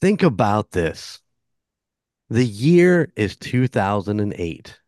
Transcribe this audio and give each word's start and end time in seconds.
Think 0.00 0.22
about 0.22 0.70
this. 0.70 1.20
The 2.30 2.44
year 2.44 3.12
is 3.16 3.36
2008. 3.36 4.78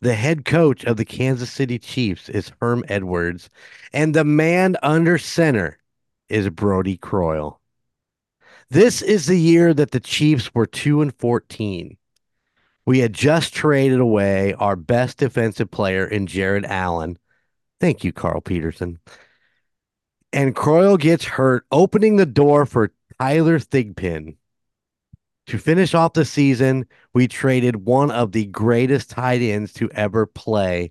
The 0.00 0.14
head 0.14 0.44
coach 0.44 0.84
of 0.84 0.96
the 0.96 1.04
Kansas 1.04 1.50
City 1.50 1.78
Chiefs 1.78 2.28
is 2.28 2.52
Herm 2.60 2.84
Edwards, 2.88 3.50
and 3.92 4.14
the 4.14 4.24
man 4.24 4.76
under 4.82 5.18
center 5.18 5.78
is 6.28 6.48
Brodie 6.48 6.96
Croyle. 6.96 7.60
This 8.70 9.02
is 9.02 9.26
the 9.26 9.38
year 9.38 9.74
that 9.74 9.90
the 9.90 10.00
Chiefs 10.00 10.54
were 10.54 10.66
2 10.66 11.02
and 11.02 11.14
14. 11.18 11.98
We 12.86 13.00
had 13.00 13.12
just 13.12 13.54
traded 13.54 14.00
away 14.00 14.54
our 14.54 14.76
best 14.76 15.18
defensive 15.18 15.70
player 15.70 16.06
in 16.06 16.26
Jared 16.26 16.64
Allen. 16.64 17.18
Thank 17.80 18.02
you, 18.02 18.12
Carl 18.12 18.40
Peterson. 18.40 18.98
And 20.32 20.56
Croyle 20.56 20.96
gets 20.96 21.24
hurt, 21.24 21.64
opening 21.70 22.16
the 22.16 22.26
door 22.26 22.64
for 22.64 22.92
Tyler 23.22 23.60
Thigpen. 23.60 24.34
To 25.46 25.56
finish 25.56 25.94
off 25.94 26.14
the 26.14 26.24
season, 26.24 26.86
we 27.14 27.28
traded 27.28 27.86
one 27.86 28.10
of 28.10 28.32
the 28.32 28.46
greatest 28.46 29.10
tight 29.10 29.40
ends 29.40 29.72
to 29.74 29.88
ever 29.92 30.26
play 30.26 30.90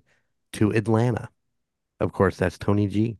to 0.54 0.70
Atlanta. 0.70 1.28
Of 2.00 2.14
course, 2.14 2.38
that's 2.38 2.56
Tony 2.56 2.86
G. 2.86 3.18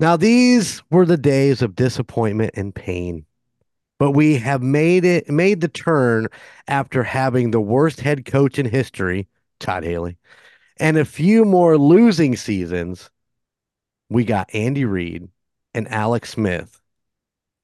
Now, 0.00 0.16
these 0.16 0.82
were 0.90 1.06
the 1.06 1.16
days 1.16 1.62
of 1.62 1.76
disappointment 1.76 2.50
and 2.54 2.74
pain, 2.74 3.26
but 3.96 4.10
we 4.10 4.38
have 4.38 4.60
made 4.60 5.04
it 5.04 5.30
made 5.30 5.60
the 5.60 5.68
turn 5.68 6.26
after 6.66 7.04
having 7.04 7.52
the 7.52 7.60
worst 7.60 8.00
head 8.00 8.24
coach 8.24 8.58
in 8.58 8.66
history, 8.66 9.28
Todd 9.60 9.84
Haley, 9.84 10.18
and 10.78 10.96
a 10.96 11.04
few 11.04 11.44
more 11.44 11.78
losing 11.78 12.34
seasons. 12.34 13.08
We 14.08 14.24
got 14.24 14.52
Andy 14.52 14.84
Reid 14.84 15.28
and 15.74 15.86
Alex 15.86 16.30
Smith, 16.30 16.81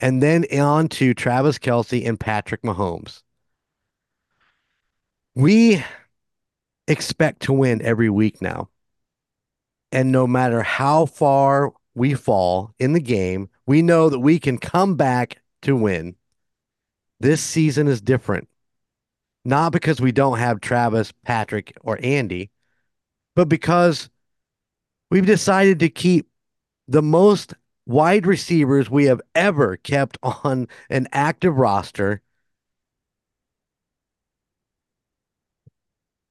and 0.01 0.23
then 0.23 0.45
on 0.59 0.89
to 0.89 1.15
Travis 1.15 1.59
Kelce 1.59 2.07
and 2.07 2.19
Patrick 2.19 2.63
Mahomes. 2.63 3.23
We 5.35 5.85
expect 6.87 7.43
to 7.43 7.53
win 7.53 7.83
every 7.83 8.11
week 8.11 8.41
now. 8.41 8.69
And 9.93 10.13
no 10.13 10.27
matter 10.27 10.63
how 10.63 11.07
far 11.07 11.73
we 11.95 12.15
fall 12.15 12.75
in 12.79 12.93
the 12.93 13.01
game, 13.01 13.49
we 13.67 13.83
know 13.83 14.09
that 14.09 14.19
we 14.19 14.39
can 14.39 14.59
come 14.59 14.97
back 14.97 15.41
to 15.63 15.75
win. 15.75 16.15
This 17.21 17.41
season 17.41 17.89
is 17.89 18.01
different. 18.01 18.49
Not 19.45 19.73
because 19.73 20.01
we 20.01 20.13
don't 20.13 20.39
have 20.39 20.61
Travis, 20.61 21.13
Patrick, 21.25 21.77
or 21.81 21.99
Andy, 22.03 22.51
but 23.35 23.49
because 23.49 24.11
we've 25.11 25.27
decided 25.27 25.81
to 25.81 25.89
keep 25.89 26.29
the 26.87 27.03
most 27.03 27.55
wide 27.89 28.27
receivers 28.27 28.89
we 28.89 29.07
have 29.07 29.21
ever 29.35 29.77
kept 29.79 30.19
on 30.23 30.69
an 30.91 31.09
active 31.11 31.57
roster. 31.57 32.23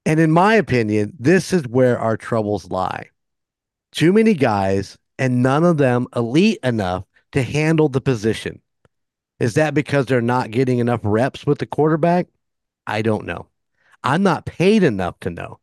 And 0.05 0.21
in 0.21 0.31
my 0.31 0.53
opinion, 0.55 1.13
this 1.19 1.51
is 1.51 1.67
where 1.67 1.99
our 1.99 2.15
troubles 2.15 2.69
lie. 2.71 3.09
Too 3.91 4.13
many 4.13 4.33
guys, 4.35 4.97
and 5.19 5.43
none 5.43 5.65
of 5.65 5.77
them 5.77 6.07
elite 6.15 6.59
enough 6.63 7.03
to 7.33 7.41
handle 7.41 7.89
the 7.89 7.99
position. 7.99 8.61
Is 9.39 9.55
that 9.55 9.73
because 9.73 10.05
they're 10.05 10.21
not 10.21 10.51
getting 10.51 10.79
enough 10.79 11.01
reps 11.03 11.45
with 11.45 11.57
the 11.57 11.65
quarterback? 11.65 12.27
I 12.85 13.01
don't 13.01 13.25
know. 13.25 13.47
I'm 14.03 14.23
not 14.23 14.45
paid 14.45 14.83
enough 14.83 15.19
to 15.21 15.29
know. 15.29 15.59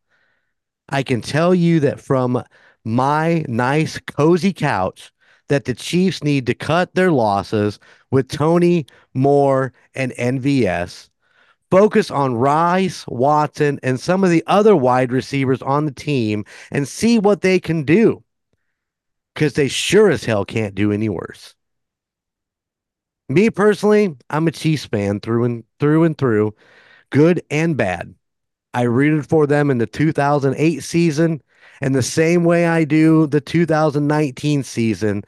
I 0.89 1.01
can 1.01 1.21
tell 1.21 1.55
you 1.55 1.79
that 1.79 1.99
from 1.99 2.43
my 2.83 3.43
nice, 3.47 3.99
cozy 3.99 4.53
couch, 4.53 5.11
that 5.47 5.65
the 5.65 5.73
Chiefs 5.73 6.23
need 6.23 6.45
to 6.47 6.53
cut 6.53 6.93
their 6.95 7.11
losses 7.11 7.79
with 8.11 8.29
Toney 8.29 8.85
Moore 9.13 9.73
and 9.93 10.11
MVS. 10.13 11.09
Focus 11.71 12.11
on 12.11 12.35
Rice, 12.35 13.05
Watson, 13.07 13.79
and 13.83 13.99
some 13.99 14.23
of 14.23 14.29
the 14.29 14.43
other 14.47 14.75
wide 14.75 15.11
receivers 15.11 15.61
on 15.61 15.85
the 15.85 15.91
team 15.91 16.45
and 16.71 16.87
see 16.87 17.19
what 17.19 17.41
they 17.41 17.59
can 17.59 17.83
do. 17.83 18.23
Because 19.33 19.53
they 19.53 19.67
sure 19.67 20.09
as 20.09 20.23
hell 20.23 20.45
can't 20.45 20.75
do 20.75 20.91
any 20.91 21.09
worse. 21.09 21.55
Me 23.27 23.49
personally, 23.49 24.15
I'm 24.29 24.47
a 24.47 24.51
Chiefs 24.51 24.85
fan 24.85 25.19
through 25.19 25.43
and 25.45 25.63
through 25.79 26.03
and 26.03 26.17
through, 26.17 26.55
good 27.09 27.41
and 27.49 27.75
bad. 27.75 28.13
I 28.73 28.83
rooted 28.83 29.27
for 29.27 29.47
them 29.47 29.71
in 29.71 29.79
the 29.79 29.87
2008 29.87 30.83
season 30.83 31.41
and 31.81 31.93
the 31.93 32.03
same 32.03 32.43
way 32.43 32.65
I 32.65 32.83
do 32.83 33.27
the 33.27 33.41
2019 33.41 34.63
season 34.63 35.23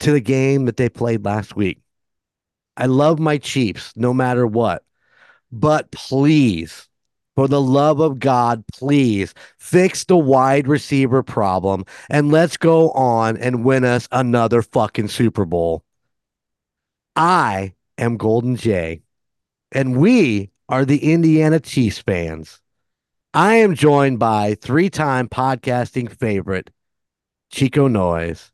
to 0.00 0.12
the 0.12 0.20
game 0.20 0.66
that 0.66 0.76
they 0.76 0.88
played 0.88 1.24
last 1.24 1.56
week. 1.56 1.80
I 2.76 2.86
love 2.86 3.18
my 3.18 3.38
Chiefs 3.38 3.92
no 3.96 4.12
matter 4.12 4.46
what. 4.46 4.82
But 5.52 5.90
please, 5.92 6.88
for 7.36 7.48
the 7.48 7.60
love 7.60 8.00
of 8.00 8.18
God, 8.18 8.64
please 8.72 9.34
fix 9.58 10.04
the 10.04 10.16
wide 10.16 10.66
receiver 10.66 11.22
problem 11.22 11.84
and 12.10 12.30
let's 12.30 12.56
go 12.56 12.90
on 12.90 13.36
and 13.36 13.64
win 13.64 13.84
us 13.84 14.08
another 14.10 14.62
fucking 14.62 15.08
Super 15.08 15.44
Bowl. 15.44 15.84
I 17.16 17.74
am 17.96 18.16
Golden 18.16 18.56
Jay, 18.56 19.02
and 19.70 19.96
we 19.96 20.50
are 20.68 20.84
the 20.84 21.12
Indiana 21.12 21.60
Chiefs 21.60 21.98
fans. 21.98 22.60
I 23.36 23.56
am 23.56 23.74
joined 23.74 24.20
by 24.20 24.54
three 24.54 24.88
time 24.88 25.28
podcasting 25.28 26.08
favorite, 26.08 26.70
Chico 27.50 27.88
Noise, 27.88 28.52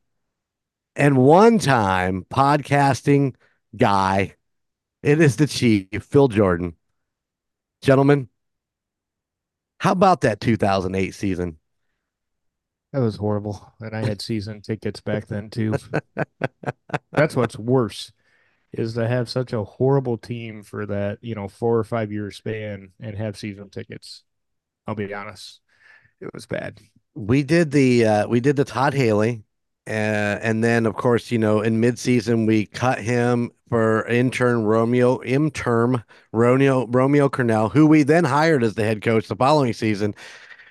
and 0.96 1.18
one 1.18 1.58
time 1.58 2.24
podcasting 2.32 3.34
guy. 3.76 4.36
It 5.02 5.20
is 5.20 5.36
the 5.36 5.46
Chief, 5.46 5.86
Phil 6.00 6.28
Jordan. 6.28 6.76
Gentlemen, 7.82 8.30
how 9.80 9.92
about 9.92 10.22
that 10.22 10.40
2008 10.40 11.14
season? 11.14 11.58
That 12.94 13.00
was 13.00 13.16
horrible. 13.16 13.74
And 13.80 13.94
I 13.94 14.02
had 14.02 14.22
season 14.22 14.62
tickets 14.62 15.02
back 15.02 15.26
then 15.26 15.50
too. 15.50 15.74
That's 17.12 17.36
what's 17.36 17.58
worse 17.58 18.12
is 18.72 18.94
to 18.94 19.06
have 19.06 19.28
such 19.28 19.52
a 19.52 19.62
horrible 19.62 20.16
team 20.16 20.62
for 20.62 20.86
that, 20.86 21.18
you 21.20 21.34
know, 21.34 21.48
four 21.48 21.76
or 21.76 21.84
five 21.84 22.10
year 22.10 22.30
span 22.30 22.92
and 22.98 23.18
have 23.18 23.36
season 23.36 23.68
tickets. 23.68 24.22
I'll 24.86 24.94
be 24.94 25.12
honest. 25.12 25.60
It 26.20 26.30
was 26.34 26.46
bad. 26.46 26.80
We 27.14 27.42
did 27.42 27.70
the 27.70 28.04
uh, 28.06 28.28
we 28.28 28.40
did 28.40 28.56
the 28.56 28.64
Todd 28.64 28.94
Haley 28.94 29.42
uh, 29.90 30.38
and 30.42 30.62
then, 30.62 30.86
of 30.86 30.94
course, 30.94 31.32
you 31.32 31.38
know, 31.38 31.62
in 31.62 31.80
midseason, 31.80 32.46
we 32.46 32.66
cut 32.66 33.00
him 33.00 33.50
for 33.68 34.06
intern 34.06 34.62
Romeo, 34.62 35.20
intern 35.22 36.04
Romeo, 36.32 36.86
Romeo 36.86 37.28
Crennel, 37.28 37.72
who 37.72 37.86
we 37.86 38.04
then 38.04 38.22
hired 38.22 38.62
as 38.62 38.74
the 38.74 38.84
head 38.84 39.02
coach 39.02 39.26
the 39.26 39.34
following 39.34 39.72
season, 39.72 40.14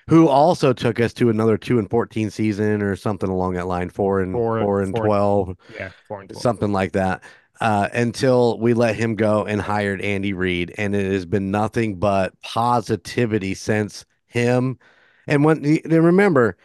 who 0.08 0.26
also 0.26 0.72
took 0.72 1.00
us 1.00 1.12
to 1.14 1.28
another 1.28 1.58
two 1.58 1.78
and 1.78 1.90
14 1.90 2.30
season 2.30 2.80
or 2.80 2.96
something 2.96 3.28
along 3.28 3.54
that 3.54 3.66
line, 3.66 3.90
four 3.90 4.20
and 4.20 4.32
four, 4.32 4.60
four 4.60 4.80
and 4.80 4.96
four 4.96 5.04
12. 5.04 5.48
And, 5.48 5.56
yeah, 5.74 5.90
four 6.08 6.20
and 6.20 6.30
12. 6.30 6.42
Something 6.42 6.72
like 6.72 6.92
that. 6.92 7.22
Uh, 7.60 7.90
until 7.92 8.58
we 8.58 8.72
let 8.72 8.96
him 8.96 9.16
go 9.16 9.44
and 9.44 9.60
hired 9.60 10.00
Andy 10.00 10.32
Reid. 10.32 10.74
And 10.78 10.96
it 10.96 11.12
has 11.12 11.26
been 11.26 11.50
nothing 11.50 11.98
but 11.98 12.32
positivity 12.40 13.52
since 13.52 14.06
him. 14.28 14.78
And 15.26 15.44
when, 15.44 15.78
remember, 15.84 16.56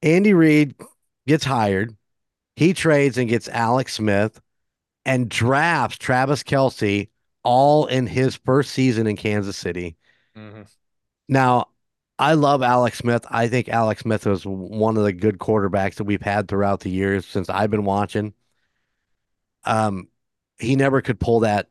Andy 0.00 0.32
Reid 0.32 0.74
gets 1.26 1.44
hired. 1.44 1.94
He 2.56 2.72
trades 2.72 3.18
and 3.18 3.28
gets 3.28 3.46
Alex 3.48 3.92
Smith 3.92 4.40
and 5.04 5.28
drafts 5.28 5.98
Travis 5.98 6.42
Kelce 6.42 7.10
all 7.42 7.84
in 7.86 8.06
his 8.06 8.36
first 8.36 8.70
season 8.70 9.06
in 9.06 9.16
Kansas 9.16 9.56
City. 9.56 9.96
Mm-hmm. 10.36 10.62
Now, 11.28 11.66
I 12.18 12.34
love 12.34 12.62
Alex 12.62 12.98
Smith. 12.98 13.26
I 13.30 13.48
think 13.48 13.68
Alex 13.68 14.00
Smith 14.02 14.26
was 14.26 14.44
one 14.44 14.96
of 14.96 15.04
the 15.04 15.12
good 15.12 15.38
quarterbacks 15.38 15.96
that 15.96 16.04
we've 16.04 16.22
had 16.22 16.48
throughout 16.48 16.80
the 16.80 16.90
years 16.90 17.26
since 17.26 17.48
I've 17.48 17.70
been 17.70 17.84
watching. 17.84 18.34
Um, 19.64 20.08
he 20.58 20.76
never 20.76 21.00
could 21.00 21.20
pull 21.20 21.40
that 21.40 21.68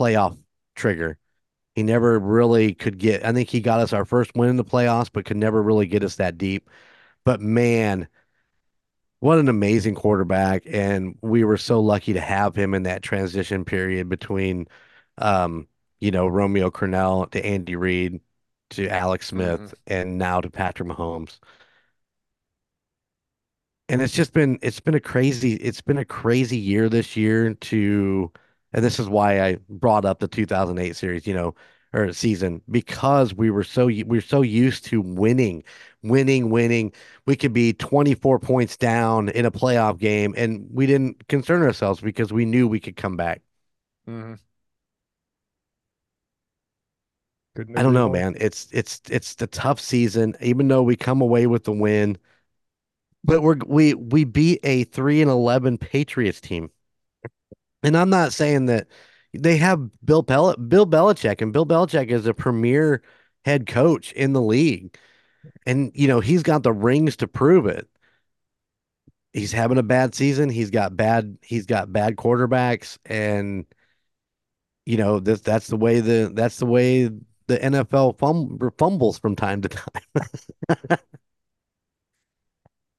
playoff 0.00 0.38
trigger. 0.74 1.18
He 1.74 1.82
never 1.82 2.18
really 2.18 2.74
could 2.74 2.98
get. 2.98 3.24
I 3.24 3.32
think 3.32 3.48
he 3.48 3.60
got 3.60 3.80
us 3.80 3.92
our 3.92 4.04
first 4.04 4.32
win 4.34 4.50
in 4.50 4.56
the 4.56 4.64
playoffs, 4.64 5.10
but 5.12 5.24
could 5.24 5.36
never 5.36 5.62
really 5.62 5.86
get 5.86 6.04
us 6.04 6.16
that 6.16 6.36
deep. 6.38 6.68
But 7.24 7.40
man, 7.40 8.08
what 9.20 9.38
an 9.38 9.48
amazing 9.48 9.94
quarterback 9.94 10.64
and 10.66 11.16
we 11.22 11.44
were 11.44 11.58
so 11.58 11.80
lucky 11.80 12.14
to 12.14 12.20
have 12.20 12.56
him 12.56 12.74
in 12.74 12.82
that 12.82 13.02
transition 13.02 13.64
period 13.64 14.08
between 14.08 14.66
um, 15.18 15.68
you 16.00 16.10
know 16.10 16.26
romeo 16.26 16.70
crennel 16.70 17.30
to 17.30 17.44
andy 17.44 17.76
reid 17.76 18.20
to 18.70 18.88
alex 18.88 19.28
smith 19.28 19.60
mm-hmm. 19.60 19.74
and 19.86 20.18
now 20.18 20.40
to 20.40 20.50
patrick 20.50 20.88
mahomes 20.88 21.38
and 23.90 24.00
it's 24.00 24.14
just 24.14 24.32
been 24.32 24.58
it's 24.62 24.80
been 24.80 24.94
a 24.94 25.00
crazy 25.00 25.54
it's 25.54 25.80
been 25.80 25.98
a 25.98 26.04
crazy 26.04 26.56
year 26.56 26.88
this 26.88 27.16
year 27.16 27.52
to 27.54 28.30
and 28.72 28.84
this 28.84 28.98
is 29.00 29.08
why 29.08 29.40
i 29.40 29.56
brought 29.68 30.04
up 30.04 30.20
the 30.20 30.28
2008 30.28 30.94
series 30.96 31.26
you 31.26 31.34
know 31.34 31.54
or 31.92 32.12
season 32.12 32.62
because 32.70 33.34
we 33.34 33.50
were 33.50 33.64
so 33.64 33.86
we 33.86 34.04
were 34.04 34.20
so 34.20 34.42
used 34.42 34.84
to 34.84 35.00
winning, 35.00 35.64
winning, 36.04 36.48
winning. 36.48 36.92
We 37.26 37.34
could 37.34 37.52
be 37.52 37.72
24 37.72 38.38
points 38.38 38.76
down 38.76 39.28
in 39.30 39.44
a 39.44 39.50
playoff 39.50 39.98
game 39.98 40.32
and 40.36 40.68
we 40.72 40.86
didn't 40.86 41.26
concern 41.28 41.62
ourselves 41.62 42.00
because 42.00 42.32
we 42.32 42.44
knew 42.44 42.68
we 42.68 42.78
could 42.78 42.94
come 42.96 43.16
back. 43.16 43.42
Mm-hmm. 44.06 44.34
I 47.76 47.82
don't 47.82 47.94
know, 47.94 48.08
man. 48.08 48.36
It's 48.38 48.68
it's 48.72 49.00
it's 49.10 49.34
the 49.34 49.46
tough 49.46 49.80
season, 49.80 50.34
even 50.40 50.68
though 50.68 50.82
we 50.82 50.96
come 50.96 51.20
away 51.20 51.46
with 51.46 51.64
the 51.64 51.72
win, 51.72 52.16
but 53.24 53.42
we're 53.42 53.56
we 53.66 53.94
we 53.94 54.24
beat 54.24 54.60
a 54.64 54.84
3 54.84 55.22
and 55.22 55.30
11 55.30 55.78
Patriots 55.78 56.40
team. 56.40 56.70
And 57.82 57.96
I'm 57.96 58.10
not 58.10 58.32
saying 58.32 58.66
that 58.66 58.88
they 59.32 59.56
have 59.56 59.88
Bill 60.04 60.22
Bel 60.22 60.56
Bill 60.56 60.86
Belichick, 60.86 61.40
and 61.40 61.52
Bill 61.52 61.66
Belichick 61.66 62.10
is 62.10 62.26
a 62.26 62.34
premier 62.34 63.02
head 63.44 63.66
coach 63.66 64.12
in 64.12 64.32
the 64.32 64.42
league. 64.42 64.96
And 65.66 65.92
you 65.94 66.08
know, 66.08 66.20
he's 66.20 66.42
got 66.42 66.62
the 66.62 66.72
rings 66.72 67.16
to 67.18 67.28
prove 67.28 67.66
it. 67.66 67.88
He's 69.32 69.52
having 69.52 69.78
a 69.78 69.82
bad 69.82 70.14
season. 70.14 70.48
He's 70.50 70.70
got 70.70 70.96
bad 70.96 71.38
he's 71.42 71.66
got 71.66 71.92
bad 71.92 72.16
quarterbacks 72.16 72.98
and 73.06 73.66
you 74.86 74.96
know, 74.96 75.20
this 75.20 75.40
that's 75.40 75.68
the 75.68 75.76
way 75.76 76.00
the 76.00 76.30
that's 76.34 76.58
the 76.58 76.66
way 76.66 77.10
the 77.46 77.64
NFL 77.64 78.12
fum, 78.12 78.58
fumbles 78.78 79.18
from 79.18 79.36
time 79.36 79.62
to 79.62 79.68
time. 79.68 80.98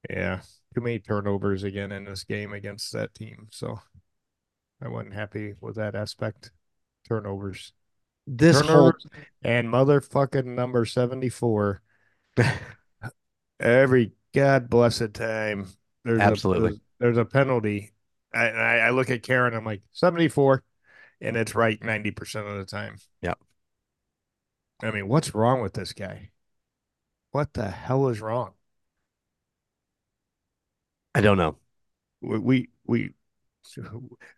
Yeah, 0.09 0.41
too 0.73 0.81
many 0.81 0.99
turnovers 0.99 1.63
again 1.63 1.91
in 1.91 2.05
this 2.05 2.23
game 2.23 2.53
against 2.53 2.91
that 2.93 3.13
team. 3.13 3.47
So 3.51 3.79
I 4.81 4.87
wasn't 4.87 5.13
happy 5.13 5.53
with 5.59 5.75
that 5.75 5.95
aspect. 5.95 6.51
Turnovers. 7.07 7.73
This 8.27 8.59
whole 8.61 8.93
and 9.41 9.67
motherfucking 9.67 10.45
number 10.45 10.85
74. 10.85 11.81
Every 13.59 14.13
God 14.33 14.69
blessed 14.69 15.13
time 15.13 15.67
there's 16.03 16.19
a 16.19 16.23
absolutely. 16.23 16.69
there's, 16.69 16.79
there's 16.99 17.17
a 17.17 17.25
penalty. 17.25 17.93
I, 18.33 18.49
I 18.49 18.77
I 18.77 18.89
look 18.91 19.09
at 19.09 19.23
Karen, 19.23 19.53
I'm 19.53 19.65
like 19.65 19.81
74, 19.91 20.63
and 21.19 21.35
it's 21.35 21.55
right 21.55 21.79
90% 21.79 22.49
of 22.49 22.57
the 22.57 22.65
time. 22.65 22.97
Yeah. 23.21 23.33
I 24.81 24.91
mean, 24.91 25.07
what's 25.07 25.35
wrong 25.35 25.61
with 25.61 25.73
this 25.73 25.93
guy? 25.93 26.29
What 27.31 27.53
the 27.53 27.69
hell 27.69 28.07
is 28.07 28.19
wrong? 28.19 28.53
I 31.13 31.21
don't 31.21 31.37
know. 31.37 31.57
We 32.21 32.39
we, 32.39 32.69
we 32.85 33.13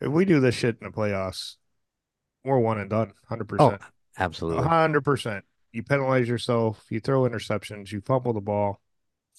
if 0.02 0.08
we 0.10 0.26
do 0.26 0.40
this 0.40 0.56
shit 0.56 0.78
in 0.82 0.88
the 0.88 0.94
playoffs, 0.94 1.56
we're 2.44 2.60
one 2.60 2.80
and 2.80 2.90
done, 2.90 3.14
Oh, 3.30 3.36
100%. 3.36 3.58
Oh, 3.60 3.78
absolutely. 4.18 4.64
100%. 4.64 5.42
You 5.72 5.84
penalize 5.84 6.28
yourself, 6.28 6.86
you 6.90 7.00
throw 7.00 7.22
interceptions, 7.24 7.92
you 7.92 8.02
fumble 8.02 8.34
the 8.34 8.42
ball. 8.42 8.80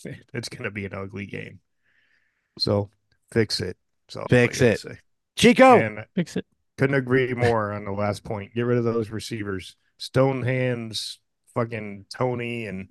It's 0.34 0.48
going 0.48 0.64
to 0.64 0.70
be 0.72 0.86
an 0.86 0.94
ugly 0.94 1.26
game. 1.26 1.60
So 2.58 2.90
fix 3.30 3.60
it. 3.60 3.76
So 4.08 4.26
Fix 4.28 4.60
it. 4.60 4.84
Chico. 5.36 5.78
And 5.78 6.04
Fix 6.14 6.36
it. 6.36 6.46
couldn't 6.76 6.96
agree 6.96 7.32
more 7.34 7.72
on 7.72 7.84
the 7.84 7.92
last 7.92 8.24
point. 8.24 8.54
Get 8.54 8.62
rid 8.62 8.78
of 8.78 8.84
those 8.84 9.10
receivers. 9.10 9.76
Stone 9.98 10.42
hands, 10.42 11.20
fucking 11.54 12.06
Toney, 12.12 12.66
and 12.66 12.90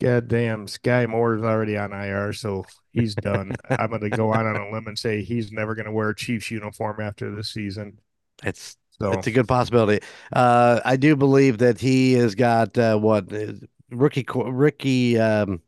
goddamn 0.00 0.66
Sky 0.66 1.06
Moore's 1.06 1.42
already 1.42 1.76
on 1.76 1.92
IR, 1.92 2.32
so 2.32 2.64
he's 2.92 3.14
done. 3.14 3.52
I'm 3.70 3.90
going 3.90 4.02
to 4.02 4.10
go 4.10 4.32
out 4.32 4.46
on 4.46 4.56
a 4.56 4.70
limb 4.70 4.86
and 4.86 4.98
say 4.98 5.22
he's 5.22 5.52
never 5.52 5.74
going 5.74 5.86
to 5.86 5.92
wear 5.92 6.10
a 6.10 6.16
Chiefs 6.16 6.50
uniform 6.50 7.00
after 7.00 7.34
this 7.34 7.50
season. 7.50 7.98
It's 8.44 8.76
So 9.00 9.12
it's 9.12 9.26
a 9.26 9.30
good 9.30 9.48
possibility. 9.48 10.04
Uh, 10.32 10.80
I 10.84 10.96
do 10.96 11.16
believe 11.16 11.58
that 11.58 11.80
he 11.80 12.14
has 12.14 12.34
got 12.34 12.76
uh, 12.76 12.98
what 12.98 13.32
uh, 13.32 13.52
rookie 13.90 14.26
rookie 14.28 15.18
um, 15.18 15.60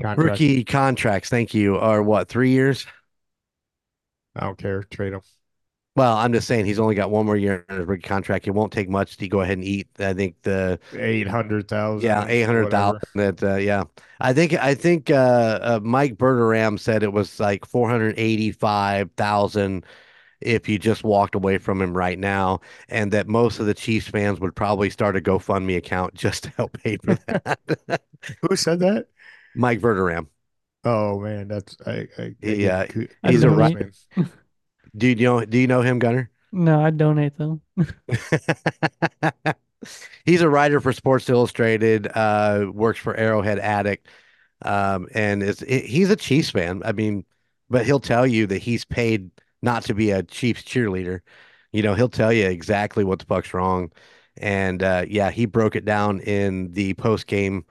contract. 0.00 0.30
rookie 0.30 0.64
contracts. 0.64 1.28
Thank 1.28 1.54
you. 1.54 1.76
Are 1.76 2.02
what 2.02 2.28
three 2.28 2.50
years? 2.50 2.86
I 4.34 4.40
don't 4.40 4.58
care. 4.58 4.82
Trade 4.82 5.14
him. 5.14 5.22
Well, 5.96 6.16
I'm 6.16 6.32
just 6.32 6.46
saying 6.46 6.66
he's 6.66 6.78
only 6.78 6.94
got 6.94 7.10
one 7.10 7.26
more 7.26 7.36
year 7.36 7.64
on 7.70 7.78
his 7.78 7.86
rookie 7.86 8.02
contract. 8.02 8.46
It 8.46 8.50
won't 8.52 8.72
take 8.72 8.88
much 8.88 9.16
to 9.16 9.28
go 9.28 9.40
ahead 9.40 9.58
and 9.58 9.64
eat. 9.64 9.88
I 9.98 10.12
think 10.14 10.40
the 10.42 10.78
Eight 10.92 11.28
hundred 11.28 11.68
thousand. 11.68 12.10
yeah 12.10 12.24
eight 12.28 12.42
hundred 12.42 12.70
thousand. 12.70 13.00
That 13.14 13.42
uh, 13.42 13.56
yeah, 13.56 13.84
I 14.20 14.32
think 14.32 14.52
I 14.54 14.74
think 14.74 15.10
uh, 15.10 15.58
uh, 15.62 15.80
Mike 15.82 16.16
Bergeram 16.16 16.78
said 16.78 17.02
it 17.02 17.12
was 17.12 17.40
like 17.40 17.64
four 17.64 17.88
hundred 17.88 18.14
eighty 18.18 18.52
five 18.52 19.10
thousand 19.16 19.84
if 20.40 20.68
you 20.68 20.78
just 20.78 21.04
walked 21.04 21.34
away 21.34 21.58
from 21.58 21.82
him 21.82 21.96
right 21.96 22.18
now, 22.18 22.60
and 22.88 23.12
that 23.12 23.28
most 23.28 23.60
of 23.60 23.66
the 23.66 23.74
Chiefs 23.74 24.08
fans 24.08 24.40
would 24.40 24.56
probably 24.56 24.90
start 24.90 25.16
a 25.16 25.20
GoFundMe 25.20 25.76
account 25.76 26.14
just 26.16 26.44
to 26.44 26.50
help 26.52 26.78
pay 26.82 26.98
for 26.98 27.16
that. 27.26 27.58
Who 28.42 28.56
said 28.56 28.80
that? 28.80 29.08
Mike 29.54 29.80
Verderame. 29.80 30.28
Oh 30.84 31.20
man, 31.20 31.48
that's 31.48 31.76
I. 31.86 32.08
I, 32.18 32.34
I 32.46 32.54
Yeah, 32.54 32.86
get 32.94 33.10
I 33.24 33.32
he's 33.32 33.44
a 33.44 33.50
donate. 33.50 33.78
Do 34.96 35.06
you 35.06 35.14
know? 35.16 35.44
Do 35.44 35.58
you 35.58 35.66
know 35.66 35.82
him, 35.82 35.98
Gunner? 35.98 36.30
No, 36.52 36.80
I 36.84 36.90
donate 36.90 37.36
though. 37.36 37.60
He's 40.24 40.40
a 40.40 40.48
writer 40.48 40.80
for 40.80 40.92
Sports 40.92 41.28
Illustrated. 41.28 42.08
Uh, 42.14 42.70
works 42.72 42.98
for 42.98 43.14
Arrowhead 43.16 43.58
Addict, 43.58 44.08
um, 44.62 45.08
and 45.14 45.42
is 45.42 45.60
he's 45.60 46.10
a 46.10 46.16
Chiefs 46.16 46.50
fan. 46.50 46.82
I 46.84 46.92
mean, 46.92 47.24
but 47.70 47.86
he'll 47.86 48.00
tell 48.00 48.26
you 48.26 48.46
that 48.48 48.58
he's 48.58 48.84
paid 48.84 49.30
not 49.62 49.84
to 49.84 49.94
be 49.94 50.10
a 50.10 50.22
Chiefs 50.22 50.62
cheerleader. 50.62 51.20
You 51.72 51.82
know, 51.82 51.94
he'll 51.94 52.08
tell 52.08 52.32
you 52.32 52.46
exactly 52.46 53.04
what 53.04 53.18
the 53.20 53.26
fuck's 53.26 53.54
wrong. 53.54 53.92
And 54.38 54.82
uh, 54.82 55.04
yeah, 55.08 55.30
he 55.30 55.46
broke 55.46 55.76
it 55.76 55.84
down 55.84 56.20
in 56.20 56.72
the 56.72 56.94
post 56.94 57.26
game 57.26 57.64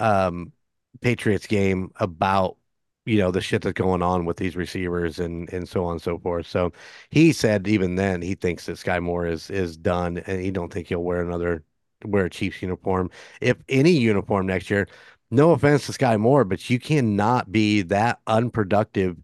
um, 0.00 0.52
Patriots 1.02 1.48
game 1.48 1.92
about 1.96 2.57
you 3.08 3.18
know 3.18 3.30
the 3.30 3.40
shit 3.40 3.62
that's 3.62 3.74
going 3.78 4.02
on 4.02 4.24
with 4.24 4.36
these 4.36 4.56
receivers 4.56 5.18
and 5.18 5.52
and 5.52 5.68
so 5.68 5.84
on 5.84 5.92
and 5.92 6.02
so 6.02 6.18
forth. 6.18 6.46
So 6.46 6.72
he 7.10 7.32
said 7.32 7.66
even 7.68 7.96
then 7.96 8.22
he 8.22 8.34
thinks 8.34 8.66
that 8.66 8.78
Sky 8.78 9.00
Moore 9.00 9.26
is 9.26 9.50
is 9.50 9.76
done 9.76 10.18
and 10.26 10.40
he 10.40 10.50
don't 10.50 10.72
think 10.72 10.88
he'll 10.88 11.02
wear 11.04 11.22
another 11.22 11.64
wear 12.04 12.26
a 12.26 12.30
Chiefs 12.30 12.62
uniform 12.62 13.10
if 13.40 13.56
any 13.68 13.92
uniform 13.92 14.46
next 14.46 14.70
year. 14.70 14.88
No 15.30 15.52
offense 15.52 15.86
to 15.86 15.92
Sky 15.92 16.16
Moore, 16.16 16.44
but 16.44 16.70
you 16.70 16.78
cannot 16.78 17.52
be 17.52 17.82
that 17.82 18.20
unproductive 18.26 19.16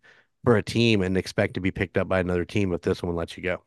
for 0.44 0.56
a 0.56 0.62
team 0.62 1.00
and 1.02 1.16
expect 1.16 1.54
to 1.54 1.60
be 1.60 1.70
picked 1.70 1.96
up 1.96 2.08
by 2.08 2.20
another 2.20 2.44
team 2.44 2.72
if 2.72 2.82
this 2.82 3.02
one 3.02 3.16
lets 3.16 3.36
you 3.36 3.42
go. 3.42 3.62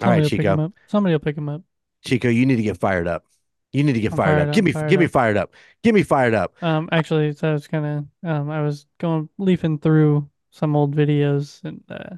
All 0.00 0.08
Somebody 0.08 0.22
right, 0.22 0.32
him 0.32 0.38
Chico. 0.38 0.72
Somebody 0.86 1.14
will 1.14 1.20
pick 1.20 1.36
him 1.36 1.48
up. 1.48 1.62
Chico, 2.04 2.28
you 2.28 2.46
need 2.46 2.56
to 2.56 2.62
get 2.62 2.78
fired 2.78 3.06
up. 3.06 3.24
You 3.72 3.84
need 3.84 3.94
to 3.94 4.00
get 4.00 4.10
fired 4.12 4.26
fired 4.36 4.48
up. 4.48 4.54
Give 4.54 4.64
me 4.64 4.72
fired 4.72 4.90
give 4.90 5.00
me 5.00 5.06
fired 5.06 5.36
up. 5.36 5.54
Give 5.82 5.94
me 5.94 6.02
fired 6.02 6.34
up. 6.34 6.54
Um, 6.62 6.88
actually, 6.92 7.32
so 7.32 7.50
I 7.50 7.52
was 7.54 7.66
kind 7.68 7.86
of 8.24 8.28
um, 8.30 8.50
I 8.50 8.62
was 8.62 8.86
going 8.98 9.28
leafing 9.38 9.78
through 9.78 10.28
some 10.50 10.76
old 10.76 10.94
videos 10.94 11.62
and 11.64 11.82
uh, 11.88 12.16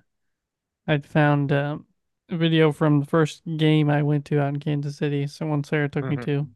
I'd 0.86 1.06
found 1.06 1.52
um, 1.52 1.86
a 2.28 2.36
video 2.36 2.72
from 2.72 3.00
the 3.00 3.06
first 3.06 3.42
game 3.56 3.90
I 3.90 4.02
went 4.02 4.24
to 4.26 4.40
out 4.40 4.48
in 4.54 4.60
Kansas 4.60 4.96
City. 4.96 5.26
Someone 5.26 5.64
Sarah 5.64 5.88
took 5.88 6.04
me 6.04 6.16
Mhm. 6.16 6.24
to, 6.26 6.48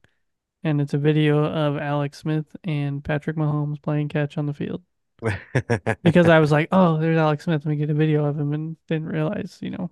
and 0.64 0.80
it's 0.80 0.94
a 0.94 0.98
video 0.98 1.44
of 1.44 1.78
Alex 1.78 2.18
Smith 2.18 2.56
and 2.64 3.04
Patrick 3.04 3.36
Mahomes 3.36 3.82
playing 3.82 4.08
catch 4.08 4.38
on 4.38 4.46
the 4.46 4.54
field. 4.54 4.82
Because 6.02 6.28
I 6.28 6.38
was 6.38 6.52
like, 6.52 6.68
oh, 6.72 6.98
there's 6.98 7.18
Alex 7.18 7.44
Smith. 7.44 7.64
Let 7.64 7.70
me 7.70 7.76
get 7.76 7.90
a 7.90 7.94
video 7.94 8.24
of 8.24 8.38
him, 8.38 8.52
and 8.52 8.76
didn't 8.86 9.08
realize, 9.08 9.58
you 9.60 9.70
know, 9.70 9.90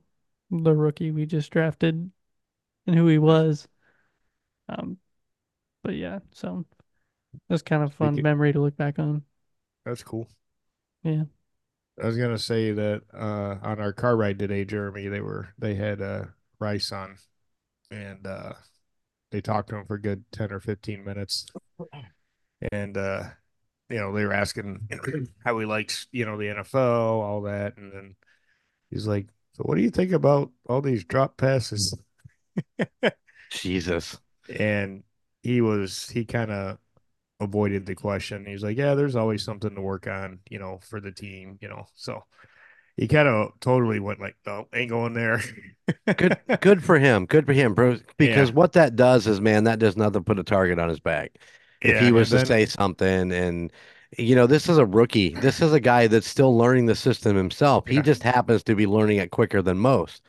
the 0.50 0.74
rookie 0.74 1.10
we 1.10 1.26
just 1.26 1.50
drafted 1.50 2.10
and 2.86 2.96
who 2.96 3.06
he 3.08 3.18
was. 3.18 3.68
Um, 4.68 4.98
but 5.82 5.94
yeah, 5.94 6.18
so 6.32 6.64
that's 7.48 7.62
kind 7.62 7.82
of 7.82 7.94
fun 7.94 8.14
Speaking- 8.14 8.22
memory 8.24 8.52
to 8.52 8.60
look 8.60 8.76
back 8.76 8.98
on. 8.98 9.22
That's 9.84 10.02
cool. 10.02 10.28
Yeah. 11.04 11.24
I 12.02 12.06
was 12.06 12.16
gonna 12.18 12.38
say 12.38 12.72
that 12.72 13.02
uh, 13.14 13.56
on 13.62 13.80
our 13.80 13.92
car 13.92 14.16
ride 14.16 14.38
today, 14.38 14.64
Jeremy, 14.64 15.08
they 15.08 15.20
were 15.20 15.48
they 15.58 15.74
had 15.74 16.02
uh, 16.02 16.24
Rice 16.58 16.92
on, 16.92 17.16
and 17.90 18.26
uh, 18.26 18.52
they 19.30 19.40
talked 19.40 19.70
to 19.70 19.76
him 19.76 19.86
for 19.86 19.94
a 19.94 20.00
good 20.00 20.24
ten 20.30 20.52
or 20.52 20.60
fifteen 20.60 21.04
minutes, 21.04 21.46
and 22.72 22.98
uh, 22.98 23.22
you 23.88 23.96
know 23.96 24.12
they 24.12 24.24
were 24.26 24.34
asking 24.34 24.88
how 25.44 25.58
he 25.58 25.64
likes 25.64 26.06
you 26.12 26.26
know 26.26 26.36
the 26.36 26.48
NFL, 26.48 26.74
all 26.74 27.40
that, 27.42 27.78
and 27.78 27.90
then 27.92 28.16
he's 28.90 29.06
like, 29.06 29.28
"So 29.54 29.62
what 29.62 29.76
do 29.76 29.82
you 29.82 29.90
think 29.90 30.12
about 30.12 30.50
all 30.68 30.82
these 30.82 31.04
drop 31.04 31.38
passes?" 31.38 31.96
Jesus. 33.50 34.18
And 34.58 35.02
he 35.42 35.60
was 35.60 36.08
he 36.08 36.24
kind 36.24 36.50
of 36.50 36.78
avoided 37.40 37.86
the 37.86 37.94
question. 37.94 38.44
He 38.46 38.52
was 38.52 38.62
like, 38.62 38.76
"Yeah, 38.76 38.94
there's 38.94 39.16
always 39.16 39.42
something 39.44 39.74
to 39.74 39.80
work 39.80 40.06
on, 40.06 40.40
you 40.50 40.58
know, 40.58 40.78
for 40.82 41.00
the 41.00 41.12
team, 41.12 41.58
you 41.60 41.68
know." 41.68 41.86
So 41.94 42.24
he 42.96 43.08
kind 43.08 43.28
of 43.28 43.52
totally 43.60 44.00
went 44.00 44.20
like, 44.20 44.36
"No, 44.46 44.68
ain't 44.72 44.90
going 44.90 45.14
there." 45.14 45.42
Good 46.16 46.38
good 46.60 46.82
for 46.84 46.98
him. 46.98 47.26
Good 47.26 47.46
for 47.46 47.52
him, 47.52 47.74
bro. 47.74 47.98
Because 48.16 48.48
Yeah. 48.50 48.54
what 48.54 48.72
that 48.72 48.96
does 48.96 49.26
is, 49.26 49.40
man, 49.40 49.64
that 49.64 49.78
does 49.78 49.96
nothing 49.96 50.22
but 50.22 50.26
put 50.26 50.38
a 50.38 50.44
target 50.44 50.78
on 50.78 50.88
his 50.88 51.00
back. 51.00 51.36
If 51.80 51.96
Yeah, 51.96 52.00
he 52.04 52.12
was 52.12 52.30
to 52.30 52.36
then- 52.36 52.46
say 52.46 52.66
something 52.66 53.32
and 53.32 53.72
You 54.16 54.36
know, 54.36 54.46
this 54.46 54.68
is 54.68 54.78
a 54.78 54.86
rookie. 54.86 55.30
This 55.34 55.60
is 55.60 55.72
a 55.72 55.80
guy 55.80 56.06
that's 56.06 56.28
still 56.28 56.56
learning 56.56 56.86
the 56.86 56.94
system 56.94 57.36
himself. 57.36 57.88
He 57.88 57.96
Yeah. 57.96 58.02
just 58.02 58.22
happens 58.22 58.62
to 58.62 58.74
be 58.76 58.86
learning 58.86 59.18
it 59.18 59.32
quicker 59.32 59.60
than 59.62 59.78
most. 59.78 60.22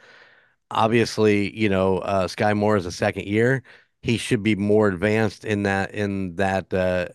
Obviously, 0.71 1.55
you 1.57 1.69
know, 1.69 1.99
uh, 1.99 2.27
Sky 2.27 2.53
Moore 2.53 2.75
is 2.75 2.85
a 2.85 2.91
second 2.91 3.27
year. 3.27 3.63
He 4.07 4.17
should 4.17 4.41
be 4.41 4.55
more 4.55 4.87
advanced 4.87 5.43
in 5.43 5.63
that 5.63 5.91
in 5.93 6.37
that 6.37 6.73
uh, 6.73 7.09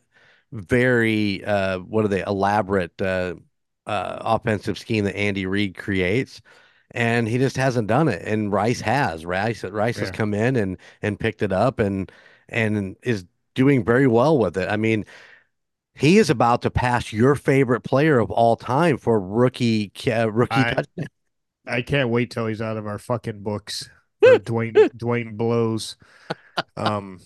very 0.52 1.42
uh, 1.42 1.78
what 1.78 2.04
are 2.04 2.08
they 2.08 2.22
elaborate 2.22 3.00
uh, 3.00 3.36
uh, 3.86 4.18
offensive 4.20 4.78
scheme 4.78 5.04
that 5.04 5.16
Andy 5.16 5.46
Reid 5.46 5.74
creates, 5.74 6.42
and 6.90 7.26
he 7.26 7.38
just 7.38 7.56
hasn't 7.56 7.88
done 7.88 8.08
it. 8.08 8.20
And 8.26 8.52
Rice 8.52 8.82
has. 8.82 9.24
Rice 9.24 9.64
Rice 9.64 9.98
has 9.98 10.10
come 10.10 10.34
in 10.34 10.56
and 10.56 10.76
and 11.00 11.18
picked 11.18 11.40
it 11.40 11.50
up 11.50 11.78
and 11.78 12.12
and 12.50 12.96
is 13.02 13.24
doing 13.54 13.84
very 13.84 14.06
well 14.06 14.36
with 14.36 14.58
it. 14.58 14.68
I 14.68 14.76
mean, 14.76 15.06
he 15.94 16.18
is 16.18 16.28
about 16.28 16.60
to 16.60 16.70
pass 16.70 17.10
your 17.10 17.34
favorite 17.34 17.82
player 17.82 18.18
of 18.18 18.30
all 18.30 18.56
time 18.56 18.98
for 18.98 19.18
rookie 19.18 19.90
ca- 19.96 20.26
rookie 20.26 20.56
I 20.56 20.74
touchdown. 20.74 21.06
I 21.66 21.80
can't 21.80 22.10
wait 22.10 22.30
till 22.30 22.48
he's 22.48 22.60
out 22.60 22.76
of 22.76 22.86
our 22.86 22.98
fucking 22.98 23.42
books 23.42 23.88
Dwayne 24.44 24.74
Dwayne 24.96 25.36
blows. 25.36 25.96
Um, 26.76 27.20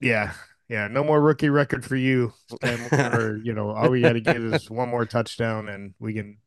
yeah, 0.00 0.32
yeah, 0.68 0.88
no 0.88 1.04
more 1.04 1.20
rookie 1.20 1.50
record 1.50 1.84
for 1.84 1.96
you. 1.96 2.32
Moore, 2.62 2.88
or, 2.92 3.36
you 3.42 3.52
know, 3.52 3.70
all 3.70 3.90
we 3.90 4.00
got 4.00 4.14
to 4.14 4.20
get 4.20 4.36
is 4.36 4.70
one 4.70 4.88
more 4.88 5.04
touchdown, 5.04 5.68
and 5.68 5.94
we 5.98 6.14
can 6.14 6.38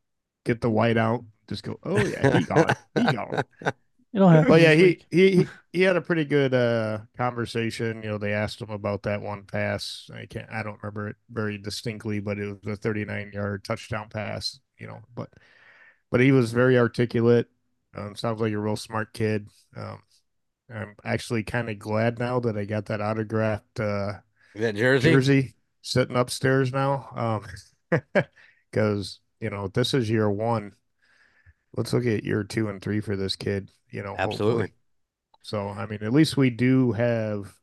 get 0.45 0.61
the 0.61 0.69
white 0.69 0.97
out. 0.97 1.23
Just 1.47 1.63
go. 1.63 1.77
Oh 1.83 1.97
yeah, 2.03 2.37
he 2.37 2.43
got 2.43 2.71
it. 2.71 2.77
He 2.95 3.03
got 3.03 3.33
it. 3.33 3.75
It'll 4.13 4.29
happen. 4.29 4.47
But 4.47 4.61
yeah, 4.61 4.73
he, 4.73 4.99
he 5.11 5.31
he 5.31 5.47
he 5.73 5.81
had 5.81 5.95
a 5.95 6.01
pretty 6.01 6.25
good 6.25 6.53
uh 6.53 6.99
conversation. 7.17 8.01
You 8.01 8.09
know, 8.09 8.17
they 8.17 8.33
asked 8.33 8.61
him 8.61 8.69
about 8.69 9.03
that 9.03 9.21
one 9.21 9.43
pass. 9.43 10.09
I 10.13 10.25
can't 10.25 10.49
I 10.51 10.63
don't 10.63 10.81
remember 10.81 11.09
it 11.09 11.15
very 11.29 11.57
distinctly, 11.57 12.19
but 12.19 12.39
it 12.39 12.47
was 12.65 12.73
a 12.73 12.75
39 12.77 13.31
yard 13.33 13.63
touchdown 13.63 14.09
pass, 14.09 14.59
you 14.77 14.87
know, 14.87 15.01
but 15.13 15.29
but 16.09 16.19
he 16.19 16.31
was 16.31 16.51
very 16.51 16.77
articulate. 16.77 17.47
Um, 17.95 18.15
sounds 18.15 18.41
like 18.41 18.53
a 18.53 18.57
real 18.59 18.75
smart 18.75 19.13
kid. 19.13 19.49
Um, 19.75 20.03
I'm 20.73 20.95
actually 21.05 21.43
kind 21.43 21.69
of 21.69 21.79
glad 21.79 22.19
now 22.19 22.39
that 22.41 22.57
I 22.57 22.65
got 22.65 22.87
that 22.87 23.01
autographed 23.01 23.79
uh 23.79 24.13
That 24.55 24.75
jersey. 24.75 25.23
jersey 25.23 25.55
sitting 25.81 26.15
upstairs 26.17 26.73
now. 26.73 27.09
Um 27.91 28.01
because 28.71 29.19
you 29.39 29.49
know, 29.51 29.67
this 29.69 29.93
is 29.93 30.09
year 30.09 30.29
one. 30.29 30.73
Let's 31.75 31.93
look 31.93 32.05
at 32.05 32.23
year 32.23 32.43
two 32.43 32.69
and 32.69 32.81
three 32.81 33.01
for 33.01 33.15
this 33.15 33.35
kid, 33.35 33.71
you 33.91 34.01
know, 34.03 34.17
Absolutely. 34.17 34.67
hopefully. 34.67 34.73
So, 35.43 35.69
I 35.69 35.85
mean, 35.87 36.03
at 36.03 36.13
least 36.13 36.37
we 36.37 36.49
do 36.51 36.93
have 36.93 37.53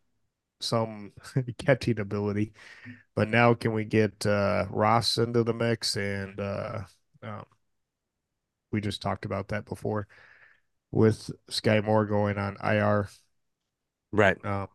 some 0.61 1.12
catching 1.59 2.00
ability. 2.00 2.54
But 3.16 3.28
now 3.28 3.54
can 3.54 3.73
we 3.75 3.85
get 3.85 4.26
uh 4.26 4.66
Ross 4.71 5.19
into 5.19 5.45
the 5.45 5.54
mix 5.54 5.97
and 5.97 6.40
uh 6.40 6.83
um, 7.23 7.47
we 8.75 8.81
just 8.81 9.00
talked 9.00 9.25
about 9.25 9.49
that 9.49 9.64
before 9.64 10.07
with 10.90 11.31
Sky 11.49 11.81
Moore 11.81 12.04
going 12.07 12.37
on 12.38 12.57
IR. 12.62 13.09
Right. 14.12 14.37
Um, 14.45 14.69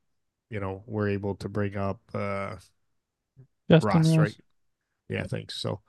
you 0.50 0.60
know, 0.60 0.84
we're 0.88 1.10
able 1.10 1.36
to 1.36 1.50
bring 1.50 1.76
up 1.76 2.00
uh 2.14 2.56
Justin 3.70 3.90
Ross, 3.90 4.08
Ross. 4.08 4.18
right? 4.18 4.36
Yeah, 5.10 5.24
thanks. 5.24 5.62
So, 5.62 5.82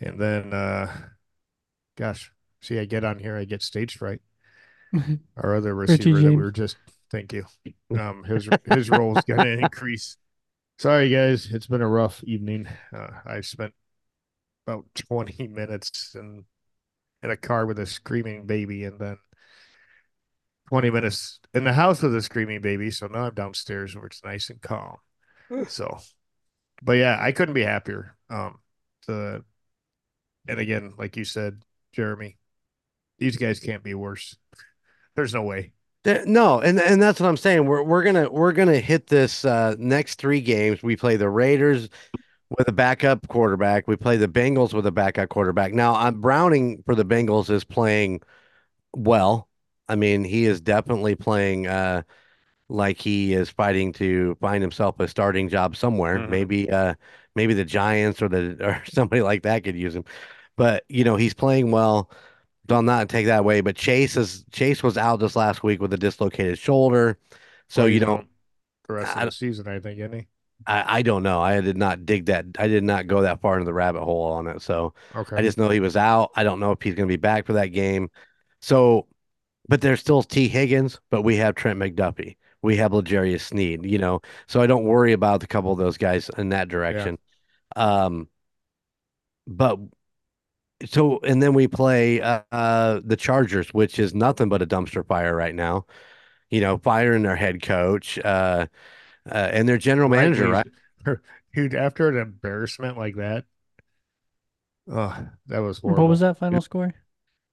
and 0.00 0.18
then, 0.18 0.52
uh, 0.52 0.90
gosh, 1.96 2.30
see, 2.62 2.78
I 2.78 2.84
get 2.84 3.04
on 3.04 3.18
here, 3.18 3.36
I 3.36 3.44
get 3.44 3.62
stage 3.62 3.96
fright. 3.96 4.20
Our 5.36 5.56
other 5.56 5.74
receiver 5.74 6.20
that 6.20 6.28
we 6.28 6.30
James. 6.30 6.42
were 6.42 6.52
just, 6.52 6.76
thank 7.10 7.32
you. 7.32 7.44
Um, 7.98 8.24
his 8.24 8.48
his 8.64 8.90
role 8.90 9.16
is 9.16 9.24
going 9.24 9.40
to 9.44 9.58
increase. 9.58 10.16
Sorry, 10.78 11.10
guys, 11.10 11.50
it's 11.52 11.66
been 11.66 11.82
a 11.82 11.88
rough 11.88 12.22
evening. 12.24 12.68
Uh, 12.92 13.08
I 13.26 13.40
spent 13.40 13.74
about 14.66 14.84
twenty 14.94 15.46
minutes 15.48 16.14
in 16.14 16.44
in 17.22 17.30
a 17.30 17.36
car 17.36 17.66
with 17.66 17.78
a 17.78 17.86
screaming 17.86 18.46
baby, 18.46 18.84
and 18.84 18.98
then 18.98 19.18
twenty 20.68 20.90
minutes 20.90 21.40
in 21.54 21.64
the 21.64 21.72
house 21.72 22.02
with 22.02 22.14
a 22.14 22.22
screaming 22.22 22.60
baby. 22.60 22.90
So 22.90 23.06
now 23.06 23.24
I'm 23.26 23.34
downstairs 23.34 23.94
where 23.94 24.06
it's 24.06 24.24
nice 24.24 24.50
and 24.50 24.60
calm. 24.60 24.96
So, 25.68 25.98
but 26.82 26.92
yeah, 26.92 27.18
I 27.20 27.32
couldn't 27.32 27.54
be 27.54 27.64
happier. 27.64 28.16
Um, 28.30 28.58
the 29.06 29.44
and 30.46 30.60
again, 30.60 30.94
like 30.98 31.16
you 31.16 31.24
said, 31.24 31.62
Jeremy, 31.92 32.36
these 33.18 33.36
guys 33.36 33.60
can't 33.60 33.82
be 33.82 33.94
worse. 33.94 34.36
There's 35.16 35.34
no 35.34 35.42
way. 35.42 35.72
No, 36.04 36.60
and 36.60 36.80
and 36.80 37.02
that's 37.02 37.20
what 37.20 37.28
I'm 37.28 37.36
saying. 37.36 37.66
We're 37.66 37.82
we're 37.82 38.02
gonna 38.02 38.30
we're 38.30 38.52
gonna 38.52 38.78
hit 38.78 39.08
this 39.08 39.44
uh, 39.44 39.74
next 39.78 40.20
three 40.20 40.40
games. 40.40 40.82
We 40.82 40.96
play 40.96 41.16
the 41.16 41.28
Raiders 41.28 41.88
with 42.50 42.68
a 42.68 42.72
backup 42.72 43.26
quarterback. 43.28 43.86
We 43.88 43.96
play 43.96 44.16
the 44.16 44.28
Bengals 44.28 44.72
with 44.74 44.86
a 44.86 44.92
backup 44.92 45.28
quarterback. 45.28 45.72
Now, 45.74 45.94
I'm 45.94 46.20
Browning 46.20 46.82
for 46.84 46.94
the 46.94 47.04
Bengals 47.04 47.50
is 47.50 47.64
playing 47.64 48.22
well. 48.94 49.48
I 49.88 49.96
mean, 49.96 50.24
he 50.24 50.46
is 50.46 50.60
definitely 50.60 51.14
playing 51.16 51.66
uh, 51.66 52.02
like 52.68 52.98
he 53.00 53.34
is 53.34 53.50
fighting 53.50 53.92
to 53.94 54.36
find 54.40 54.62
himself 54.62 55.00
a 55.00 55.08
starting 55.08 55.48
job 55.48 55.76
somewhere. 55.76 56.18
Mhm. 56.18 56.28
Maybe 56.30 56.70
uh, 56.70 56.94
maybe 57.34 57.54
the 57.54 57.64
Giants 57.64 58.22
or 58.22 58.28
the 58.28 58.56
or 58.64 58.82
somebody 58.92 59.22
like 59.22 59.42
that 59.42 59.64
could 59.64 59.76
use 59.76 59.94
him. 59.96 60.04
But 60.56 60.84
you 60.88 61.04
know, 61.04 61.16
he's 61.16 61.34
playing 61.34 61.70
well. 61.70 62.10
Don't 62.66 62.86
not 62.86 63.08
take 63.08 63.26
that 63.26 63.40
away. 63.40 63.62
But 63.62 63.76
Chase 63.76 64.16
is 64.16 64.44
Chase 64.52 64.82
was 64.82 64.98
out 64.98 65.20
this 65.20 65.36
last 65.36 65.62
week 65.62 65.80
with 65.80 65.92
a 65.92 65.98
dislocated 65.98 66.58
shoulder. 66.58 67.18
So 67.68 67.82
Well, 67.82 67.90
you 67.90 68.00
know, 68.00 68.24
the 68.86 68.94
rest 68.94 69.16
of 69.16 69.22
the 69.24 69.32
season, 69.32 69.68
I 69.68 69.80
think, 69.80 69.98
isn't 70.00 70.12
he? 70.12 70.26
I, 70.68 70.98
I 70.98 71.02
don't 71.02 71.22
know. 71.22 71.40
I 71.40 71.60
did 71.60 71.78
not 71.78 72.04
dig 72.04 72.26
that. 72.26 72.44
I 72.58 72.68
did 72.68 72.84
not 72.84 73.06
go 73.06 73.22
that 73.22 73.40
far 73.40 73.54
into 73.54 73.64
the 73.64 73.72
rabbit 73.72 74.02
hole 74.02 74.32
on 74.32 74.46
it. 74.46 74.60
So 74.60 74.94
Okay. 75.16 75.36
I 75.36 75.42
just 75.42 75.56
know 75.56 75.70
he 75.70 75.80
was 75.80 75.96
out. 75.96 76.30
I 76.36 76.44
don't 76.44 76.60
know 76.60 76.72
if 76.72 76.82
he's 76.82 76.94
going 76.94 77.08
to 77.08 77.12
be 77.12 77.16
back 77.16 77.46
for 77.46 77.54
that 77.54 77.68
game. 77.68 78.10
So, 78.60 79.06
but 79.68 79.80
there's 79.80 80.00
still 80.00 80.22
Tee 80.22 80.48
Higgins, 80.48 81.00
but 81.10 81.22
we 81.22 81.36
have 81.36 81.54
Trent 81.54 81.78
McDuffie. 81.78 82.36
We 82.60 82.76
have 82.76 82.92
L'Jarius 82.92 83.40
Sneed, 83.40 83.84
you 83.86 83.98
know. 83.98 84.20
So 84.46 84.60
I 84.60 84.66
don't 84.66 84.84
worry 84.84 85.12
about 85.12 85.42
a 85.42 85.46
couple 85.46 85.72
of 85.72 85.78
those 85.78 85.96
guys 85.96 86.30
in 86.36 86.50
that 86.50 86.68
direction. 86.68 87.18
Um, 87.76 88.28
but 89.46 89.78
so 90.84 91.18
and 91.20 91.42
then 91.42 91.54
we 91.54 91.66
play 91.66 92.20
uh, 92.20 92.42
uh 92.52 93.00
the 93.04 93.16
Chargers, 93.16 93.72
which 93.72 93.98
is 93.98 94.14
nothing 94.14 94.48
but 94.48 94.62
a 94.62 94.66
dumpster 94.66 95.06
fire 95.06 95.34
right 95.34 95.54
now. 95.54 95.86
You 96.50 96.60
know, 96.60 96.78
firing 96.78 97.22
their 97.22 97.36
head 97.36 97.62
coach, 97.62 98.18
uh, 98.18 98.66
uh 99.30 99.50
and 99.52 99.68
their 99.68 99.78
general 99.78 100.08
manager, 100.08 100.48
right? 100.48 100.66
Rightly- 101.04 101.22
Dude, 101.54 101.74
after 101.74 102.08
an 102.08 102.16
embarrassment 102.18 102.98
like 102.98 103.16
that, 103.16 103.44
oh, 104.90 105.26
that 105.46 105.58
was 105.60 105.78
horrible. 105.78 106.04
What 106.04 106.10
was 106.10 106.20
that 106.20 106.38
final 106.38 106.60
score? 106.60 106.94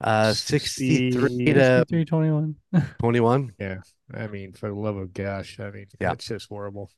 Uh, 0.01 0.33
63 0.33 1.45
to 1.45 1.85
63-21. 1.89 2.55
21. 2.99 3.53
I 4.13 4.27
mean, 4.27 4.53
for 4.53 4.67
the 4.69 4.75
love 4.75 4.97
of 4.97 5.13
gosh, 5.13 5.59
I 5.59 5.71
mean, 5.71 5.85
Yeah. 5.99 6.11
it's 6.11 6.25
just 6.27 6.49
horrible. 6.49 6.91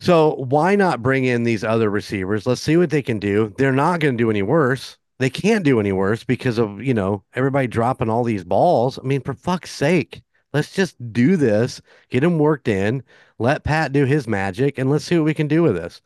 So 0.00 0.34
why 0.36 0.76
not 0.76 1.02
bring 1.02 1.24
in 1.24 1.42
these 1.42 1.64
other 1.64 1.90
receivers? 1.90 2.46
Let's 2.46 2.60
see 2.60 2.76
what 2.76 2.90
they 2.90 3.02
can 3.02 3.18
do. 3.18 3.52
They're 3.58 3.72
not 3.72 4.00
going 4.00 4.16
to 4.16 4.22
do 4.24 4.30
any 4.30 4.42
worse. 4.42 4.98
They 5.18 5.30
can't 5.30 5.64
do 5.64 5.78
any 5.78 5.92
worse 5.92 6.24
because 6.24 6.58
of, 6.58 6.82
you 6.82 6.94
know, 6.94 7.24
everybody 7.34 7.66
dropping 7.66 8.08
all 8.08 8.24
these 8.24 8.44
balls. 8.44 8.98
I 8.98 9.02
mean, 9.02 9.20
for 9.20 9.34
fuck's 9.34 9.70
sake, 9.70 10.22
let's 10.52 10.72
just 10.72 10.96
do 11.12 11.36
this, 11.36 11.80
get 12.08 12.20
them 12.20 12.38
worked 12.38 12.66
in, 12.66 13.02
let 13.42 13.64
Pat 13.64 13.92
do 13.92 14.04
his 14.04 14.26
magic, 14.26 14.78
and 14.78 14.90
let's 14.90 15.04
see 15.04 15.16
what 15.16 15.24
we 15.24 15.34
can 15.34 15.48
do 15.48 15.62
with 15.62 15.74
this. 15.74 16.00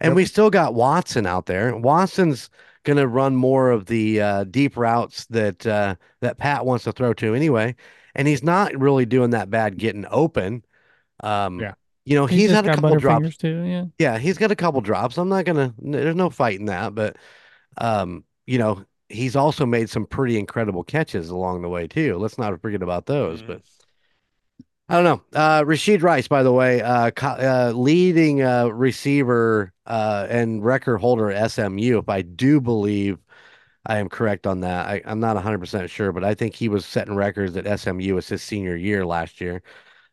And 0.00 0.10
Yep. 0.10 0.16
we 0.16 0.24
still 0.24 0.50
got 0.50 0.74
Watson 0.74 1.26
out 1.26 1.46
there. 1.46 1.76
Watson's 1.76 2.50
going 2.84 2.96
to 2.96 3.06
run 3.06 3.36
more 3.36 3.70
of 3.70 3.86
the 3.86 4.20
uh, 4.20 4.44
deep 4.44 4.76
routes 4.76 5.26
that 5.26 5.66
uh, 5.66 5.94
that 6.20 6.38
Pat 6.38 6.64
wants 6.66 6.84
to 6.84 6.92
throw 6.92 7.12
to 7.14 7.34
anyway. 7.34 7.74
And 8.14 8.26
he's 8.26 8.42
not 8.42 8.74
really 8.78 9.06
doing 9.06 9.30
that 9.30 9.50
bad 9.50 9.76
getting 9.78 10.06
open. 10.10 10.64
Um, 11.22 11.60
Yeah. 11.60 11.74
You 12.06 12.16
know, 12.16 12.26
He's 12.26 12.40
he's, 12.40 12.50
just 12.50 12.64
had 12.64 12.72
a 12.72 12.74
couple 12.80 12.96
drops. 12.96 13.36
too. 13.36 13.62
Yeah. 13.62 13.84
Yeah, 13.98 14.18
he's 14.18 14.38
got 14.38 14.50
a 14.50 14.56
couple 14.56 14.80
drops. 14.80 15.18
I'm 15.18 15.28
not 15.28 15.44
gonna. 15.44 15.74
There's 15.78 16.16
no 16.16 16.30
fighting 16.30 16.66
that, 16.66 16.94
but 16.94 17.16
um, 17.78 18.24
you 18.46 18.58
know, 18.58 18.84
he's 19.10 19.36
also 19.36 19.66
made 19.66 19.90
some 19.90 20.06
pretty 20.06 20.38
incredible 20.38 20.82
catches 20.82 21.28
along 21.28 21.60
the 21.62 21.68
way 21.68 21.86
too. 21.86 22.16
Let's 22.16 22.38
not 22.38 22.58
forget 22.62 22.82
about 22.82 23.04
those. 23.06 23.42
Mhm. 23.42 23.46
But 23.46 23.62
I 24.90 25.00
don't 25.00 25.04
know. 25.04 25.38
Uh, 25.40 25.62
Rashee 25.62 26.02
Rice, 26.02 26.26
by 26.26 26.42
the 26.42 26.52
way, 26.52 26.82
uh, 26.82 27.12
co- 27.12 27.28
uh 27.28 27.72
leading 27.76 28.42
uh 28.42 28.66
receiver 28.66 29.72
uh 29.86 30.26
and 30.28 30.64
record 30.64 30.98
holder 30.98 31.30
at 31.30 31.44
SMU. 31.44 31.98
If 31.98 32.08
I 32.08 32.22
do 32.22 32.60
believe 32.60 33.18
I 33.86 33.98
am 33.98 34.08
correct 34.10 34.46
on 34.46 34.60
that, 34.62 34.88
I, 34.88 35.02
I'm 35.06 35.20
not 35.20 35.36
100% 35.36 35.90
sure, 35.90 36.12
but 36.12 36.24
I 36.24 36.34
think 36.34 36.54
he 36.56 36.68
was 36.68 36.86
setting 36.86 37.16
records 37.16 37.56
at 37.56 37.66
SMU 37.66 38.18
as 38.18 38.28
his 38.28 38.42
senior 38.42 38.76
year 38.76 39.06
last 39.06 39.40
year. 39.40 39.62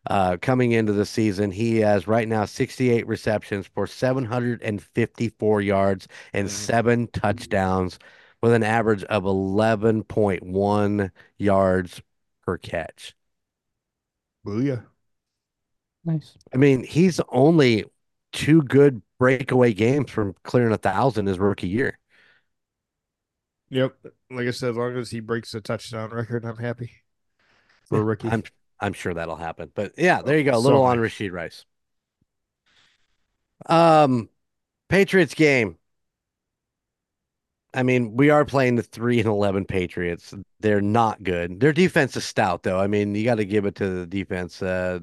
Uh, 0.09 0.37
coming 0.41 0.73
into 0.73 0.93
the 0.93 1.05
season, 1.07 1.51
he 1.51 1.77
has 1.79 2.07
right 2.07 2.27
now 2.29 2.45
68 2.45 3.07
receptions 3.07 3.67
for 3.67 3.87
754 3.87 5.61
yards 5.61 6.07
and 6.33 6.49
Mhm. 6.49 6.51
seven 6.51 7.07
touchdowns 7.09 7.99
with 8.43 8.53
an 8.53 8.63
average 8.63 9.03
of 9.05 9.25
11.1 9.25 11.11
yards 11.39 12.01
per 12.45 12.57
catch. 12.59 13.16
Booyah. 14.47 14.87
Nice. 16.05 16.37
I 16.53 16.57
mean, 16.57 16.83
he's 16.83 17.19
only 17.29 17.85
two 18.31 18.61
good 18.63 19.01
breakaway 19.19 19.73
games 19.73 20.11
from 20.11 20.35
clearing 20.43 20.73
a 20.73 20.77
thousand 20.77 21.27
his 21.27 21.39
rookie 21.39 21.67
year. 21.67 21.97
Yep. 23.69 23.97
Like 24.29 24.47
I 24.47 24.51
said, 24.51 24.71
as 24.71 24.77
long 24.77 24.95
as 24.97 25.11
he 25.11 25.19
breaks 25.19 25.51
the 25.51 25.61
touchdown 25.61 26.09
record, 26.11 26.45
I'm 26.45 26.57
happy 26.57 26.91
for 27.89 28.03
rookie. 28.03 28.31
I'm 28.31 28.43
I'm 28.79 28.93
sure 28.93 29.13
that'll 29.13 29.35
happen. 29.37 29.71
But 29.73 29.93
yeah, 29.97 30.21
there 30.21 30.37
you 30.37 30.43
go. 30.43 30.55
A 30.55 30.59
little 30.59 30.83
So 30.83 30.85
on 30.85 30.99
nice. 30.99 30.99
Rashee 30.99 31.31
Rice. 31.31 31.65
Um, 33.67 34.29
Patriots 34.89 35.33
game. 35.33 35.77
I 37.77 37.83
mean, 37.83 38.15
we 38.17 38.31
are 38.31 38.43
playing 38.43 38.75
the 38.75 38.81
three 38.81 39.19
and 39.19 39.27
eleven 39.27 39.63
Patriots. 39.63 40.33
They're 40.61 40.81
not 40.81 41.21
good. 41.21 41.59
Their 41.59 41.73
defense 41.73 42.17
is 42.17 42.25
stout, 42.25 42.63
though. 42.63 42.79
I 42.79 42.87
mean, 42.87 43.13
you 43.13 43.23
got 43.23 43.35
to 43.35 43.45
give 43.45 43.65
it 43.65 43.75
to 43.75 43.87
the 43.87 44.07
defense. 44.07 44.63
Uh, 44.63 44.99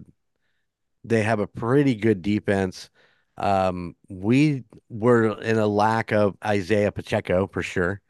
they 1.04 1.22
have 1.22 1.38
a 1.38 1.46
pretty 1.46 1.94
good 1.94 2.22
defense. 2.22 2.90
Um, 3.36 3.94
we 4.08 4.64
were 4.88 5.40
in 5.40 5.58
a 5.58 5.66
lack 5.66 6.12
of 6.12 6.36
Isaiah 6.44 6.92
Pacheco 6.92 7.46
for 7.46 7.62
sure, 7.62 8.00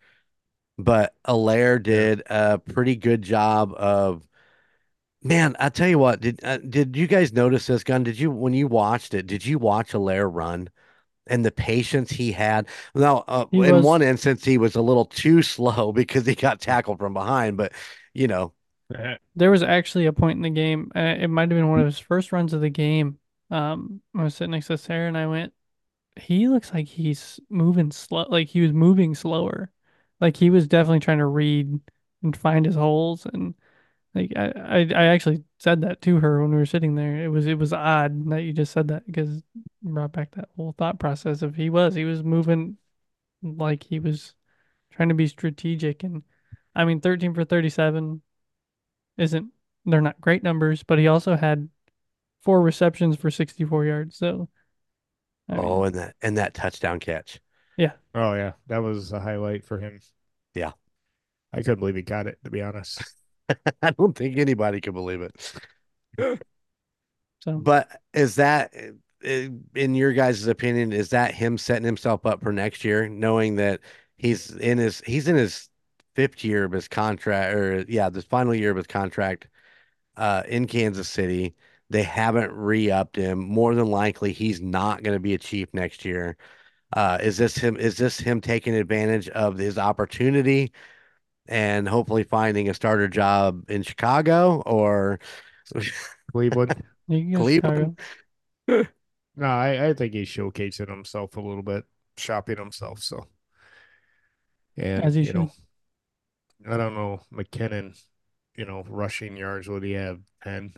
but 0.78 1.14
Helaire 1.26 1.83
did 1.83 2.23
a 2.26 2.59
pretty 2.59 2.97
good 2.97 3.23
job 3.23 3.75
of. 3.76 4.26
Man, 5.23 5.56
I 5.59 5.71
tell 5.71 5.88
you 5.88 5.99
what, 5.99 6.21
did 6.21 6.40
uh, 6.44 6.59
did 6.59 6.97
you 6.97 7.06
guys 7.06 7.33
notice 7.33 7.66
this 7.66 7.85
gun? 7.85 8.04
Did 8.04 8.18
you 8.18 8.30
when 8.30 8.54
you 8.54 8.68
watched 8.68 9.14
it? 9.14 9.26
Did 9.26 9.44
you 9.47 9.59
watch 9.59 9.92
Helaire 9.92 10.30
run? 10.33 10.68
And 11.26 11.45
the 11.45 11.50
patience 11.52 12.11
he 12.11 12.33
had. 12.33 12.66
Now, 12.95 13.25
uh, 13.28 13.47
He 13.50 13.59
in 13.59 13.73
was- 13.73 13.85
one 13.85 14.02
instance, 14.02 14.45
he 14.45 14.59
was 14.59 14.75
a 14.76 14.83
little 14.83 15.04
too 15.07 15.43
slow 15.43 15.93
because 15.95 16.26
he 16.26 16.35
got 16.35 16.61
tackled 16.61 16.99
from 16.99 17.14
behind. 17.14 17.57
But 17.57 17.73
you 18.12 18.28
know, 18.28 18.52
There 19.37 19.50
was 19.50 19.62
actually 19.62 20.07
a 20.07 20.12
point 20.12 20.37
in 20.37 20.43
the 20.43 20.50
game. 20.50 20.93
Uh, 20.95 21.16
it 21.19 21.28
might 21.28 21.43
have 21.43 21.59
been 21.59 21.69
one 21.69 21.81
of 21.81 21.87
his 21.87 21.99
first 21.99 22.33
runs 22.33 22.52
of 22.52 22.61
the 22.61 22.71
game. 22.71 23.19
Um, 23.50 24.00
I 24.14 24.25
was 24.25 24.35
sitting 24.37 24.52
next 24.52 24.69
to 24.69 24.78
Sarah 24.78 25.09
and 25.09 25.19
I 25.19 25.26
went, 25.26 25.52
he 26.16 26.49
looks 26.49 26.73
like 26.75 26.88
he's 26.88 27.40
moving 27.50 27.90
slow, 27.93 28.26
like 28.28 28.49
he 28.49 28.61
was 28.61 28.73
moving 28.73 29.14
slower. 29.14 29.71
Like 30.21 30.37
he 30.37 30.50
was 30.50 30.69
definitely 30.69 31.00
trying 31.00 31.19
to 31.19 31.26
read 31.26 31.81
and 32.23 32.37
find 32.37 32.66
his 32.66 32.75
holes. 32.76 33.26
And 33.26 33.54
like 34.14 34.33
I, 34.37 34.47
I, 34.57 34.78
I 34.95 35.04
actually 35.07 35.45
said 35.64 35.80
that 35.80 36.02
to 36.02 36.21
her 36.21 36.42
when 36.42 36.50
we 36.50 36.59
were 36.59 36.66
sitting 36.66 36.94
there. 36.94 37.25
It 37.25 37.28
was, 37.28 37.47
it 37.47 37.59
was 37.59 37.73
odd 37.73 38.28
that 38.28 38.42
you 38.42 38.52
just 38.52 38.71
said 38.71 38.88
that 38.88 39.06
because 39.06 39.38
it 39.38 39.44
brought 39.83 40.12
back 40.12 40.33
that 40.33 40.50
whole 40.56 40.75
thought 40.76 40.99
process 40.99 41.40
of 41.40 41.54
he 41.54 41.71
was, 41.71 41.94
he 41.94 42.04
was 42.04 42.23
moving 42.23 42.76
like 43.42 43.83
he 43.83 43.99
was 43.99 44.35
trying 44.92 45.09
to 45.09 45.14
be 45.14 45.26
strategic. 45.26 46.02
And 46.04 46.23
I 46.75 46.85
mean, 46.85 47.00
13 47.00 47.33
for 47.33 47.44
37 47.44 48.21
isn't 49.16 49.47
they're 49.87 50.02
not 50.02 50.21
great 50.21 50.42
numbers, 50.42 50.83
but 50.83 50.99
he 50.99 51.09
also 51.09 51.35
had 51.35 51.71
four 52.42 52.61
receptions 52.61 53.16
for 53.16 53.30
64 53.30 53.87
yards. 53.87 54.18
So, 54.18 54.50
I 55.49 55.54
mean, 55.54 55.64
oh, 55.64 55.85
and 55.85 55.94
that 55.94 56.14
and 56.21 56.37
that 56.37 56.52
touchdown 56.52 57.00
catch. 57.00 57.40
Yeah. 57.78 57.92
Oh 58.14 58.35
yeah, 58.35 58.52
that 58.66 58.83
was 58.83 59.12
a 59.12 59.21
highlight 59.21 59.64
for 59.64 59.78
him. 59.78 59.99
Yeah. 60.52 60.73
I 61.54 61.59
couldn't 61.59 61.78
believe 61.78 61.97
he 61.97 62.02
got 62.02 62.26
it, 62.26 62.37
to 62.44 62.50
be 62.50 62.61
honest. 62.61 63.02
I 63.82 63.90
don't 63.90 64.16
think 64.16 64.38
anybody 64.38 64.80
could 64.80 64.94
believe 64.94 65.22
it. 65.22 65.52
so 67.40 67.58
But 67.58 68.00
is 68.12 68.36
that, 68.36 68.72
uh, 68.74 69.48
in 69.74 69.94
your 69.94 70.12
guys' 70.12 70.46
opinion, 70.46 70.92
is 70.92 71.10
that 71.10 71.34
him 71.34 71.58
setting 71.58 71.84
himself 71.84 72.26
up 72.26 72.42
for 72.42 72.52
next 72.52 72.84
year, 72.84 73.08
knowing 73.08 73.56
that 73.56 73.80
he's 74.16 74.50
in 74.50 74.78
his 74.78 75.00
he's 75.00 75.28
in 75.28 75.36
his 75.36 75.68
fifth 76.14 76.44
year 76.44 76.64
of 76.64 76.72
his 76.72 76.88
contract, 76.88 77.54
or 77.54 77.84
yeah, 77.88 78.08
this 78.10 78.24
final 78.24 78.54
year 78.54 78.70
of 78.70 78.76
his 78.76 78.86
contract, 78.86 79.48
uh, 80.16 80.42
in 80.48 80.66
Kansas 80.66 81.08
City. 81.08 81.54
They 81.90 82.02
haven't 82.02 82.52
re-upped 82.52 83.16
him. 83.16 83.38
More 83.40 83.74
than 83.74 83.86
likely, 83.86 84.32
he's 84.32 84.60
not 84.60 85.02
going 85.02 85.16
to 85.16 85.20
be 85.20 85.35
a 85.35 85.38
Chief 85.38 85.72
next 85.74 86.04
year. 86.04 86.37
Uh, 86.92 87.18
is 87.20 87.37
this 87.38 87.57
him? 87.57 87.76
Is 87.76 87.96
this 87.96 88.18
him 88.18 88.40
taking 88.40 88.74
advantage 88.74 89.28
of 89.30 89.59
his 89.59 89.78
opportunity 89.78 90.72
and 91.46 91.88
hopefully 91.88 92.24
finding 92.24 92.68
a 92.68 92.74
starter 92.74 93.09
job 93.09 93.68
in 93.68 93.83
Chicago 93.83 94.62
or 94.66 95.18
Cleveland. 96.33 96.83
you 97.09 97.37
Cleveland? 97.37 97.98
No, 99.37 99.46
I, 99.46 99.88
I 99.88 99.94
think 99.94 100.14
he's 100.14 100.28
showcasing 100.28 100.88
himself 100.88 101.37
a 101.37 101.40
little 101.40 101.62
bit, 101.62 101.85
shopping 102.16 102.57
himself. 102.57 103.00
So, 103.00 103.26
and 104.76 105.04
As 105.04 105.14
he 105.14 105.22
you 105.22 105.33
know. 105.33 105.50
I 106.68 106.76
don't 106.76 106.94
know 106.94 107.20
McKinnon. 107.33 108.00
You 108.57 108.64
know, 108.64 108.85
rushing 108.88 109.37
yards. 109.37 109.68
Would 109.68 109.83
he 109.83 109.92
have 109.92 110.20
ten? 110.42 110.74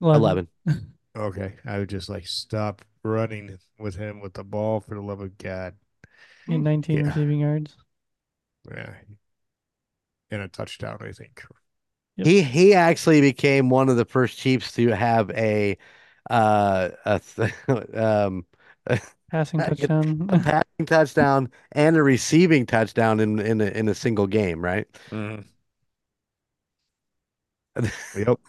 11. 0.00 0.22
11. 0.22 0.48
Okay, 1.16 1.54
I 1.64 1.78
would 1.78 1.88
just 1.88 2.08
like 2.08 2.26
stop 2.26 2.84
running 3.02 3.58
with 3.78 3.96
him 3.96 4.20
with 4.20 4.34
the 4.34 4.44
ball 4.44 4.80
for 4.80 4.94
the 4.94 5.00
love 5.00 5.20
of 5.20 5.36
God. 5.38 5.74
He 6.46 6.52
had 6.52 6.62
19 6.62 7.00
Yeah. 7.00 7.04
receiving 7.04 7.40
yards. 7.40 7.76
Yeah, 8.70 8.94
and 10.30 10.42
a 10.42 10.48
touchdown, 10.48 10.98
I 11.00 11.12
think. 11.12 11.44
Yep. 12.16 12.26
He 12.26 12.42
he 12.42 12.74
actually 12.74 13.20
became 13.20 13.70
one 13.70 13.88
of 13.88 13.96
the 13.96 14.04
first 14.04 14.38
Chiefs 14.38 14.72
to 14.72 14.88
have 14.88 15.30
a 15.30 15.78
uh 16.30 16.90
a 17.04 17.20
th 17.20 17.52
um 17.94 18.44
Passing 19.30 19.60
touchdown. 19.60 20.28
a 20.30 20.38
passing 20.38 20.86
touchdown 20.86 21.50
and 21.72 21.96
a 21.96 22.02
receiving 22.02 22.66
touchdown 22.66 23.20
in 23.20 23.38
in 23.38 23.60
a, 23.60 23.66
in 23.66 23.88
a 23.88 23.94
single 23.94 24.26
game, 24.26 24.60
right? 24.62 24.86
Mhm. 25.10 25.48
Yep. 28.14 28.40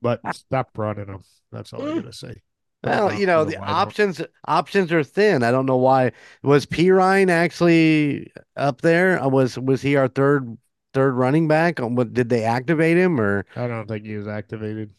But 0.00 0.22
stop 0.34 0.76
running 0.76 1.06
them. 1.06 1.22
That's 1.52 1.72
all 1.72 1.82
I'm 1.82 1.94
gonna 1.96 2.12
say. 2.12 2.42
Well, 2.82 3.12
you 3.12 3.26
know, 3.26 3.44
the 3.44 3.58
options 3.64 4.20
options 4.46 4.92
are 4.92 5.02
thin. 5.02 5.42
I 5.42 5.50
don't 5.50 5.66
know 5.66 5.76
why. 5.76 6.12
Was 6.42 6.66
P 6.66 6.90
Ryan 6.90 7.30
actually 7.30 8.32
up 8.56 8.80
there? 8.82 9.20
Uh, 9.22 9.28
Was 9.28 9.58
was 9.58 9.82
he 9.82 9.96
our 9.96 10.08
third 10.08 10.56
third 10.92 11.14
running 11.14 11.48
back? 11.48 11.80
Um, 11.80 11.96
What 11.96 12.14
did 12.14 12.28
they 12.28 12.44
activate 12.44 12.96
him 12.96 13.20
or 13.20 13.44
I 13.56 13.66
don't 13.66 13.88
think 13.88 14.06
he 14.06 14.16
was 14.16 14.28
activated. 14.28 14.94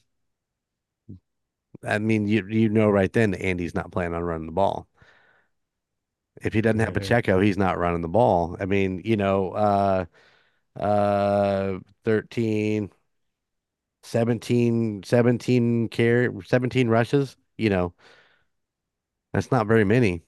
I 1.84 1.98
mean, 2.00 2.28
you 2.28 2.46
you 2.48 2.70
know 2.70 2.90
right 2.90 3.12
then 3.12 3.34
Andy's 3.36 3.74
not 3.76 3.92
planning 3.92 4.14
on 4.16 4.24
running 4.24 4.46
the 4.48 4.52
ball. 4.52 4.88
If 6.42 6.54
he 6.54 6.62
doesn't 6.62 6.80
have 6.80 6.94
Yeah. 6.94 6.94
Pacheco, 6.94 7.40
he's 7.40 7.58
not 7.58 7.78
running 7.78 8.02
the 8.02 8.08
ball. 8.08 8.58
I 8.60 8.66
mean, 8.66 9.02
you 9.04 9.18
know, 9.18 9.52
uh 9.52 10.06
uh 10.80 11.80
13 12.06 12.92
17 14.04 15.04
17 15.04 15.90
carry 15.90 16.30
17 16.46 16.90
rushes, 16.90 17.38
you 17.58 17.70
know. 17.70 17.94
That's 19.34 19.52
not 19.52 19.68
very 19.68 19.84
many. 19.84 20.24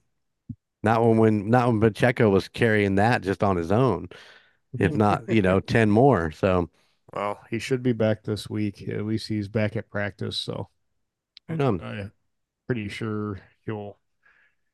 Not 0.82 1.02
when 1.02 1.18
when 1.18 1.50
not 1.50 1.68
when 1.68 1.80
Pacheco 1.80 2.30
was 2.30 2.48
carrying 2.48 2.96
that 2.96 3.22
just 3.22 3.42
on 3.44 3.56
his 3.56 3.72
own. 3.72 4.08
If 4.78 4.94
not, 4.94 5.28
you 5.30 5.42
know, 5.42 5.60
10 5.60 5.90
more. 5.90 6.30
So, 6.32 6.70
Well, 7.12 7.40
he 7.50 7.58
should 7.58 7.82
be 7.82 7.92
back 7.92 8.22
this 8.24 8.48
week. 8.48 8.88
At 8.88 9.04
least 9.04 9.28
he's 9.28 9.48
back 9.48 9.76
at 9.76 9.90
practice, 9.90 10.38
so 10.38 10.70
on. 11.48 11.80
I'm 11.80 12.12
pretty 12.66 12.88
sure 12.88 13.40
he'll 13.66 13.98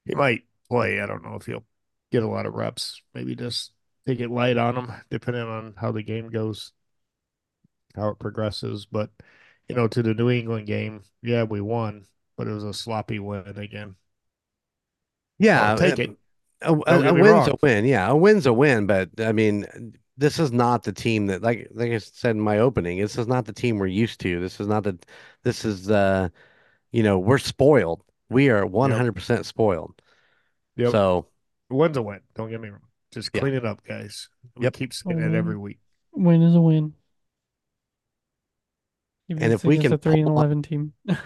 he 0.07 0.15
might 0.15 0.45
play. 0.69 1.01
I 1.01 1.07
don't 1.07 1.25
know 1.25 1.37
if 1.37 1.47
he'll 1.47 1.67
get 2.13 2.23
a 2.23 2.29
lot 2.29 2.47
of 2.47 2.55
reps. 2.55 3.03
Maybe 3.15 3.37
just 3.37 3.73
take 4.07 4.21
it 4.21 4.31
light 4.31 4.59
on 4.59 4.77
him, 4.77 4.93
depending 5.11 5.45
on 5.45 5.75
how 5.79 5.93
the 5.93 6.03
game 6.03 6.31
goes, 6.31 6.73
how 7.95 8.09
it 8.09 8.19
progresses. 8.19 8.87
But 8.87 9.11
you 9.69 9.75
know, 9.75 9.89
to 9.89 10.03
the 10.03 10.15
New 10.15 10.31
England 10.31 10.67
game, 10.67 11.03
yeah, 11.23 11.43
we 11.45 11.61
won, 11.61 12.07
but 12.37 12.47
it 12.49 12.53
was 12.53 12.65
a 12.65 12.73
sloppy 12.75 13.19
win 13.19 13.59
again. 13.59 13.97
Yeah, 15.39 15.71
I'll 15.71 15.79
take 15.79 15.99
it. 15.99 16.17
A, 16.63 16.73
a, 16.73 16.79
a 16.79 17.03
get 17.03 17.15
me 17.15 17.23
win's 17.23 17.49
a 17.49 17.57
win. 17.63 17.85
Yeah, 17.85 18.09
a 18.11 18.17
win's 18.17 18.47
a 18.47 18.53
win. 18.53 18.87
But 18.87 19.11
I 19.19 19.33
mean, 19.33 19.95
this 20.17 20.39
is 20.39 20.51
not 20.53 20.83
the 20.85 20.93
team 20.93 21.27
that, 21.27 21.43
like, 21.43 21.69
like 21.75 21.93
I 21.93 21.99
said 21.99 22.31
in 22.37 22.41
my 22.41 22.59
opening, 22.59 22.99
this 23.01 23.19
is 23.19 23.27
not 23.27 23.45
the 23.45 23.53
team 23.53 23.79
we're 23.79 23.87
used 23.87 24.21
to. 24.21 24.41
This 24.41 24.59
is 24.61 24.67
not 24.67 24.85
the, 24.85 24.99
this 25.45 25.65
is 25.67 25.91
uh, 25.91 26.31
you 26.93 27.03
know, 27.03 27.19
we're 27.19 27.39
spoiled. 27.39 28.03
We 28.31 28.49
are 28.49 28.65
100% 28.65 29.45
spoiled. 29.45 30.01
Yep. 30.77 30.91
So, 30.93 31.27
Win's 31.71 31.97
a 31.97 32.03
win. 32.03 32.21
Don't 32.35 32.51
get 32.51 32.61
me 32.61 32.71
wrong. 32.71 32.81
Just 33.13 33.31
Yeah. 33.35 33.41
clean 33.41 33.55
it 33.55 33.65
up, 33.67 33.85
guys. 33.85 34.29
We 34.57 34.65
Yep. 34.65 34.73
keep 34.75 34.95
saying 34.95 35.21
it 35.21 35.35
every 35.35 35.57
week. 35.59 35.79
Win 36.13 36.43
is 36.43 36.55
a 36.55 36.61
win. 36.61 36.95
Even 39.29 39.43
And 39.43 39.53
if 39.53 39.65
we 39.65 39.79
can 39.79 39.93
a 39.93 39.99
3 39.99 40.15
and 40.21 40.25
pull 40.29 40.39
off- 40.39 40.45
11 40.45 40.63
team. 40.63 40.93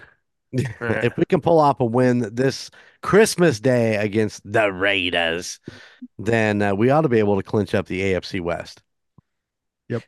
if 0.52 1.16
we 1.16 1.24
can 1.24 1.40
pull 1.40 1.60
off 1.60 1.80
a 1.80 1.84
win 1.84 2.34
this 2.34 2.70
Christmas 3.02 3.60
Day 3.60 3.96
against 3.96 4.42
the 4.50 4.72
Raiders, 4.72 5.60
then 6.18 6.62
uh, 6.62 6.74
we 6.74 6.90
ought 6.90 7.02
to 7.02 7.08
be 7.08 7.18
able 7.18 7.36
to 7.36 7.42
clinch 7.42 7.74
up 7.74 7.86
the 7.86 8.00
AFC 8.00 8.40
West. 8.40 8.82
Yep. 9.88 10.04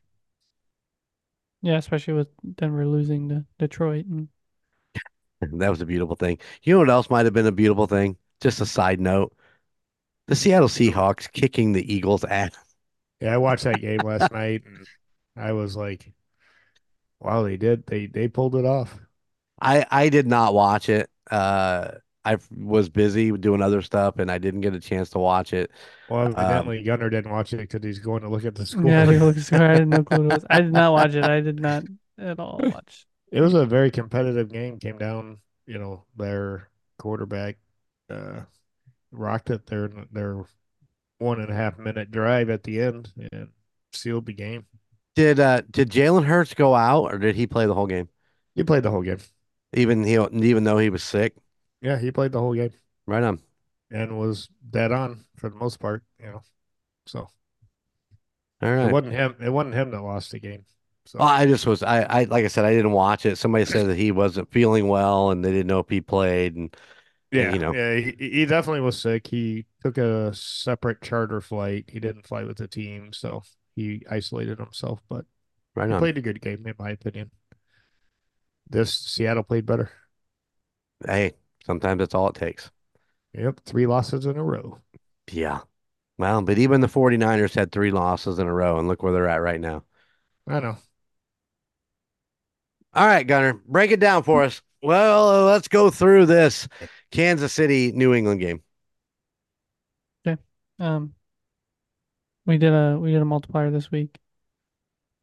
Yeah, 1.63 1.77
especially 1.77 2.15
with 2.15 2.29
Denver 2.57 2.87
losing 2.87 3.29
to 3.29 3.45
Detroit. 3.59 4.07
And 4.07 4.29
That 5.41 5.71
was 5.71 5.81
a 5.81 5.87
beautiful 5.87 6.17
thing. 6.17 6.39
You 6.63 6.75
know 6.75 6.81
what 6.81 6.91
else 6.91 7.11
might 7.11 7.25
have 7.27 7.35
been 7.35 7.47
a 7.47 7.53
beautiful 7.53 7.87
thing? 7.87 8.17
Just 8.41 8.61
a 8.61 8.67
side 8.67 9.01
note. 9.01 9.35
The 10.29 10.37
Seattle 10.37 10.69
Seahawks 10.69 11.31
kicking 11.31 11.73
the 11.73 11.93
Eagles' 11.93 12.25
ass. 12.25 12.53
Yeah, 13.21 13.35
I 13.35 13.39
watched 13.39 13.65
that 13.65 13.81
game 13.81 14.03
last 14.03 14.33
night 14.33 14.63
and 14.67 14.87
I 15.37 15.53
was 15.53 15.77
like, 15.77 16.13
wow, 17.21 17.43
they 17.43 17.57
did. 17.57 17.87
They 17.87 18.07
they 18.07 18.29
pulled 18.29 18.57
it 18.57 18.65
off. 18.65 18.99
I 19.63 19.87
I 19.91 20.09
did 20.09 20.27
not 20.27 20.55
watch 20.55 20.89
it. 20.89 21.09
Uh 21.31 21.93
I 22.25 22.39
was 22.57 22.89
busy 22.89 23.33
doing 23.33 23.63
other 23.63 23.83
stuff 23.83 24.19
and 24.19 24.31
I 24.31 24.39
didn't 24.39 24.61
get 24.61 24.75
a 24.75 24.81
chance 24.81 25.11
to 25.11 25.19
watch 25.19 25.53
it. 25.53 25.73
Well, 26.09 26.27
Um, 26.27 26.35
evidently 26.37 26.83
Gunner 26.85 27.11
didn't 27.11 27.33
watch 27.33 27.53
it 27.53 27.57
because 27.59 27.83
he's 27.83 27.99
going 27.99 28.23
to 28.23 28.29
look 28.29 28.45
at 28.45 28.55
the 28.55 28.65
score. 28.67 28.83
Yeah, 28.87 29.03
I 29.03 29.07
didn't 29.07 29.25
look 29.25 29.37
at 29.37 29.43
score. 29.43 29.63
I 29.63 29.75
had 29.75 29.89
no 29.89 30.05
clue 30.05 30.19
what 30.25 30.33
it 30.33 30.35
was. 30.35 30.45
I 30.51 30.61
did 30.61 30.73
not 30.73 30.93
watch 30.93 31.15
it. 31.15 31.25
I 31.25 31.41
did 31.41 31.61
not 31.69 31.85
at 32.19 32.39
all 32.39 32.61
watch. 32.63 33.07
It 33.33 33.41
was 33.41 33.55
a 33.55 33.67
very 33.67 33.91
competitive 33.91 34.53
game. 34.53 34.79
Came 34.79 34.99
down, 34.99 35.39
you 35.67 35.79
know, 35.79 36.05
their 36.17 36.69
quarterback 36.99 37.57
uh, 38.11 38.43
rocked 39.11 39.51
it 39.51 39.67
their 39.67 39.91
their 40.13 40.45
one 41.19 41.41
and 41.41 41.51
a 41.51 41.55
half 41.55 41.79
minute 41.79 42.11
drive 42.11 42.51
at 42.51 42.63
the 42.63 42.81
end 42.81 43.13
and 43.33 43.49
sealed 43.93 44.27
the 44.27 44.33
game. 44.33 44.67
Did 45.17 45.41
uh 45.41 45.63
did 45.71 45.91
Jalen 45.91 46.25
Hurts 46.25 46.55
go 46.55 46.75
out 46.75 47.13
or 47.13 47.19
did 47.19 47.37
he 47.37 47.47
play 47.47 47.67
the 47.67 47.75
whole 47.75 47.87
game? 47.87 48.09
He 48.55 48.65
played 48.65 48.83
the 48.83 48.91
whole 48.91 49.03
game. 49.03 49.19
Even 49.75 50.05
he 50.05 50.15
even 50.15 50.65
though 50.65 50.79
he 50.79 50.91
was 50.91 51.03
sick? 51.03 51.35
Yeah, 51.81 51.99
he 51.99 52.11
played 52.13 52.33
the 52.33 52.41
whole 52.41 52.55
game 52.55 52.73
Right 53.07 53.23
on. 53.23 53.43
and 53.91 54.19
was 54.19 54.49
dead 54.71 54.93
on 54.93 55.25
for 55.37 55.49
the 55.51 55.57
most 55.57 55.79
part. 55.81 56.03
You 56.19 56.27
know, 56.27 56.43
so 57.07 57.29
All 58.63 58.71
it 58.79 58.87
wasn't 58.89 59.15
him. 59.15 59.37
It 59.41 59.51
wasn't 59.51 59.75
him 59.75 59.91
that 59.91 60.03
lost 60.03 60.31
the 60.31 60.39
game. 60.41 60.65
So 61.05 61.19
Well, 61.19 61.29
I 61.29 61.47
just 61.47 61.67
was 61.67 61.83
I, 61.83 62.03
I 62.03 62.25
like 62.25 62.45
I 62.45 62.49
said 62.49 62.65
I 62.65 62.73
didn't 62.75 62.93
watch 62.93 63.27
it. 63.27 63.37
Somebody 63.37 63.65
said 63.65 63.87
that 63.89 63.97
he 63.97 64.11
wasn't 64.13 64.51
feeling 64.51 64.89
well 64.89 65.31
and 65.31 65.45
they 65.45 65.51
didn't 65.53 65.67
know 65.69 65.79
if 65.81 65.89
he 65.89 66.01
played 66.01 66.57
and 66.57 66.75
yeah, 67.31 67.51
you 67.51 67.59
know. 67.59 67.75
yeah, 67.75 67.97
he, 67.97 68.13
he 68.19 68.47
definitely 68.47 68.81
was 68.83 69.01
sick. 69.01 69.27
He 69.27 69.67
took 69.83 69.97
a 69.99 70.35
separate 70.35 71.01
charter 71.03 71.41
flight. 71.41 71.87
He 71.89 71.99
didn't 72.01 72.27
fly 72.27 72.45
with 72.45 72.59
the 72.59 72.69
team, 72.69 73.13
so 73.13 73.43
he 73.75 74.03
isolated 74.11 74.59
himself. 74.59 75.01
But 75.09 75.25
right 75.75 75.91
he 75.91 75.93
on. 75.93 76.07
played 76.07 76.19
a 76.19 76.23
good 76.23 76.41
game, 76.43 76.67
in 76.67 76.75
my 76.79 76.91
opinion. 76.91 77.31
This 78.73 78.95
Seattle 78.95 79.43
played 79.43 79.67
better. 79.67 79.91
Hey, 81.05 81.35
sometimes 81.67 81.99
that's 81.99 82.15
all 82.15 82.29
it 82.29 82.35
takes. 82.35 82.71
Yep, 83.35 83.61
three 83.67 83.87
losses 83.87 84.25
in 84.25 84.39
a 84.39 84.43
row. 84.43 84.79
Yeah. 85.31 85.61
Well, 86.17 86.41
but 86.41 86.59
even 86.59 86.81
the 86.81 86.89
49ers 86.89 87.55
had 87.55 87.71
three 87.71 87.91
losses 87.91 88.39
in 88.39 88.47
a 88.47 88.53
row 88.53 88.79
and 88.79 88.89
look 88.89 89.03
where 89.03 89.13
they're 89.13 89.29
at 89.29 89.43
right 89.43 89.61
now. 89.61 89.85
I 90.47 90.61
know. 90.61 90.77
All 92.95 93.07
right, 93.07 93.27
Gunner, 93.27 93.61
break 93.67 93.91
it 93.91 94.01
down 94.01 94.23
for 94.23 94.43
us. 94.43 94.63
Well, 94.83 95.45
let's 95.45 95.69
go 95.69 95.91
through 95.91 96.27
this 96.27 96.67
Kansas 97.11 97.53
City 97.53 97.93
New 97.93 98.15
England 98.15 98.41
game. 98.41 98.63
Okay. 100.27 100.41
Um, 100.79 101.15
we 102.47 102.59
did 102.59 102.73
a 102.73 102.99
we 102.99 103.13
did 103.13 103.23
a 103.23 103.27
multiplier 103.27 103.71
this 103.71 103.91
week. 103.91 104.19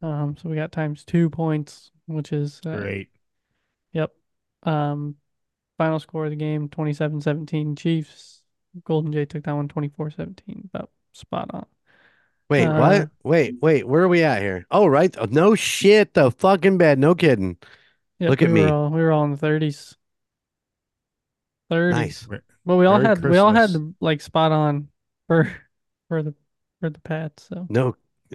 Um, 0.02 0.36
so 0.40 0.48
we 0.48 0.56
got 0.56 0.72
times 0.72 1.04
two 1.04 1.28
points, 1.30 1.90
which 2.06 2.32
is 2.32 2.60
uh, 2.64 2.76
Great. 2.78 3.08
Yep. 4.64 4.74
Um, 4.74 5.16
final 5.78 5.98
score 5.98 6.24
of 6.24 6.30
the 6.30 6.36
game 6.36 6.68
27-17 6.68 7.76
Chiefs. 7.76 8.42
Golden 8.84 9.12
Jay 9.12 9.24
took 9.24 9.44
that 9.44 9.52
one 9.52 9.68
24-17, 9.68 10.64
about 10.66 10.90
spot 11.12 11.50
on. 11.52 11.66
Wait, 12.48 12.66
Uh, 12.66 12.78
what? 12.78 13.10
Wait, 13.22 13.54
wait, 13.62 13.86
where 13.86 14.02
are 14.02 14.08
we 14.08 14.22
at 14.24 14.42
here? 14.42 14.66
Oh, 14.70 14.86
right. 14.86 15.14
Oh, 15.18 15.26
no 15.30 15.54
shit. 15.54 16.14
The 16.14 16.30
fucking 16.32 16.78
bed. 16.78 16.98
No 16.98 17.14
kidding. 17.14 17.56
Yep, 18.18 18.30
Look 18.30 18.42
at 18.42 18.50
me. 18.50 18.64
All, 18.64 18.90
we 18.90 19.00
were 19.00 19.12
all 19.12 19.24
in 19.24 19.30
the 19.30 19.36
30s. 19.36 19.96
30s. 21.70 21.90
Nice. 21.92 22.28
But 22.66 22.76
we 22.76 22.86
all 22.86 22.98
Merry 22.98 23.16
had 23.16 23.24
we 23.24 23.38
all 23.38 23.52
had 23.52 23.70
like 24.00 24.20
spot 24.20 24.52
on 24.52 24.88
for 25.26 25.50
for 26.08 26.22
the 26.22 26.34
for 26.80 26.90
the 26.90 27.00
Pats. 27.00 27.44
So 27.44 27.66
No. 27.70 27.96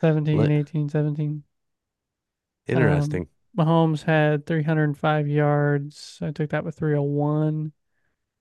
17, 0.00 0.50
18, 0.50 0.88
17. 0.88 1.42
Interesting. 2.66 3.28
Mahomes 3.56 4.02
had 4.02 4.46
305 4.46 5.28
yards. 5.28 6.18
I 6.22 6.30
took 6.32 6.50
that 6.50 6.64
with 6.64 6.76
301. 6.76 7.72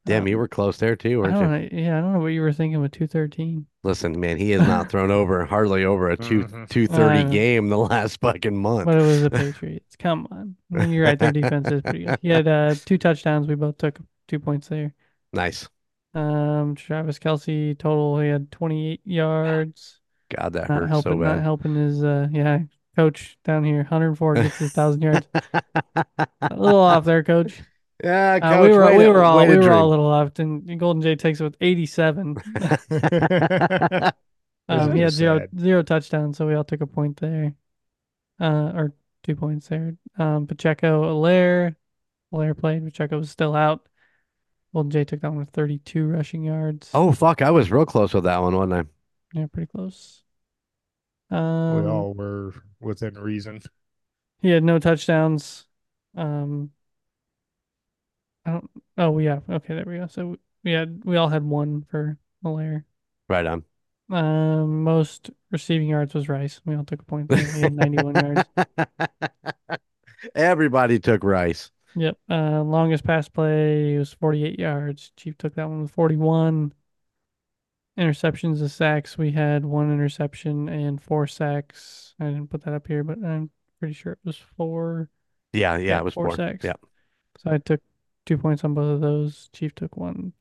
Damn, 0.05 0.23
Um, 0.23 0.27
you 0.27 0.37
were 0.37 0.47
close 0.49 0.77
there 0.77 0.95
too, 0.97 1.19
weren't 1.19 1.33
don't 1.33 1.43
you? 1.43 1.47
know. 1.47 1.69
Yeah, 1.71 1.97
I 1.97 2.01
don't 2.01 2.13
know 2.13 2.19
what 2.19 2.27
you 2.27 2.41
were 2.41 2.51
thinking 2.51 2.81
with 2.81 2.91
213. 2.91 3.67
Listen, 3.83 4.19
man, 4.19 4.37
he 4.37 4.51
has 4.51 4.61
not 4.61 4.89
thrown 4.89 5.11
over 5.11 5.45
hardly 5.45 5.85
over 5.85 6.09
a 6.09 6.17
two 6.17 6.45
Mhm. 6.45 6.69
two 6.69 6.87
thirty 6.87 7.19
I 7.19 7.23
game 7.23 7.69
the 7.69 7.77
last 7.77 8.19
fucking 8.19 8.57
month. 8.57 8.85
But 8.85 8.97
it 8.97 9.01
was 9.01 9.21
the 9.21 9.29
Patriots. 9.31 9.95
Come 9.95 10.27
on. 10.31 10.55
I 10.73 10.77
mean, 10.77 10.91
you're 10.91 11.05
right. 11.05 11.17
Their 11.19 11.31
defense 11.31 11.69
is 11.69 11.81
pretty 11.81 12.05
good. 12.05 12.19
He 12.21 12.29
had 12.29 12.47
uh, 12.47 12.75
two 12.85 12.97
touchdowns. 12.97 13.47
We 13.47 13.55
both 13.55 13.77
took 13.77 13.99
two 14.27 14.39
points 14.39 14.67
there. 14.67 14.93
Nice. 15.31 15.67
Um, 16.13 16.75
Travis 16.75 17.19
Kelce 17.19 17.77
total. 17.77 18.19
He 18.19 18.27
had 18.29 18.51
28 18.51 19.01
yards. 19.05 19.99
God, 20.29 20.53
that 20.53 20.69
Not 20.69 20.79
hurts 20.81 20.89
helping. 20.89 21.13
so 21.13 21.17
Not 21.17 21.41
helping 21.41 21.75
his 21.75 22.03
uh, 22.03 22.27
yeah, 22.31 22.59
coach 22.95 23.37
down 23.43 23.63
here. 23.63 23.77
104 23.77 24.33
gets 24.35 24.57
his 24.57 24.73
thousand 24.73 25.01
yards. 25.01 25.27
A 25.95 26.55
little 26.55 26.79
off 26.79 27.05
there, 27.05 27.23
coach. 27.23 27.61
yeah, 28.03 28.39
Uh, 28.41 28.61
we 28.61 28.69
were 28.69 28.97
we 28.97 29.03
to- 29.05 29.09
were 29.11 29.23
all 29.23 29.45
we 29.45 29.57
were 29.57 29.71
all 29.71 29.87
a 29.87 29.91
little 29.91 30.07
off, 30.07 30.37
and 30.39 30.79
Golden 30.79 31.01
Jay 31.01 31.15
takes 31.15 31.39
it 31.39 31.43
with 31.43 31.57
87. 31.61 32.35
Um, 34.69 34.93
he 34.95 35.01
had 35.01 35.11
zero 35.11 35.45
zero 35.59 35.83
touchdowns, 35.83 36.37
so 36.37 36.47
we 36.47 36.55
all 36.55 36.63
took 36.63 36.79
a 36.79 36.87
point 36.87 37.17
there, 37.17 37.53
uh, 38.39 38.71
or 38.73 38.93
two 39.23 39.35
points 39.35 39.67
there. 39.67 39.97
Um, 40.17 40.47
Pacheco, 40.47 41.03
Helaire, 41.03 41.75
Helaire 42.33 42.57
played. 42.57 42.85
Pacheco 42.85 43.17
was 43.17 43.29
still 43.29 43.55
out. 43.57 43.85
Golden 44.73 44.89
Jay 44.89 45.03
took 45.03 45.19
that 45.19 45.29
one 45.29 45.39
with 45.39 45.49
32 45.49 46.07
rushing 46.07 46.43
yards. 46.43 46.89
Oh 46.93 47.11
fuck, 47.11 47.41
I 47.41 47.51
was 47.51 47.71
real 47.71 47.85
close 47.85 48.13
with 48.13 48.23
that 48.23 48.41
one, 48.41 48.55
wasn't 48.55 48.87
I? 49.35 49.37
yeah, 49.39 49.47
pretty 49.51 49.69
close. 49.69 50.22
We 51.33 51.37
Um, 51.37 51.85
all 51.85 52.13
were 52.13 52.53
within 52.79 53.15
reason. 53.15 53.61
he 54.41 54.49
had 54.49 54.63
no 54.63 54.79
touchdowns. 54.79 55.65
Um, 56.15 56.71
I 58.45 58.51
don't. 58.51 58.69
Oh, 58.97 59.17
yeah. 59.19 59.39
Okay, 59.49 59.75
there 59.75 59.85
we 59.85 59.97
go. 59.97 60.07
So 60.07 60.37
we 60.63 60.71
had 60.71 61.03
we 61.05 61.15
all 61.17 61.29
had 61.29 61.43
one 61.43 61.83
for 61.89 62.17
Helaire. 62.43 62.83
I? 63.29 63.33
Right 63.33 63.45
on. 63.45 63.63
Um, 64.09 64.83
most 64.83 65.29
receiving 65.51 65.87
yards 65.87 66.13
was 66.13 66.29
Rice. 66.29 66.61
We 66.65 66.75
all 66.75 66.83
took 66.83 67.01
a 67.01 67.05
point 67.05 67.31
there. 67.31 67.51
He 67.51 67.61
had 67.61 67.73
91 67.73 68.15
yards. 68.17 68.49
Everybody 70.35 70.99
took 70.99 71.23
Rice. 71.23 71.71
Yep. 71.95 72.17
Uh, 72.29 72.63
longest 72.63 73.03
pass 73.03 73.29
play 73.29 73.97
was 73.97 74.13
48 74.13 74.59
yards. 74.59 75.11
Chief 75.15 75.37
took 75.37 75.55
that 75.55 75.69
one 75.69 75.83
with 75.83 75.91
41. 75.91 76.73
Interceptions 77.97 78.59
and 78.59 78.71
sacks. 78.71 79.17
We 79.17 79.31
had 79.31 79.65
one 79.65 79.91
interception 79.91 80.67
and 80.67 81.01
four 81.01 81.27
sacks. 81.27 82.15
I 82.19 82.25
didn't 82.25 82.49
put 82.49 82.63
that 82.63 82.73
up 82.73 82.87
here, 82.87 83.03
but 83.03 83.23
I'm 83.23 83.51
pretty 83.79 83.93
sure 83.93 84.13
it 84.13 84.19
was 84.23 84.37
four. 84.37 85.09
Yeah, 85.51 85.77
yeah, 85.77 85.99
it 85.99 86.03
was 86.03 86.15
four 86.15 86.29
four. 86.29 86.35
sacks. 86.35 86.65
Yeah. 86.65 86.73
So 87.37 87.51
I 87.51 87.59
took 87.59 87.81
two 88.25 88.37
points 88.37 88.63
on 88.63 88.73
both 88.73 88.95
of 88.95 89.01
those. 89.01 89.49
Chief 89.53 89.75
took 89.75 89.95
one. 89.95 90.33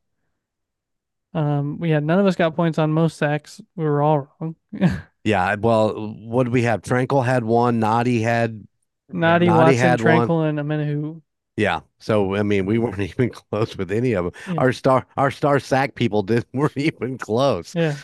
Um, 1.34 1.78
we 1.78 1.90
had 1.90 2.04
none 2.04 2.18
of 2.18 2.26
us 2.26 2.36
got 2.36 2.54
points 2.56 2.78
on 2.78 2.92
most 2.92 3.16
sacks. 3.16 3.60
We 3.76 3.84
were 3.84 4.02
all 4.02 4.28
wrong. 4.40 4.56
Yeah, 5.24 5.54
well, 5.54 6.16
what 6.18 6.44
did 6.44 6.52
we 6.52 6.62
have? 6.62 6.82
Tranquill 6.82 7.24
had 7.24 7.44
one, 7.44 7.78
Naughty 7.78 8.22
had 8.22 8.66
Naughty, 9.08 9.46
Naughty 9.46 9.76
Watson, 9.76 9.78
had 9.78 10.00
one. 10.00 10.26
Tranquill, 10.26 10.48
and 10.48 10.58
Omenihu. 10.58 11.22
Yeah. 11.56 11.80
So 11.98 12.34
I 12.36 12.42
mean, 12.42 12.66
we 12.66 12.78
weren't 12.78 12.98
even 13.10 13.30
close 13.30 13.76
with 13.76 13.90
any 13.92 14.12
of 14.12 14.24
them. 14.24 14.32
Yeah. 14.46 14.60
Our 14.60 14.72
star 14.72 15.06
our 15.16 15.30
star 15.30 15.60
sack 15.60 15.94
people 15.94 16.22
didn't 16.22 16.48
weren't 16.52 16.76
even 16.76 17.18
close. 17.18 17.74
Yeah, 17.74 17.96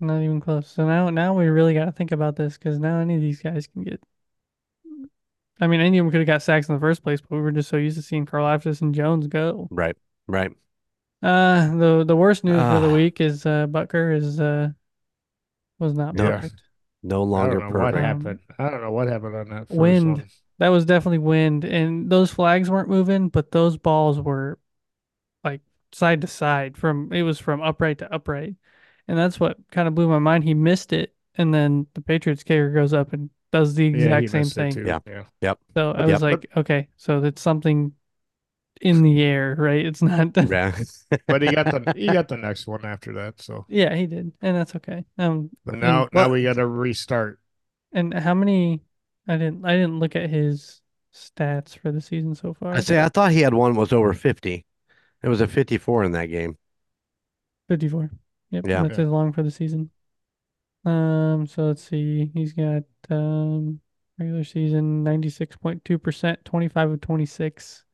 not 0.00 0.22
even 0.22 0.40
close. 0.40 0.68
So 0.68 0.86
now, 0.86 1.10
now 1.10 1.34
we 1.34 1.46
really 1.46 1.74
got 1.74 1.86
to 1.86 1.92
think 1.92 2.12
about 2.12 2.36
this 2.36 2.58
because 2.58 2.78
now 2.78 2.98
any 3.00 3.14
of 3.16 3.20
these 3.20 3.40
guys 3.40 3.66
can 3.66 3.82
get. 3.84 4.02
I 5.60 5.66
mean, 5.66 5.80
any 5.80 5.98
of 5.98 6.04
them 6.04 6.10
could 6.12 6.20
have 6.20 6.26
got 6.26 6.42
sacks 6.42 6.68
in 6.68 6.74
the 6.76 6.80
first 6.80 7.02
place, 7.02 7.20
but 7.20 7.34
we 7.34 7.40
were 7.42 7.50
just 7.50 7.68
so 7.68 7.76
used 7.76 7.96
to 7.96 8.02
seeing 8.02 8.26
Karlaftis 8.26 8.80
and 8.80 8.94
Jones 8.94 9.26
go. 9.26 9.66
Right, 9.70 9.96
right. 10.28 10.52
Uh, 11.20 11.76
the 11.76 12.04
the 12.06 12.14
worst 12.16 12.44
news 12.44 12.60
for 12.60 12.78
the 12.80 12.88
Ah. 12.88 12.94
week 12.94 13.20
is 13.20 13.44
uh 13.44 13.66
Butker 13.66 14.16
is 14.16 14.38
uh 14.38 14.70
was 15.80 15.94
not 15.94 16.14
No. 16.14 16.28
perfect. 16.30 16.54
No 17.02 17.22
I 17.22 17.24
longer 17.24 17.58
don't 17.58 17.72
what 17.74 17.94
happened. 17.94 18.40
I 18.58 18.70
don't 18.70 18.80
know 18.82 18.92
what 18.92 19.08
happened 19.08 19.34
on 19.36 19.48
that 19.50 19.68
first 19.68 19.78
Wind. 19.78 20.06
one. 20.06 20.30
That 20.58 20.68
was 20.68 20.84
definitely 20.84 21.18
wind, 21.18 21.64
and 21.64 22.10
those 22.10 22.30
flags 22.32 22.70
weren't 22.70 22.88
moving, 22.88 23.28
but 23.28 23.52
those 23.52 23.76
balls 23.76 24.20
were 24.20 24.58
like 25.44 25.62
side 25.92 26.20
to 26.22 26.26
side 26.26 26.76
from 26.78 27.12
it 27.12 27.22
was 27.22 27.38
from 27.40 27.62
upright 27.62 27.98
to 27.98 28.12
upright, 28.14 28.56
and 29.08 29.18
that's 29.18 29.40
what 29.40 29.58
kind 29.70 29.88
of 29.88 29.94
blew 29.94 30.08
my 30.08 30.18
mind. 30.20 30.44
He 30.44 30.54
missed 30.54 30.92
it, 30.92 31.14
and 31.36 31.54
then 31.54 31.86
the 31.94 32.02
Patriots 32.02 32.44
kicker 32.44 32.70
goes 32.72 32.92
up 32.94 33.12
and 33.12 33.30
does 33.52 33.74
the 33.76 33.86
exact 33.86 34.30
he 34.30 34.30
same 34.30 34.50
thing. 34.50 34.82
too. 34.82 34.82
Yeah. 34.84 35.00
yeah. 35.40 35.54
So 35.76 35.92
I 35.92 36.06
Yep. 36.06 36.08
was 36.08 36.22
like, 36.22 36.46
okay, 36.56 36.88
so 36.96 37.20
that's 37.20 37.42
something 37.42 37.94
in 38.80 39.02
the 39.02 39.22
air, 39.22 39.56
right? 39.58 39.84
It's 39.86 40.02
not. 40.02 40.36
Yeah. 40.40 40.78
But 41.28 41.42
he 41.42 41.50
got 41.50 41.68
the 41.70 41.90
he 41.94 42.10
got 42.10 42.28
the 42.28 42.36
next 42.38 42.66
one 42.66 42.84
after 42.86 43.12
that. 43.14 43.40
So 43.42 43.66
yeah, 43.66 43.94
he 43.94 44.06
did, 44.06 44.32
and 44.40 44.56
that's 44.56 44.74
okay. 44.76 45.04
Um, 45.18 45.50
but 45.64 45.78
And 45.80 46.06
now 46.08 46.08
now 46.12 46.28
we 46.30 46.42
got 46.42 46.54
to 46.54 46.66
restart. 46.66 47.38
and 47.92 48.12
how 48.14 48.34
many? 48.34 48.82
I 49.28 49.36
didn't. 49.36 49.64
I 49.64 49.72
didn't 49.76 50.00
look 50.00 50.16
at 50.16 50.30
his 50.30 50.80
stats 51.14 51.78
for 51.78 51.92
the 51.92 52.00
season 52.00 52.34
so 52.34 52.54
far. 52.54 52.72
I 52.74 52.80
say 52.80 53.02
I 53.02 53.08
thought 53.08 53.32
he 53.32 53.40
had 53.42 53.54
one 53.54 53.76
was 53.76 53.92
over 53.92 54.12
50. 54.14 54.64
It 55.22 55.28
was 55.28 55.40
a 55.40 55.48
54 55.48 56.04
in 56.04 56.12
that 56.12 56.26
game. 56.26 56.56
Fifty-four. 57.68 58.10
Yep, 58.50 58.64
Yeah. 58.66 58.82
that's 58.82 58.96
his 58.96 59.08
long 59.08 59.32
for 59.32 59.42
the 59.42 59.50
season. 59.50 59.90
Um, 60.84 61.46
so 61.46 61.66
let's 61.66 61.82
see. 61.82 62.30
He's 62.34 62.52
got 62.52 62.84
um 63.10 63.80
regular 64.18 64.44
season 64.44 65.04
ninety-six 65.04 65.56
point 65.56 65.84
two 65.84 65.98
percent, 65.98 66.44
twenty-five 66.44 66.90
of 66.90 67.00
twenty-six. 67.00 67.84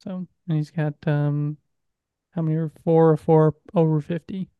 So 0.00 0.26
and 0.48 0.56
he's 0.56 0.70
got 0.70 0.94
um 1.06 1.58
how 2.32 2.42
many 2.42 2.56
are 2.56 2.70
four 2.84 3.10
or 3.10 3.16
four 3.16 3.56
over 3.74 4.00
fifty. 4.00 4.50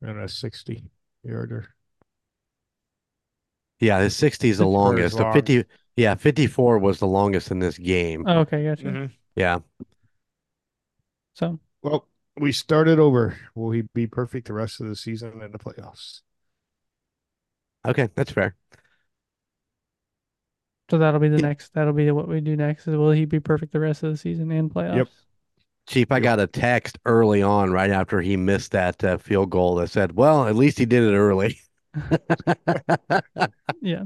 And 0.00 0.20
a 0.20 0.28
60 0.28 0.84
yarder. 1.24 1.73
Yeah, 3.84 4.00
his 4.00 4.16
60 4.16 4.48
is 4.50 4.58
the 4.58 4.66
longest. 4.66 5.16
The 5.18 5.30
50, 5.32 5.64
yeah, 5.96 6.14
54 6.14 6.78
was 6.78 6.98
the 6.98 7.06
longest 7.06 7.50
in 7.50 7.58
this 7.58 7.78
game. 7.78 8.24
Oh, 8.26 8.40
okay, 8.40 8.64
gotcha. 8.64 8.84
Mhm. 8.84 9.10
Yeah. 9.36 9.60
So 11.34 11.58
Well, 11.82 12.08
we 12.36 12.52
started 12.52 12.98
over. 12.98 13.36
Will 13.54 13.70
he 13.70 13.82
be 13.82 14.06
perfect 14.06 14.46
the 14.46 14.54
rest 14.54 14.80
of 14.80 14.88
the 14.88 14.96
season 14.96 15.42
in 15.42 15.52
the 15.52 15.58
playoffs? 15.58 16.20
Okay, 17.86 18.08
that's 18.14 18.32
fair. 18.32 18.56
so 20.90 20.98
that'll 20.98 21.20
be 21.20 21.28
the 21.28 21.38
Yeah. 21.38 21.48
next. 21.48 21.72
That'll 21.74 21.92
be 21.92 22.10
what 22.10 22.28
we 22.28 22.40
do 22.40 22.56
next. 22.56 22.86
Is 22.86 22.96
will 22.96 23.10
he 23.12 23.24
be 23.24 23.40
perfect 23.40 23.72
the 23.72 23.80
rest 23.80 24.02
of 24.02 24.10
the 24.12 24.16
season 24.18 24.50
and 24.50 24.72
playoffs? 24.72 25.10
Chief, 25.86 26.10
I 26.10 26.20
got 26.20 26.40
a 26.40 26.46
text 26.46 26.98
early 27.04 27.42
on 27.42 27.70
right 27.70 27.90
after 27.90 28.20
he 28.20 28.36
missed 28.36 28.72
that 28.72 29.02
uh, 29.04 29.18
field 29.18 29.50
goal 29.50 29.76
that 29.76 29.90
said, 29.90 30.12
"Well, 30.12 30.46
at 30.48 30.56
least 30.56 30.78
he 30.78 30.86
did 30.86 31.02
it 31.02 31.14
early." 31.16 31.60
Yeah. 33.80 34.04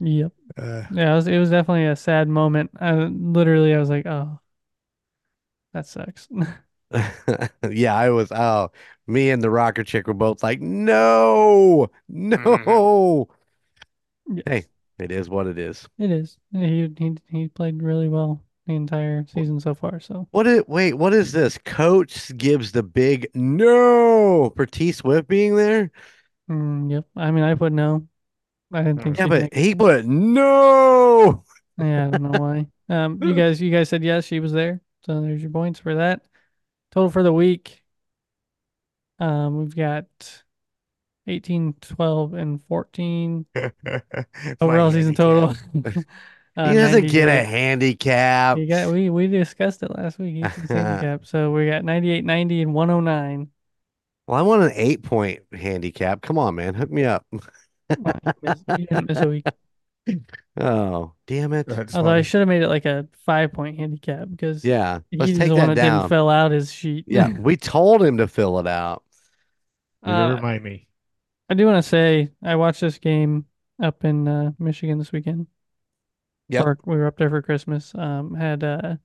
Yep. 0.00 0.32
Uh, 0.56 0.82
Yeah. 0.90 1.12
It 1.12 1.14
was. 1.16 1.26
It 1.28 1.38
was 1.38 1.50
definitely 1.50 1.86
a 1.86 1.96
sad 1.96 2.28
moment. 2.28 2.70
I 2.80 2.92
literally, 2.94 3.74
I 3.74 3.78
was 3.78 3.90
like, 3.90 4.06
oh, 4.06 4.40
that 5.72 5.86
sucks. 5.86 6.28
yeah, 7.70 7.94
I 7.94 8.10
was. 8.10 8.30
Oh, 8.32 8.70
me 9.06 9.30
and 9.30 9.42
the 9.42 9.50
rocker 9.50 9.82
chick 9.84 10.06
were 10.06 10.14
both 10.14 10.42
like, 10.42 10.60
"No, 10.60 11.88
no." 12.08 13.28
Yes. 14.28 14.44
Hey, 14.46 14.64
it 14.98 15.10
is 15.10 15.28
what 15.28 15.46
it 15.46 15.58
is. 15.58 15.88
It 15.98 16.10
is. 16.10 16.38
He 16.52 16.88
he 16.96 17.16
he 17.28 17.48
played 17.48 17.82
really 17.82 18.08
well 18.08 18.42
the 18.66 18.74
entire 18.74 19.26
season 19.26 19.58
so 19.60 19.74
far. 19.74 20.00
So 20.00 20.28
What 20.30 20.46
is? 20.46 20.62
Wait, 20.68 20.94
what 20.94 21.12
is 21.14 21.32
this? 21.32 21.58
Coach 21.58 22.36
gives 22.36 22.72
the 22.72 22.82
big 22.82 23.28
no 23.34 24.50
for 24.56 24.66
T 24.66 24.92
Swift 24.92 25.28
being 25.28 25.56
there. 25.56 25.90
Mm, 26.48 26.90
yep. 26.90 27.06
I 27.16 27.30
mean, 27.30 27.44
I 27.44 27.54
put 27.54 27.72
no. 27.72 28.06
I 28.72 28.82
didn't 28.82 29.02
think 29.02 29.18
Yeah, 29.18 29.26
but 29.26 29.54
he 29.54 29.74
put 29.74 30.06
no. 30.06 31.44
Yeah, 31.78 32.06
I 32.06 32.10
don't 32.10 32.22
know 32.22 32.40
why. 32.40 32.66
Um, 32.88 33.22
you 33.22 33.34
guys, 33.34 33.60
you 33.60 33.70
guys 33.70 33.88
said 33.88 34.02
yes, 34.02 34.24
she 34.26 34.40
was 34.40 34.52
there. 34.52 34.80
So 35.04 35.20
there's 35.20 35.42
your 35.42 35.50
points 35.50 35.80
for 35.80 35.96
that. 35.96 36.22
Total 36.92 37.10
for 37.10 37.22
the 37.22 37.32
week. 37.32 37.82
Um, 39.18 39.58
we've 39.58 39.76
got 39.76 40.42
18, 41.26 41.74
12, 41.74 42.34
and 42.34 42.62
14 42.64 43.46
overall 44.60 44.90
season 44.92 45.14
total. 45.14 45.54
Uh, 46.54 46.66
He 46.68 46.74
doesn't 46.74 47.02
90 47.02 47.08
get 47.08 47.28
a 47.30 47.44
handicap. 47.44 48.58
You 48.58 48.66
got 48.68 48.92
we 48.92 49.08
we 49.08 49.26
discussed 49.26 49.82
it 49.82 49.90
last 49.90 50.18
week. 50.18 50.44
Handicap. 50.44 51.24
So 51.24 51.50
we 51.50 51.66
got 51.66 51.82
98, 51.82 52.26
90, 52.26 52.60
and 52.60 52.74
109. 52.74 53.50
Well, 54.26 54.38
I 54.38 54.42
want 54.42 54.62
an 54.62 54.72
eight 54.74 55.02
point 55.02 55.40
handicap. 55.52 56.22
Come 56.22 56.38
on, 56.38 56.54
man, 56.54 56.74
hook 56.74 56.90
me 56.90 57.04
up. 57.04 57.26
Wow, 57.96 58.12
you, 58.24 58.32
missed, 58.42 58.64
you 58.68 58.86
didn't 58.86 59.08
miss 59.08 59.20
a 59.20 59.28
week. 59.28 59.46
Oh, 60.56 61.12
damn 61.28 61.52
it. 61.52 61.66
That's 61.66 61.94
Although 61.94 62.10
I 62.10 62.22
should 62.22 62.40
have 62.40 62.48
made 62.48 62.62
it 62.62 62.68
like 62.68 62.84
a 62.86 63.06
five 63.24 63.52
point 63.52 63.78
handicap 63.78 64.28
because 64.28 64.64
Yeah, 64.64 65.00
let's 65.12 65.30
he's 65.30 65.38
take 65.38 65.48
the 65.48 65.54
one 65.54 65.68
that 65.68 65.76
that 65.76 65.82
didn't 65.82 66.08
fill 66.08 66.28
out 66.28 66.50
his 66.50 66.72
sheet. 66.72 67.04
Yeah, 67.08 67.28
we 67.38 67.56
told 67.56 68.02
him 68.02 68.16
to 68.18 68.26
fill 68.26 68.58
it 68.58 68.66
out. 68.66 69.04
You 70.04 70.12
Uh, 70.12 70.34
remind 70.36 70.64
me. 70.64 70.88
I 71.48 71.54
do 71.54 71.66
want 71.66 71.82
to 71.82 71.88
say 71.88 72.30
I 72.42 72.56
watched 72.56 72.80
this 72.80 72.98
game 72.98 73.46
up 73.80 74.04
in 74.04 74.26
uh, 74.26 74.52
Michigan 74.58 74.98
this 74.98 75.12
weekend. 75.12 75.46
Yep. 76.48 76.62
For- 76.64 76.78
we 76.84 76.96
were 76.96 77.06
up 77.06 77.16
there 77.16 77.30
for 77.30 77.42
Christmas. 77.42 77.94
Um, 77.94 78.34
had 78.34 78.64
uh, 78.64 78.96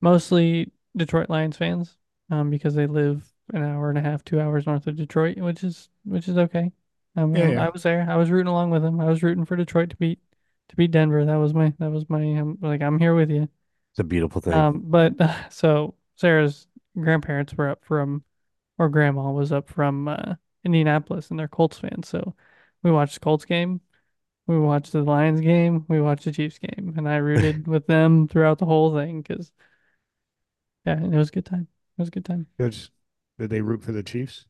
mostly 0.00 0.70
Detroit 0.96 1.30
Lions 1.30 1.56
fans, 1.56 1.96
um, 2.30 2.50
because 2.50 2.74
they 2.74 2.86
live 2.86 3.33
an 3.52 3.62
hour 3.62 3.88
and 3.90 3.98
a 3.98 4.02
half, 4.02 4.24
two 4.24 4.40
hours 4.40 4.66
north 4.66 4.86
of 4.86 4.96
Detroit, 4.96 5.38
which 5.38 5.62
is 5.64 5.88
which 6.04 6.28
is 6.28 6.38
okay. 6.38 6.72
Um, 7.16 7.36
Yeah, 7.36 7.46
I, 7.46 7.52
yeah. 7.52 7.66
I 7.66 7.70
was 7.70 7.82
there. 7.82 8.06
I 8.08 8.16
was 8.16 8.30
rooting 8.30 8.48
along 8.48 8.70
with 8.70 8.82
them. 8.82 9.00
I 9.00 9.06
was 9.06 9.22
rooting 9.22 9.44
for 9.44 9.56
Detroit 9.56 9.90
to 9.90 9.96
beat 9.96 10.20
to 10.70 10.76
beat 10.76 10.90
Denver. 10.90 11.24
That 11.24 11.36
was 11.36 11.54
my 11.54 11.72
that 11.78 11.90
was 11.90 12.08
my 12.08 12.38
um, 12.38 12.58
like 12.60 12.82
I'm 12.82 12.98
here 12.98 13.14
with 13.14 13.30
you. 13.30 13.48
It's 13.92 14.00
a 14.00 14.04
beautiful 14.04 14.40
thing. 14.40 14.54
Um, 14.54 14.82
but 14.86 15.20
uh, 15.20 15.48
so 15.50 15.94
Sarah's 16.16 16.66
grandparents 16.98 17.54
were 17.54 17.68
up 17.68 17.84
from, 17.84 18.24
or 18.78 18.88
grandma 18.88 19.30
was 19.30 19.52
up 19.52 19.68
from 19.68 20.08
uh, 20.08 20.34
Indianapolis, 20.64 21.30
and 21.30 21.38
they're 21.38 21.48
Colts 21.48 21.78
fans. 21.78 22.08
So 22.08 22.34
we 22.82 22.90
watched 22.90 23.14
the 23.14 23.20
Colts 23.20 23.44
game, 23.44 23.80
we 24.46 24.58
watched 24.58 24.92
the 24.92 25.02
Lions 25.02 25.40
game, 25.40 25.84
we 25.88 26.00
watched 26.00 26.24
the 26.24 26.32
Chiefs 26.32 26.58
game, 26.58 26.94
and 26.96 27.08
I 27.08 27.16
rooted 27.18 27.66
with 27.66 27.86
them 27.86 28.28
throughout 28.28 28.58
the 28.58 28.66
whole 28.66 28.94
thing 28.94 29.22
because, 29.22 29.52
yeah, 30.86 31.02
it 31.02 31.10
was 31.10 31.28
a 31.28 31.32
good 31.32 31.46
time. 31.46 31.68
It 31.98 32.02
was 32.02 32.08
a 32.08 32.10
good 32.10 32.24
time. 32.24 32.46
Good. 32.58 32.76
Did 33.38 33.50
they 33.50 33.60
root 33.60 33.82
for 33.82 33.92
the 33.92 34.02
Chiefs? 34.02 34.46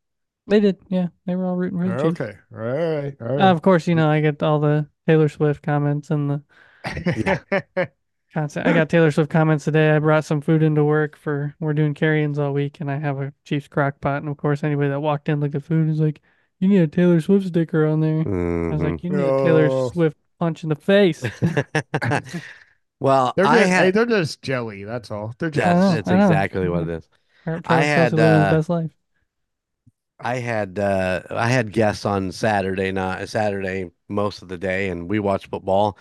They 0.47 0.61
did, 0.61 0.79
yeah. 0.88 1.09
They 1.27 1.37
were 1.37 1.47
all 1.47 1.57
rooting 1.57 1.79
for 1.79 1.88
the 1.88 1.94
Chiefs. 1.94 2.20
Okay. 2.20 2.37
All 2.53 2.59
right. 2.59 3.16
All 3.20 3.40
Uh, 3.40 3.51
of 3.51 3.62
course, 3.62 3.87
you 3.88 3.94
know 3.94 4.11
I 4.11 4.20
get 4.20 4.42
all 4.42 4.61
the 4.61 4.88
Taylor 5.07 5.29
Swift 5.29 5.62
comments 5.62 6.11
and 6.11 6.31
the 6.31 6.42
right. 6.85 7.90
Constant. 8.35 8.66
I 8.66 8.73
got 8.73 8.88
Taylor 8.88 9.12
Swift 9.12 9.31
comments 9.31 9.64
today. 9.64 9.92
I 9.92 9.99
brought 10.01 10.25
some 10.25 10.40
food 10.40 10.62
into 10.62 10.83
work 10.85 11.16
for 11.16 11.55
we're 11.61 11.73
doing 11.73 11.94
carry-ins 11.94 12.38
all 12.38 12.53
week, 12.53 12.81
and 12.81 12.90
I 12.90 12.99
have 12.99 13.20
a 13.20 13.33
Chiefs 13.44 13.68
crock 13.68 14.01
pot. 14.01 14.23
And 14.23 14.29
of 14.29 14.37
course, 14.37 14.64
anybody 14.64 14.88
that 14.88 15.01
walked 15.01 15.29
in 15.29 15.38
looked 15.40 15.55
at 15.55 15.62
food 15.62 15.88
is 15.88 16.01
like, 16.01 16.20
"You 16.59 16.66
need 16.68 16.81
a 16.81 16.88
Taylor 16.88 17.20
Swift 17.20 17.47
sticker 17.47 17.87
on 17.87 18.01
there." 18.01 18.20
I 18.20 18.73
was 18.75 18.83
like, 18.83 19.05
"You 19.05 19.11
need 19.11 19.20
a 19.20 19.44
Taylor 19.44 19.88
Swift 19.92 20.16
punch 20.40 20.64
in 20.64 20.68
the 20.68 20.75
face." 20.75 21.23
well, 23.01 23.33
They're 23.37 23.47
I 23.47 23.59
just, 23.61 23.70
hey, 23.70 23.90
they're 23.92 24.07
just 24.07 24.42
jelly. 24.42 24.83
That's 24.85 25.11
all. 25.12 25.33
They're 25.38 25.51
just 25.51 25.66
I 25.66 25.73
know, 25.75 25.81
that's, 25.92 25.94
that's 25.94 26.09
I 26.09 26.16
know. 26.18 26.27
exactly 26.27 26.68
what 26.68 26.83
it 26.83 26.88
is. 26.88 27.09
Travis 27.44 27.66
I 27.66 27.83
had, 27.83 27.88
Kelce 27.88 28.18
living 28.18 28.37
his 28.38 28.46
uh, 28.46 28.48
best 28.48 28.68
life. 28.68 28.90
I 30.20 30.37
had 30.37 30.78
uh 30.78 31.22
I 31.30 31.48
had 31.48 31.72
guests 31.72 32.04
on 32.04 32.33
Saturday 32.33 32.92
night 32.92 33.28
Saturday 33.28 33.90
most 34.09 34.42
of 34.42 34.48
the 34.48 34.59
day 34.59 34.88
and 34.88 35.09
we 35.11 35.18
watched 35.18 35.48
football 35.48 35.98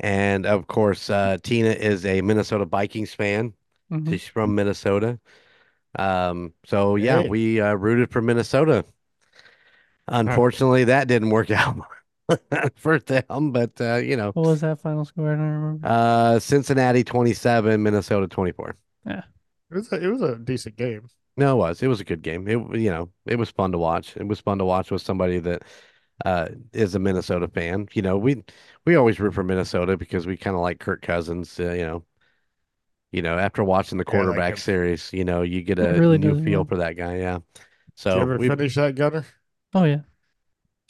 and 0.00 0.46
of 0.46 0.66
course 0.68 1.10
uh 1.10 1.38
Tina 1.42 1.70
is 1.70 2.06
a 2.06 2.22
Minnesota 2.22 2.64
Vikings 2.66 3.14
fan. 3.14 3.54
Mhm. 3.90 4.08
She's 4.10 4.26
from 4.26 4.54
Minnesota. 4.54 5.20
Um 5.98 6.54
so 6.66 6.96
yeah, 6.96 7.20
Hey. 7.20 7.28
we 7.30 7.60
uh, 7.60 7.74
rooted 7.74 8.12
for 8.12 8.22
Minnesota. 8.22 8.84
Unfortunately, 10.08 10.84
that 10.84 11.08
didn't 11.08 11.30
work 11.30 11.50
out 11.50 11.86
for 12.76 12.98
them, 12.98 13.52
but 13.52 13.80
uh 13.80 13.96
you 13.96 14.16
know, 14.16 14.34
What 14.34 14.42
was 14.44 14.60
that 14.62 14.80
final 14.80 15.04
score? 15.04 15.32
I 15.32 15.36
don't 15.36 15.44
remember. 15.44 15.88
uh 15.88 16.38
Cincinnati 16.38 17.04
27, 17.04 17.82
Minnesota 17.82 18.26
24. 18.28 18.76
It 19.70 19.74
was 19.76 19.92
a, 19.92 19.96
it 20.04 20.06
was 20.08 20.22
a 20.22 20.38
decent 20.38 20.76
game. 20.76 21.08
No, 21.36 21.54
it 21.54 21.58
was. 21.58 21.82
It 21.82 21.86
was 21.88 22.00
a 22.00 22.04
good 22.04 22.22
game. 22.22 22.46
It, 22.48 22.58
you 22.78 22.90
know, 22.90 23.10
it 23.26 23.36
was 23.36 23.50
fun 23.50 23.72
to 23.72 23.78
watch. 23.78 24.16
It 24.16 24.26
was 24.28 24.40
fun 24.40 24.58
to 24.58 24.64
watch 24.64 24.90
with 24.90 25.02
somebody 25.02 25.38
that 25.40 25.62
uh 26.24 26.48
is 26.72 26.94
a 26.94 26.98
Minnesota 26.98 27.48
fan. 27.48 27.88
You 27.94 28.02
know, 28.02 28.18
we 28.18 28.44
we 28.84 28.96
always 28.96 29.20
root 29.20 29.34
for 29.34 29.42
Minnesota 29.44 29.96
because 29.96 30.26
we 30.26 30.36
kind 30.36 30.56
of 30.56 30.62
like 30.62 30.80
Kirk 30.80 31.02
Cousins, 31.02 31.58
uh, 31.60 31.72
you 31.72 31.84
know. 31.84 32.04
You 33.12 33.22
know, 33.22 33.38
after 33.38 33.64
watching 33.64 33.98
the 33.98 34.04
Yeah, 34.12 34.20
I 34.20 34.24
like 34.24 34.46
quarterback 34.46 34.56
series, 34.56 35.12
you 35.12 35.24
know, 35.24 35.42
you 35.42 35.62
get 35.62 35.78
a 35.80 36.00
really 36.00 36.18
new 36.18 36.34
does, 36.34 36.44
feel 36.44 36.64
yeah. 36.64 36.64
for 36.64 36.76
that 36.78 36.96
guy, 36.96 37.16
yeah. 37.18 37.40
Did 38.04 38.14
you 38.14 38.20
So 38.20 38.22
ever 38.22 38.38
we, 38.38 38.52
finish 38.52 38.74
that, 38.74 38.94
Gunner? 38.94 39.24
Oh 39.74 39.84
yeah, 39.84 40.02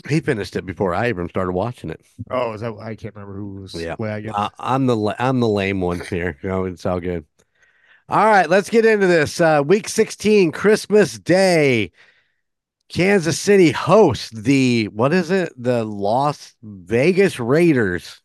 he 0.09 0.21
finished 0.21 0.57
it 0.57 0.66
before 0.66 0.95
I 0.95 1.09
even 1.09 1.29
started 1.29 1.53
watching 1.53 1.90
it. 1.90 2.01
Oh, 2.31 2.53
is 2.55 2.61
that? 2.62 2.75
I 2.79 2.95
can't 2.97 3.14
remember 3.14 3.37
who 3.37 3.61
was 3.61 3.87
Yeah. 3.87 3.97
wagging. 3.99 4.35
I, 4.35 4.51
I'm 4.59 4.87
the 4.87 5.14
I'm 5.19 5.40
the 5.40 5.49
lame 5.49 5.81
one 5.81 6.01
here. 6.01 6.38
You 6.43 6.49
know, 6.49 6.64
it's 6.64 6.87
all 6.87 7.01
good. 7.01 7.27
All 8.11 8.27
right, 8.27 8.51
let's 8.51 8.70
get 8.70 8.85
into 8.85 9.07
this. 9.07 9.40
Uh, 9.40 9.62
week 9.64 9.88
16, 9.88 10.51
Christmas 10.51 11.18
Day. 11.18 11.92
Kansas 12.88 13.38
City 13.38 13.70
hosts 13.70 14.31
the 14.31 14.88
what 14.88 15.12
is 15.12 15.31
it? 15.31 15.53
The 15.57 15.85
Las 15.85 16.57
Vegas 16.62 17.38
Raiders. 17.38 18.20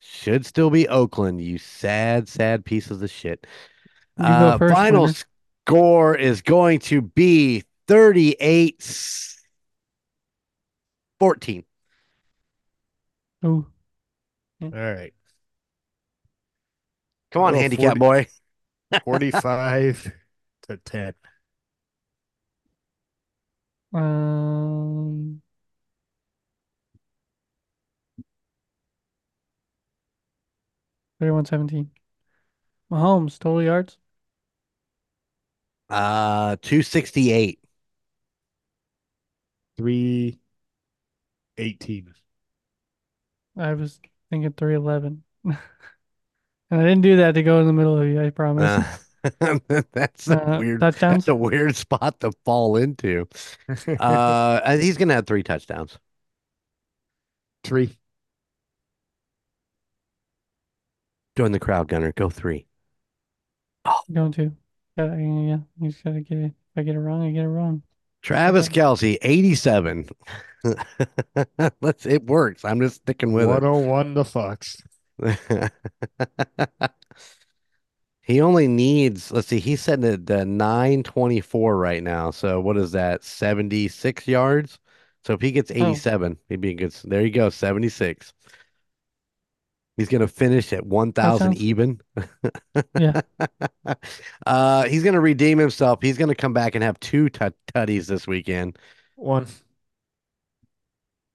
Should 0.00 0.46
still 0.46 0.70
be 0.70 0.88
Oakland, 0.88 1.42
you 1.42 1.58
sad, 1.58 2.28
sad 2.30 2.64
pieces 2.64 3.02
of 3.02 3.10
shit. 3.10 3.46
You 4.18 4.24
Uh, 4.24 4.56
first, 4.58 4.74
final 4.74 5.02
winner. 5.02 5.14
score 5.66 6.16
is 6.16 6.40
going 6.40 6.78
to 6.80 7.02
be 7.02 7.62
38 7.88 8.82
14. 11.20 11.64
Ooh, 13.44 13.66
All 14.62 14.70
right. 14.70 15.12
Come 17.30 17.42
on, 17.42 17.54
Oh, 17.54 17.58
handicap 17.58 17.98
40 17.98 18.00
boy. 18.00 18.26
45 19.04 20.12
to 20.62 20.76
10. 20.78 21.14
um, 23.92 25.40
thirty-one 31.20 31.44
seventeen. 31.44 31.90
Mahomes 32.90 33.38
total 33.38 33.62
yards. 33.62 33.98
Uh 35.90 36.56
268. 36.62 37.60
318. 39.76 40.38
I 43.56 43.74
was 43.74 44.00
thinking 44.30 44.52
three 44.52 44.74
eleven. 44.74 45.24
And 46.70 46.80
I 46.80 46.84
didn't 46.84 47.02
do 47.02 47.16
that 47.16 47.32
to 47.32 47.42
go 47.42 47.60
in 47.60 47.66
the 47.66 47.72
middle 47.72 47.98
of 47.98 48.06
you, 48.06 48.22
I 48.22 48.30
promise. 48.30 48.84
Uh, 49.40 49.58
that's 49.92 50.28
a 50.30 50.36
Uh, 50.36 50.58
weird. 50.58 50.80
touchdowns? 50.80 51.24
That's 51.24 51.28
a 51.28 51.34
weird 51.34 51.76
spot 51.76 52.20
to 52.20 52.32
fall 52.44 52.76
into. 52.76 53.26
Uh, 53.98 54.76
he's 54.78 54.96
gonna 54.96 55.14
have 55.14 55.26
three 55.26 55.42
touchdowns. 55.42 55.98
Three. 57.62 57.98
Join 61.36 61.52
the 61.52 61.58
crowd, 61.58 61.88
Gunner. 61.88 62.12
Go 62.12 62.28
three. 62.28 62.66
Going 64.12 64.32
to. 64.32 64.52
Yeah, 64.96 65.16
yeah, 65.16 65.58
you 65.80 65.90
just 65.90 66.02
gotta 66.04 66.20
get 66.20 66.38
it. 66.38 66.44
If 66.46 66.52
I 66.78 66.82
get 66.82 66.94
it 66.96 67.00
wrong, 67.00 67.22
I 67.22 67.30
get 67.30 67.44
it 67.44 67.48
wrong. 67.48 67.82
Travis 68.22 68.68
Okay. 68.68 68.80
Kelce, 68.80 69.18
87. 69.22 70.08
Let's. 71.80 72.06
It 72.06 72.26
works. 72.26 72.64
I'm 72.64 72.80
just 72.80 72.96
sticking 72.96 73.32
with 73.32 73.44
it. 73.44 73.48
101 73.48 74.14
the 74.14 74.24
Fox. 74.24 74.76
He 78.28 78.42
only 78.42 78.68
needs, 78.68 79.32
let's 79.32 79.48
see, 79.48 79.58
he's 79.58 79.80
setting 79.80 80.04
it 80.04 80.28
at 80.28 80.46
924 80.46 81.78
right 81.78 82.02
now. 82.02 82.30
So 82.30 82.60
what 82.60 82.76
is 82.76 82.92
that? 82.92 83.24
76 83.24 84.28
yards. 84.28 84.78
So 85.24 85.32
if 85.32 85.40
he 85.40 85.50
gets 85.50 85.70
87, 85.70 86.36
he'd 86.50 86.60
be 86.60 86.72
a 86.72 86.74
good. 86.74 86.92
There 87.04 87.22
you 87.22 87.30
go, 87.30 87.48
76. 87.48 88.34
He's 89.96 90.08
going 90.08 90.20
to 90.20 90.28
finish 90.28 90.74
at 90.74 90.84
1,000 90.84 91.38
sounds- 91.38 91.60
even. 91.60 92.02
Yeah. 92.98 93.22
uh, 94.46 94.84
he's 94.84 95.02
going 95.02 95.14
to 95.14 95.20
redeem 95.20 95.56
himself. 95.56 96.00
He's 96.02 96.18
going 96.18 96.28
to 96.28 96.34
come 96.34 96.52
back 96.52 96.74
and 96.74 96.84
have 96.84 97.00
two 97.00 97.30
tut 97.30 97.54
tutties 97.74 98.06
this 98.08 98.26
weekend. 98.26 98.78
One. 99.16 99.46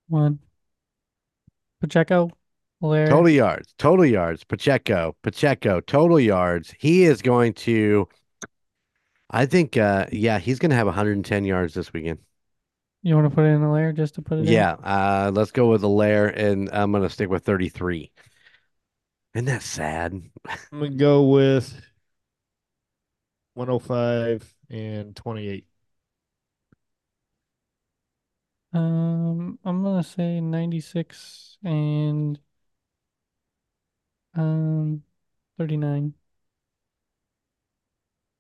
One. 0.10 0.38
Pacheco, 1.82 2.30
Helaire. 2.84 3.08
Total 3.08 3.30
yards, 3.30 3.74
total 3.78 4.06
yards. 4.06 4.44
Pacheco, 4.44 5.16
Pacheco, 5.24 5.80
total 5.80 6.20
yards. 6.20 6.74
He 6.78 7.06
is 7.06 7.22
going 7.22 7.54
to, 7.54 8.10
I 9.30 9.46
think, 9.46 9.78
uh, 9.78 10.08
yeah, 10.12 10.38
he's 10.38 10.60
going 10.60 10.72
to 10.72 10.76
have 10.76 10.88
110 10.88 11.46
yards 11.46 11.74
this 11.74 11.94
weekend. 11.94 12.20
You 13.02 13.16
want 13.16 13.30
to 13.30 13.36
put 13.36 13.46
it 13.46 13.50
in 13.50 13.62
the 13.62 13.70
layer 13.70 13.94
just 13.94 14.16
to 14.16 14.22
put 14.22 14.40
it 14.40 14.42
in? 14.42 14.54
Yeah, 14.54 14.74
uh, 14.74 15.32
let's 15.34 15.52
go 15.52 15.70
with 15.70 15.82
the 15.82 15.90
layer, 15.90 16.28
and 16.28 16.70
I'm 16.74 16.92
going 16.92 17.04
to 17.04 17.10
stick 17.10 17.30
with 17.30 17.46
33. 17.46 18.12
Isn't 19.34 19.46
that 19.46 19.64
sad? 19.64 20.22
I'm 20.72 20.80
going 20.80 20.92
to 20.92 20.98
go 20.98 21.24
with 21.24 21.74
105 23.54 24.56
and 24.70 25.16
28. 25.16 25.66
Um, 28.74 29.60
I'm 29.64 29.84
gonna 29.84 30.02
say 30.04 30.42
96 30.42 31.60
and 31.64 32.40
um 34.36 35.04
39 35.58 36.14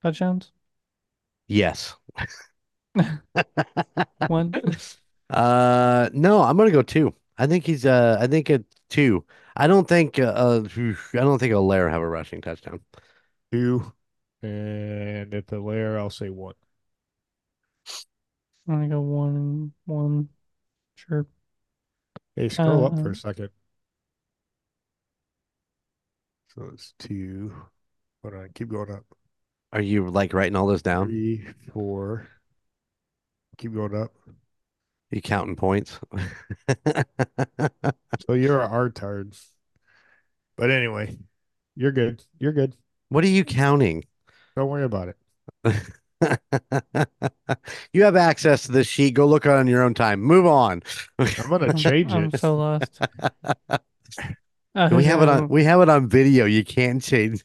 touchdowns. 0.03 0.51
Yes. 1.47 1.95
One. 4.27 4.57
Uh, 5.29 6.09
no, 6.13 6.41
I'm 6.41 6.57
gonna 6.57 6.71
go 6.71 6.81
two. 6.81 7.13
I 7.37 7.47
think 7.47 7.65
he's 7.65 7.85
uh, 7.85 8.17
I 8.19 8.27
think 8.27 8.49
a 8.49 8.63
two. 8.89 9.25
I 9.55 9.67
don't 9.67 9.87
think 9.87 10.19
uh, 10.19 10.23
uh 10.23 10.63
I 10.75 11.17
don't 11.17 11.39
think 11.39 11.53
Helaire 11.53 11.89
have 11.89 12.01
a 12.01 12.07
rushing 12.09 12.41
touchdown. 12.41 12.81
Two. 13.51 13.93
And 14.43 15.33
at 15.33 15.47
the 15.47 15.59
layer, 15.59 15.97
I'll 15.97 16.09
say 16.11 16.29
one. 16.29 16.53
I'm 18.67 18.75
gonna 18.75 18.89
go 18.89 19.01
one 19.01 19.35
and 19.35 19.71
one. 19.85 20.29
Sure. 20.95 21.27
Hey, 22.35 22.49
scroll 22.49 22.85
up 22.85 22.99
for 22.99 23.09
Uh, 23.09 23.11
a 23.11 23.15
second. 23.15 23.49
So 26.55 26.69
it's 26.73 26.93
two. 26.99 27.53
Hold 28.21 28.35
on, 28.35 28.49
keep 28.53 28.69
going 28.69 28.91
up. 28.91 29.05
Are 29.71 29.81
you 29.81 30.09
like 30.09 30.33
writing 30.33 30.55
all 30.55 30.67
this 30.67 30.81
down? 30.83 31.07
Three, 31.07 31.47
four. 31.73 32.27
Keep 33.57 33.73
going 33.73 33.95
up. 33.95 34.11
You 35.11 35.21
counting 35.21 35.55
points? 35.55 35.99
So 38.27 38.33
you're 38.33 38.61
a 38.61 38.69
artard. 38.69 39.37
But 40.55 40.71
anyway, 40.71 41.17
you're 41.75 41.91
good. 41.91 42.23
You're 42.39 42.53
good. 42.53 42.75
What 43.09 43.23
are 43.23 43.27
you 43.27 43.43
counting? 43.43 44.05
Don't 44.55 44.69
worry 44.69 44.83
about 44.83 45.09
it. 45.09 45.75
You 47.91 48.03
have 48.03 48.15
access 48.15 48.63
to 48.63 48.71
this 48.71 48.87
sheet. 48.87 49.13
Go 49.13 49.27
look 49.27 49.45
on 49.45 49.67
your 49.67 49.83
own 49.83 49.93
time. 49.93 50.21
Move 50.21 50.45
on. 50.45 50.81
I'm 51.19 51.49
gonna 51.49 51.67
I'm, 51.67 51.75
change 51.75 52.11
I'm 52.13 52.25
it. 52.25 52.39
so 52.39 52.55
lost. 52.55 53.01
Uh, 54.75 54.89
We 54.89 55.05
have 55.05 55.21
it 55.21 55.29
on 55.29 55.43
um, 55.43 55.49
we 55.49 55.63
have 55.65 55.81
it 55.81 55.89
on 55.89 56.07
video. 56.07 56.45
You 56.45 56.63
can't 56.63 57.01
change. 57.01 57.43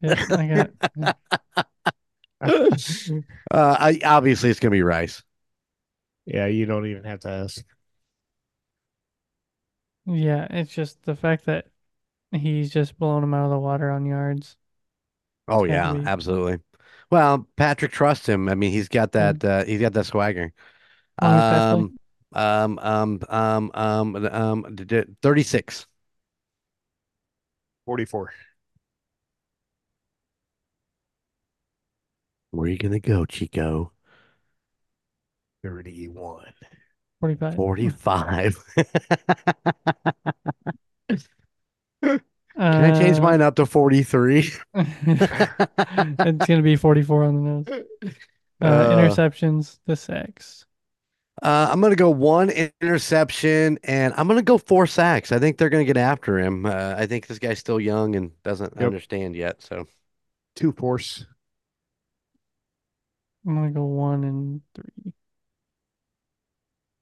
Yeah, 0.00 0.24
I 0.30 0.46
got 0.48 0.70
it. 0.96 1.14
Uh 3.50 3.76
I 3.78 4.00
obviously 4.04 4.50
it's 4.50 4.60
gonna 4.60 4.70
be 4.72 4.82
Rice. 4.82 5.22
Yeah, 6.26 6.46
you 6.46 6.66
don't 6.66 6.86
even 6.86 7.04
have 7.04 7.20
to 7.20 7.30
ask. 7.30 7.64
Yeah, 10.06 10.46
it's 10.50 10.72
just 10.74 11.02
the 11.04 11.16
fact 11.16 11.44
that 11.46 11.68
he's 12.32 12.70
just 12.72 12.98
blowing 12.98 13.24
him 13.24 13.34
out 13.34 13.44
of 13.46 13.50
the 13.52 13.58
water 13.60 13.90
on 13.90 14.06
yards. 14.06 14.56
Oh 15.48 15.64
It's 15.64 15.64
yeah, 15.64 15.88
gotta 15.88 15.88
be. 15.88 16.06
absolutely. 16.06 16.58
Well, 17.10 17.46
Patrick 17.56 17.92
trusts 17.92 18.28
him. 18.28 18.48
I 18.48 18.54
mean, 18.54 18.72
he's 18.72 18.88
got 18.88 19.12
that 19.12 19.44
uh 19.44 19.64
he's 19.64 19.80
got 19.80 19.92
that 19.94 20.06
swagger. 20.06 20.52
How 21.20 21.28
many 21.28 21.42
stats 21.42 21.66
play? 21.68 21.86
Um 21.86 21.94
um 22.34 22.78
um 22.80 23.20
um 23.28 23.70
um 23.74 24.16
um 24.16 24.76
d- 24.76 24.84
d- 24.84 25.04
36. 25.22 25.86
44. 27.86 28.32
Where 32.52 32.66
are 32.66 32.68
you 32.70 32.78
gonna 32.78 33.00
go, 33.00 33.24
Chico? 33.26 33.92
31. 35.62 36.52
45. 37.20 37.54
45. 37.56 38.64
Uh, 38.76 38.84
Can 42.56 42.84
I 42.84 42.98
change 42.98 43.20
mine 43.20 43.42
up 43.42 43.56
to 43.56 43.66
43? 43.66 44.50
it's 44.74 46.46
gonna 46.46 46.62
be 46.62 46.76
44 46.76 47.24
on 47.24 47.34
the 47.34 47.40
nose. 47.40 47.66
Uh, 48.60 48.66
Uh, 48.66 48.96
interceptions, 48.96 49.78
the 49.86 49.96
sacks. 49.96 50.66
Uh, 51.42 51.68
I'm 51.70 51.80
gonna 51.80 51.96
go 51.96 52.10
one 52.10 52.50
interception, 52.80 53.78
and 53.84 54.14
I'm 54.16 54.28
gonna 54.28 54.42
go 54.42 54.56
four 54.56 54.86
sacks. 54.86 55.32
I 55.32 55.38
think 55.38 55.58
they're 55.58 55.68
gonna 55.68 55.84
get 55.84 55.96
after 55.96 56.38
him. 56.38 56.64
Uh, 56.64 56.94
I 56.96 57.06
think 57.06 57.26
this 57.26 57.38
guy's 57.38 57.58
still 57.58 57.80
young 57.80 58.16
and 58.16 58.30
doesn't 58.44 58.78
Yep. 58.78 58.94
understand 58.94 59.34
yet. 59.36 59.60
So 59.62 59.86
Two 60.56 60.72
force. 60.72 61.26
I'm 63.46 63.54
gonna 63.54 63.70
go 63.70 63.84
one 63.84 64.24
and 64.24 64.62
three. 64.74 65.12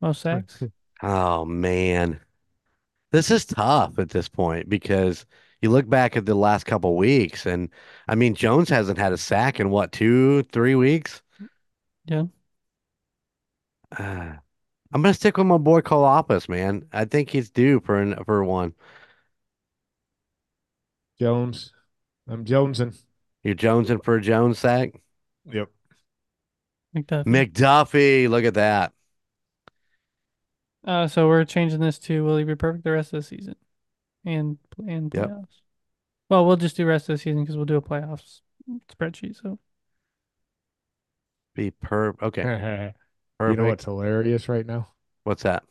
Most 0.02 0.20
sacks. 0.20 0.66
Oh 1.02 1.44
man. 1.44 2.20
This 3.12 3.30
is 3.30 3.44
tough 3.46 3.98
at 3.98 4.10
this 4.10 4.28
point 4.28 4.68
because 4.68 5.26
you 5.62 5.70
look 5.70 5.88
back 5.88 6.16
at 6.16 6.26
the 6.26 6.34
last 6.36 6.64
couple 6.66 6.96
weeks 6.96 7.46
and 7.46 7.70
I 8.08 8.14
mean 8.16 8.34
Jones 8.34 8.68
hasn't 8.70 8.98
had 8.98 9.12
a 9.14 9.18
sack 9.18 9.60
in 9.60 9.70
what, 9.70 9.92
two, 9.92 10.42
three 10.44 10.74
weeks? 10.76 11.22
Yeah. 12.06 12.24
Uh, 13.98 14.34
I'm 14.92 15.02
gonna 15.02 15.14
stick 15.14 15.36
with 15.38 15.46
my 15.46 15.58
boy 15.58 15.80
Karlaftis, 15.82 16.48
man. 16.48 16.88
I 16.92 17.04
think 17.06 17.30
he's 17.30 17.50
due 17.50 17.80
for 17.80 18.00
an 18.00 18.16
for 18.24 18.44
one. 18.44 18.74
Jones. 21.18 21.72
I'm 22.28 22.44
Jonesing. 22.44 22.94
You're 23.44 23.54
jonesing 23.54 24.02
for 24.04 24.16
a 24.16 24.20
Jones 24.20 24.58
sack? 24.58 24.90
Yep. 25.52 25.70
McDuffie. 26.94 27.26
McDuffie, 27.26 28.28
look 28.28 28.44
at 28.44 28.54
that. 28.54 28.92
Uh, 30.84 31.06
so 31.06 31.28
we're 31.28 31.44
changing 31.44 31.80
this 31.80 31.98
to 31.98 32.24
will 32.24 32.36
he 32.36 32.44
be 32.44 32.56
perfect 32.56 32.84
the 32.84 32.90
rest 32.90 33.12
of 33.12 33.18
the 33.20 33.22
season 33.22 33.54
and 34.26 34.58
and 34.86 35.12
Yep. 35.12 35.32
playoffs. 35.32 35.60
Well, 36.30 36.46
we'll 36.46 36.56
just 36.56 36.76
do 36.76 36.86
rest 36.86 37.08
of 37.08 37.14
the 37.14 37.18
season 37.18 37.42
because 37.42 37.56
we'll 37.56 37.66
do 37.66 37.76
a 37.76 37.82
playoffs 37.82 38.42
spreadsheet. 38.92 39.40
So 39.42 39.58
Be 41.54 41.70
per 41.70 42.14
okay, 42.20 42.50
you 43.50 43.56
know 43.56 43.66
what's 43.66 43.84
hilarious 43.84 44.48
right 44.48 44.66
now? 44.66 44.88
What's 45.24 45.42
that? 45.44 45.64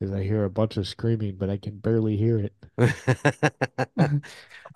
Is 0.00 0.10
I 0.12 0.22
hear 0.24 0.44
a 0.44 0.50
bunch 0.50 0.76
of 0.76 0.88
screaming, 0.88 1.36
but 1.36 1.48
I 1.48 1.56
can 1.56 1.78
barely 1.78 2.16
hear 2.16 2.38
it. 2.38 2.52
uh, 3.98 4.18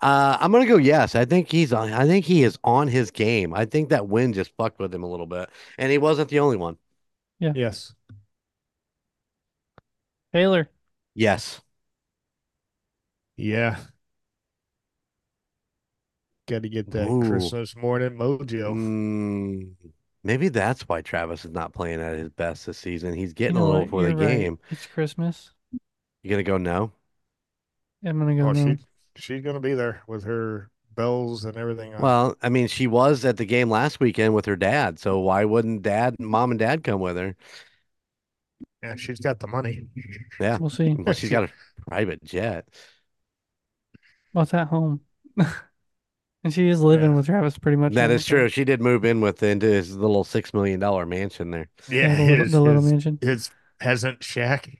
I'm 0.01 0.53
gonna 0.53 0.66
go 0.66 0.76
yes. 0.76 1.14
I 1.14 1.24
think 1.24 1.51
he's 1.51 1.72
on. 1.72 1.93
I 1.93 2.07
think 2.07 2.24
he 2.24 2.45
is 2.45 2.59
on 2.62 2.89
his 2.89 3.11
game. 3.11 3.53
I 3.55 3.64
think 3.64 3.89
that 3.89 4.09
win 4.09 4.32
just 4.32 4.53
fucked 4.57 4.78
with 4.78 4.95
him 4.95 5.03
a 5.03 5.11
little 5.11 5.26
bit, 5.26 5.49
and 5.78 5.91
he 5.91 5.99
wasn't 5.99 6.30
the 6.30 6.39
only 6.41 6.57
one. 6.57 6.78
Yeah. 7.39 7.53
Yes. 7.55 7.95
Taylor, 10.32 10.70
Yes, 11.14 11.62
Yeah. 13.37 13.78
Got 16.47 16.62
to 16.62 16.68
get 16.68 16.91
that 16.91 17.09
Ooh. 17.09 17.20
Christmas 17.20 17.76
morning 17.76 18.16
mojo. 18.18 18.74
Mm, 18.74 19.74
maybe 20.27 20.49
that's 20.49 20.83
why 20.89 21.01
Travis 21.01 21.45
is 21.45 21.53
not 21.53 21.72
playing 21.72 22.01
at 22.01 22.18
his 22.18 22.31
best 22.31 22.66
this 22.66 22.79
season. 22.79 23.14
He's 23.14 23.31
you 23.31 23.35
getting 23.35 23.57
a 23.57 23.64
little 23.64 23.81
what? 23.83 23.91
for 23.91 24.03
the 24.03 24.16
right. 24.16 24.39
game. 24.39 24.59
It's 24.70 24.87
Christmas. 24.87 25.51
You 26.22 26.31
gonna 26.31 26.43
go 26.43 26.59
no? 26.59 26.93
I'm 28.05 28.18
gonna 28.18 28.37
go 28.37 28.49
Oh, 28.49 28.53
no. 28.53 28.77
she 28.77 28.79
she's 29.16 29.43
gonna 29.43 29.61
be 29.61 29.74
there 29.74 30.03
with 30.07 30.24
her 30.24 30.70
bells 30.95 31.45
and 31.45 31.57
everything 31.57 31.95
on. 31.95 32.03
Well, 32.03 32.37
I 32.43 32.49
mean, 32.49 32.66
she 32.66 32.87
was 32.87 33.24
at 33.24 33.37
the 33.37 33.45
game 33.45 33.70
last 33.70 34.01
weekend 34.01 34.35
with 34.35 34.47
her 34.47 34.57
dad, 34.57 34.99
so 34.99 35.18
why 35.20 35.45
wouldn't 35.45 35.83
dad, 35.83 36.16
mom 36.18 36.51
and 36.51 36.59
dad 36.59 36.83
come 36.85 37.01
with 37.01 37.16
her? 37.16 37.37
yeah, 38.83 38.97
she's 38.97 39.20
got 39.20 39.41
the 39.41 39.47
money. 39.47 39.87
Yeah. 40.41 40.59
We'll 40.59 40.70
see. 40.70 40.95
Well, 40.95 41.14
she's 41.14 41.31
got 41.31 41.45
a 41.45 41.51
private 41.89 42.22
jet. 42.24 42.68
What's 44.33 44.55
at 44.55 44.68
home? 44.68 45.01
and 46.47 46.55
she 46.55 46.68
is 46.68 46.80
living 46.80 47.11
Yeah. 47.11 47.16
with 47.16 47.26
Travis 47.26 47.59
pretty 47.59 47.76
much. 47.76 47.92
That 47.94 48.11
is 48.11 48.12
all 48.12 48.14
is 48.16 48.24
the 48.24 48.30
time. 48.30 48.38
true. 48.38 48.49
She 48.49 48.64
did 48.64 48.80
move 48.80 49.05
in 49.05 49.20
with 49.20 49.42
into 49.42 49.66
his 49.66 49.97
little 49.97 50.24
six 50.24 50.55
million 50.55 50.80
dollar 50.80 51.05
mansion 51.07 51.51
there. 51.51 51.68
Yeah, 51.88 52.14
the 52.16 52.22
little, 52.24 52.44
his, 52.44 52.53
the 52.53 52.61
little 52.61 52.82
his, 52.82 52.90
mansion. 52.92 53.18
his 53.20 53.51
peasant 53.80 54.22
shack. 54.24 54.70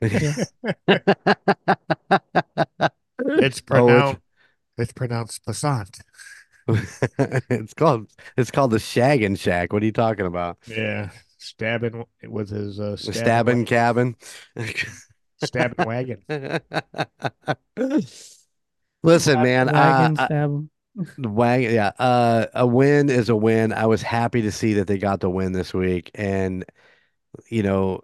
Yeah. 0.00 0.44
It's 3.30 3.60
Oh, 3.70 3.86
pronounced. 3.86 4.20
it's 4.78 4.92
pronounced 4.92 5.44
passant. 5.44 5.98
it's 6.68 7.74
called 7.74 8.10
it's 8.36 8.50
called 8.50 8.70
the 8.70 8.76
Shaggin' 8.78 9.38
Shack. 9.38 9.72
What 9.72 9.82
are 9.82 9.86
you 9.86 9.92
talking 9.92 10.26
about? 10.26 10.58
Yeah, 10.66 11.10
stabbing 11.38 12.04
with 12.26 12.50
his 12.50 12.78
uh, 12.78 12.96
stabbing, 12.96 13.64
stabbing 13.64 13.64
cabin. 13.64 14.16
stabbing 15.42 15.86
wagon. 15.86 16.22
Listen, 19.02 19.42
man, 19.42 19.66
Wagon 19.66 19.76
uh, 19.76 20.14
I- 20.22 20.26
stab 20.26 20.68
wagon, 21.18 21.74
yeah. 21.74 21.92
Uh, 21.98 22.46
a 22.54 22.66
win 22.66 23.10
is 23.10 23.28
a 23.28 23.36
win. 23.36 23.72
I 23.72 23.86
was 23.86 24.02
happy 24.02 24.42
to 24.42 24.52
see 24.52 24.74
that 24.74 24.86
they 24.86 24.98
got 24.98 25.20
the 25.20 25.30
win 25.30 25.52
this 25.52 25.72
week, 25.74 26.10
and 26.14 26.64
you 27.50 27.62
know, 27.62 28.02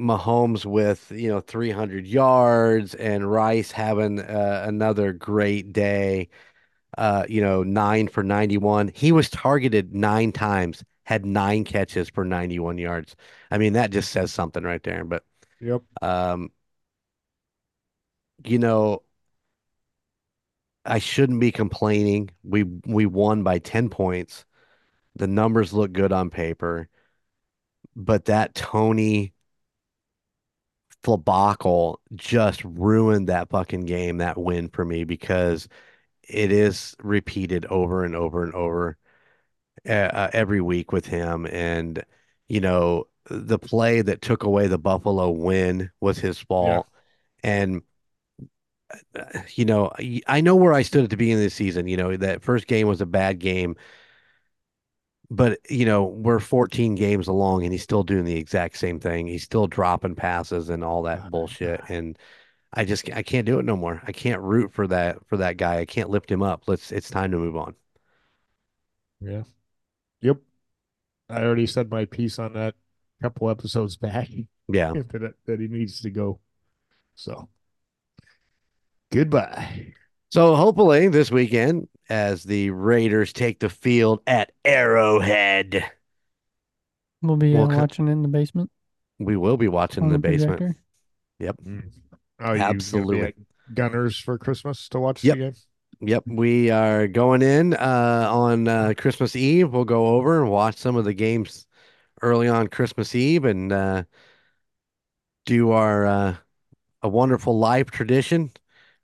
Mahomes 0.00 0.66
with 0.66 1.10
you 1.12 1.28
know 1.30 1.40
300 1.40 2.06
yards 2.06 2.94
and 2.96 3.30
Rice 3.30 3.72
having 3.72 4.20
uh, 4.20 4.64
another 4.68 5.12
great 5.14 5.72
day. 5.72 6.28
Uh, 6.98 7.24
you 7.28 7.40
know, 7.42 7.62
nine 7.64 8.08
for 8.08 8.22
91. 8.24 8.88
He 8.94 9.12
was 9.12 9.30
targeted 9.30 9.94
nine 9.94 10.32
times, 10.32 10.84
had 11.04 11.26
nine 11.26 11.64
catches 11.64 12.08
for 12.10 12.24
91 12.24 12.78
yards. 12.78 13.16
I 13.50 13.58
mean, 13.58 13.74
that 13.74 13.90
just 13.92 14.12
says 14.12 14.32
something 14.32 14.64
right 14.64 14.82
there. 14.82 15.04
But 15.04 15.24
Yep. 15.60 15.82
um, 16.02 16.52
you 18.44 18.58
know. 18.58 19.02
I 20.86 20.98
shouldn't 20.98 21.40
be 21.40 21.52
complaining. 21.52 22.30
We 22.44 22.64
we 22.64 23.06
won 23.06 23.42
by 23.42 23.58
10 23.58 23.88
points. 23.90 24.44
The 25.16 25.26
numbers 25.26 25.72
look 25.72 25.92
good 25.92 26.12
on 26.12 26.30
paper, 26.30 26.88
but 27.96 28.26
that 28.26 28.54
Toney 28.54 29.32
debacle 31.02 32.00
just 32.14 32.64
ruined 32.64 33.28
that 33.28 33.48
fucking 33.50 33.84
game, 33.86 34.18
that 34.18 34.38
win 34.38 34.68
for 34.68 34.84
me 34.84 35.04
because 35.04 35.68
it 36.28 36.52
is 36.52 36.96
repeated 37.02 37.66
over 37.66 38.04
and 38.04 38.16
over 38.16 38.44
and 38.44 38.54
over 38.54 38.96
uh, 39.88 39.92
uh, 39.92 40.30
every 40.32 40.60
week 40.60 40.92
with 40.92 41.06
him. 41.06 41.46
And 41.46 42.04
you 42.48 42.60
know, 42.60 43.06
the 43.30 43.58
play 43.58 44.02
that 44.02 44.22
took 44.22 44.44
away 44.44 44.68
the 44.68 44.78
Buffalo 44.78 45.30
win 45.30 45.90
was 46.00 46.18
his 46.18 46.38
fault. 46.38 46.88
And 47.42 47.78
uh, 47.78 47.80
you 49.54 49.64
know, 49.64 49.92
I- 50.26 50.40
know 50.40 50.56
where 50.56 50.72
I 50.72 50.82
stood 50.82 51.04
at 51.04 51.10
the 51.10 51.16
beginning 51.16 51.38
of 51.44 51.44
the 51.44 51.50
season. 51.50 51.86
You 51.88 51.96
know, 51.96 52.16
that 52.16 52.42
first 52.42 52.66
game 52.66 52.88
was 52.88 53.00
a 53.00 53.06
bad 53.06 53.38
game, 53.38 53.76
but 55.30 55.58
you 55.68 55.84
know, 55.84 56.04
we're 56.04 56.38
14 56.38 56.94
games 56.94 57.26
along 57.28 57.64
and 57.64 57.72
he's 57.72 57.82
still 57.82 58.04
doing 58.04 58.24
the 58.24 58.36
exact 58.36 58.76
same 58.78 59.00
thing. 59.00 59.26
He's 59.26 59.42
still 59.42 59.66
dropping 59.66 60.14
passes 60.14 60.68
and 60.68 60.84
all 60.84 61.02
that 61.02 61.26
Oh, 61.26 61.30
bullshit. 61.30 61.80
God. 61.80 61.90
And 61.90 62.18
I 62.72 62.84
just 62.84 63.10
I 63.12 63.22
can't 63.22 63.46
do 63.46 63.58
it 63.58 63.64
no 63.64 63.76
more. 63.76 64.02
I 64.06 64.12
can't 64.12 64.42
root 64.42 64.72
for 64.74 64.86
that 64.88 65.26
for 65.28 65.38
that 65.38 65.56
guy. 65.56 65.78
I 65.80 65.86
can't 65.86 66.10
lift 66.10 66.30
him 66.30 66.42
up. 66.42 66.64
Let's 66.68 66.92
it's 66.92 67.10
time 67.10 67.32
to 67.32 67.38
move 67.38 67.56
on. 67.56 67.76
Yeah. 69.20 69.44
Yep. 70.22 70.38
I 71.30 71.42
already 71.44 71.66
said 71.66 71.90
my 71.90 72.06
piece 72.06 72.38
on 72.38 72.54
that 72.54 72.74
a 73.20 73.24
couple 73.24 73.50
episodes 73.50 73.96
back 73.96 74.28
Yeah. 74.68 74.92
that, 75.12 75.34
that 75.46 75.60
he 75.60 75.68
needs 75.68 76.00
to 76.02 76.10
go. 76.10 76.40
So 77.16 77.48
goodbye. 79.12 79.92
So 80.30 80.54
hopefully 80.56 81.08
this 81.08 81.30
weekend, 81.30 81.88
as 82.08 82.44
the 82.44 82.70
Raiders 82.70 83.32
take 83.32 83.58
the 83.60 83.68
field 83.68 84.20
at 84.26 84.52
Arrowhead, 84.64 85.90
We'll 87.22 87.36
be 87.36 87.54
uh, 87.54 87.58
We'll 87.58 87.68
co- 87.68 87.76
watching 87.80 88.08
in 88.08 88.22
the 88.22 88.28
basement 88.28 88.70
we 89.18 89.36
will 89.36 89.56
be 89.56 89.68
watching 89.68 90.04
on 90.04 90.08
the 90.08 90.14
the 90.14 90.18
basement. 90.18 90.60
projector. 90.60 90.76
Mm. 91.64 91.90
Oh, 92.40 92.52
you 92.54 92.82
gonna 92.92 93.06
be 93.06 93.20
Absolutely. 93.20 93.22
at 93.22 93.34
Gunners 93.74 94.18
for 94.18 94.38
Christmas 94.38 94.88
to 94.90 95.00
watch 95.00 95.22
Yep. 95.22 95.34
the 95.34 95.38
game? 95.38 95.54
Yep, 96.00 96.24
we 96.26 96.70
are 96.70 97.08
going 97.08 97.42
in 97.42 97.74
uh, 97.74 98.28
on 98.30 98.68
uh, 98.68 98.94
Christmas 98.98 99.36
Eve. 99.36 99.72
We'll 99.72 99.84
go 99.84 100.08
over 100.08 100.42
and 100.42 100.50
watch 100.50 100.76
some 100.76 100.96
of 100.96 101.04
the 101.04 101.14
games 101.14 101.66
early 102.22 102.48
on 102.48 102.68
Christmas 102.68 103.14
Eve 103.14 103.44
and 103.46 103.72
uh, 103.72 104.04
do 105.44 105.70
our 105.70 106.06
uh, 106.06 106.36
a 107.02 107.08
wonderful 107.08 107.58
live 107.58 107.90
tradition. 107.90 108.50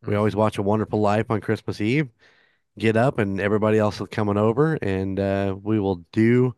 We 0.06 0.14
always 0.16 0.34
watch 0.36 0.58
a 0.58 0.62
wonderful 0.62 1.00
life 1.00 1.30
on 1.30 1.40
Christmas 1.40 1.80
Eve. 1.80 2.08
Get 2.78 2.96
up 2.96 3.18
and 3.18 3.40
everybody 3.40 3.78
else 3.78 4.00
is 4.00 4.08
coming 4.10 4.38
over, 4.38 4.74
and 4.80 5.20
uh, 5.20 5.56
we 5.62 5.78
will 5.78 6.04
do 6.12 6.54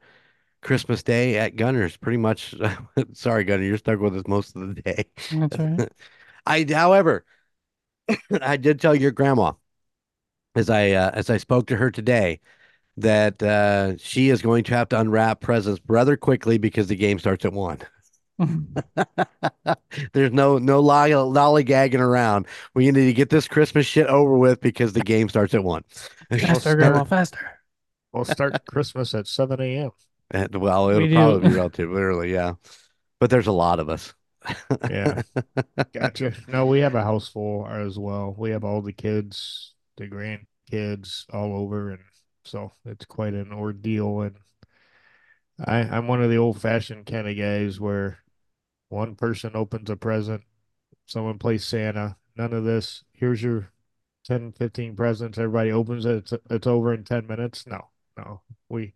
Christmas 0.62 1.02
Day 1.02 1.36
at 1.38 1.56
Gunners. 1.56 1.96
Pretty 1.96 2.18
much. 2.18 2.54
Sorry, 3.12 3.44
Gunner, 3.44 3.64
you're 3.64 3.78
stuck 3.78 4.00
with 4.00 4.16
us 4.16 4.26
most 4.26 4.56
of 4.56 4.74
the 4.74 4.82
day. 4.82 5.04
That's 5.30 5.58
right. 5.58 5.88
I, 6.46 6.66
however, 6.70 7.24
I 8.40 8.56
did 8.56 8.80
tell 8.80 8.94
your 8.94 9.10
grandma 9.10 9.52
as 10.54 10.70
I 10.70 10.90
uh, 10.92 11.10
as 11.14 11.30
I 11.30 11.36
spoke 11.36 11.66
to 11.68 11.76
her 11.76 11.90
today 11.90 12.40
that 12.96 13.42
uh, 13.42 13.96
she 13.98 14.30
is 14.30 14.42
going 14.42 14.64
to 14.64 14.74
have 14.74 14.88
to 14.90 15.00
unwrap 15.00 15.40
presents 15.40 15.80
rather 15.88 16.16
quickly 16.16 16.58
because 16.58 16.86
the 16.86 16.96
game 16.96 17.18
starts 17.18 17.44
at 17.44 17.52
one. 17.52 17.78
There's 20.12 20.32
no 20.32 20.58
no 20.58 20.80
lolly, 20.80 21.12
lollygagging 21.12 22.00
around. 22.00 22.46
We 22.74 22.90
need 22.90 23.06
to 23.06 23.12
get 23.12 23.30
this 23.30 23.48
Christmas 23.48 23.86
shit 23.86 24.06
over 24.06 24.36
with 24.36 24.60
because 24.60 24.92
the 24.92 25.00
game 25.00 25.28
starts 25.28 25.54
at 25.54 25.62
one. 25.62 25.84
faster, 26.30 26.74
grandma, 26.74 27.04
faster. 27.04 27.60
We'll 28.14 28.24
start 28.24 28.64
Christmas 28.68 29.12
at 29.14 29.26
7 29.26 29.60
a.m. 29.60 29.90
And, 30.30 30.54
well, 30.56 30.88
it'll 30.88 31.08
do. 31.08 31.14
probably 31.14 31.48
be 31.48 31.54
relatively 31.54 32.00
early, 32.00 32.32
yeah. 32.32 32.54
But 33.18 33.30
there's 33.30 33.48
a 33.48 33.52
lot 33.52 33.80
of 33.80 33.88
us. 33.88 34.14
Yeah. 34.88 35.22
Gotcha. 35.92 36.32
No, 36.46 36.66
we 36.66 36.80
have 36.80 36.94
a 36.94 37.02
house 37.02 37.28
full 37.28 37.66
as 37.66 37.98
well. 37.98 38.34
We 38.36 38.50
have 38.50 38.62
all 38.62 38.82
the 38.82 38.92
kids, 38.92 39.74
the 39.96 40.06
grandkids 40.06 41.24
all 41.32 41.56
over, 41.56 41.90
and 41.90 42.02
so 42.44 42.72
it's 42.84 43.04
quite 43.04 43.34
an 43.34 43.52
ordeal. 43.52 44.22
And 44.22 44.36
I, 45.64 45.78
I'm 45.78 46.06
one 46.06 46.22
of 46.22 46.30
the 46.30 46.38
old-fashioned 46.38 47.06
kind 47.06 47.28
of 47.28 47.36
guys 47.36 47.80
where 47.80 48.18
one 48.94 49.16
person 49.16 49.52
opens 49.54 49.90
a 49.90 49.96
present, 49.96 50.42
someone 51.06 51.38
plays 51.38 51.64
Santa. 51.64 52.16
None 52.36 52.52
of 52.54 52.64
this. 52.64 53.04
Here's 53.12 53.42
your 53.42 53.70
10, 54.24 54.52
15 54.52 54.96
presents. 54.96 55.38
Everybody 55.38 55.72
opens 55.72 56.06
it. 56.06 56.16
It's, 56.16 56.34
it's 56.50 56.66
over 56.66 56.94
in 56.94 57.04
10 57.04 57.26
minutes. 57.26 57.66
No, 57.66 57.88
no. 58.16 58.42
We 58.68 58.94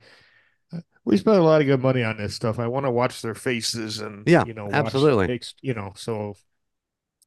we 1.04 1.16
spend 1.16 1.36
a 1.38 1.42
lot 1.42 1.60
of 1.60 1.66
good 1.66 1.80
money 1.80 2.02
on 2.02 2.16
this 2.18 2.34
stuff. 2.34 2.58
I 2.58 2.66
want 2.66 2.86
to 2.86 2.90
watch 2.90 3.22
their 3.22 3.34
faces 3.34 3.98
and 4.00 4.26
Yeah, 4.26 4.44
you 4.44 4.54
know, 4.54 4.68
absolutely. 4.72 5.26
the 5.26 5.40
you 5.62 5.74
know, 5.74 5.92
so 5.96 6.36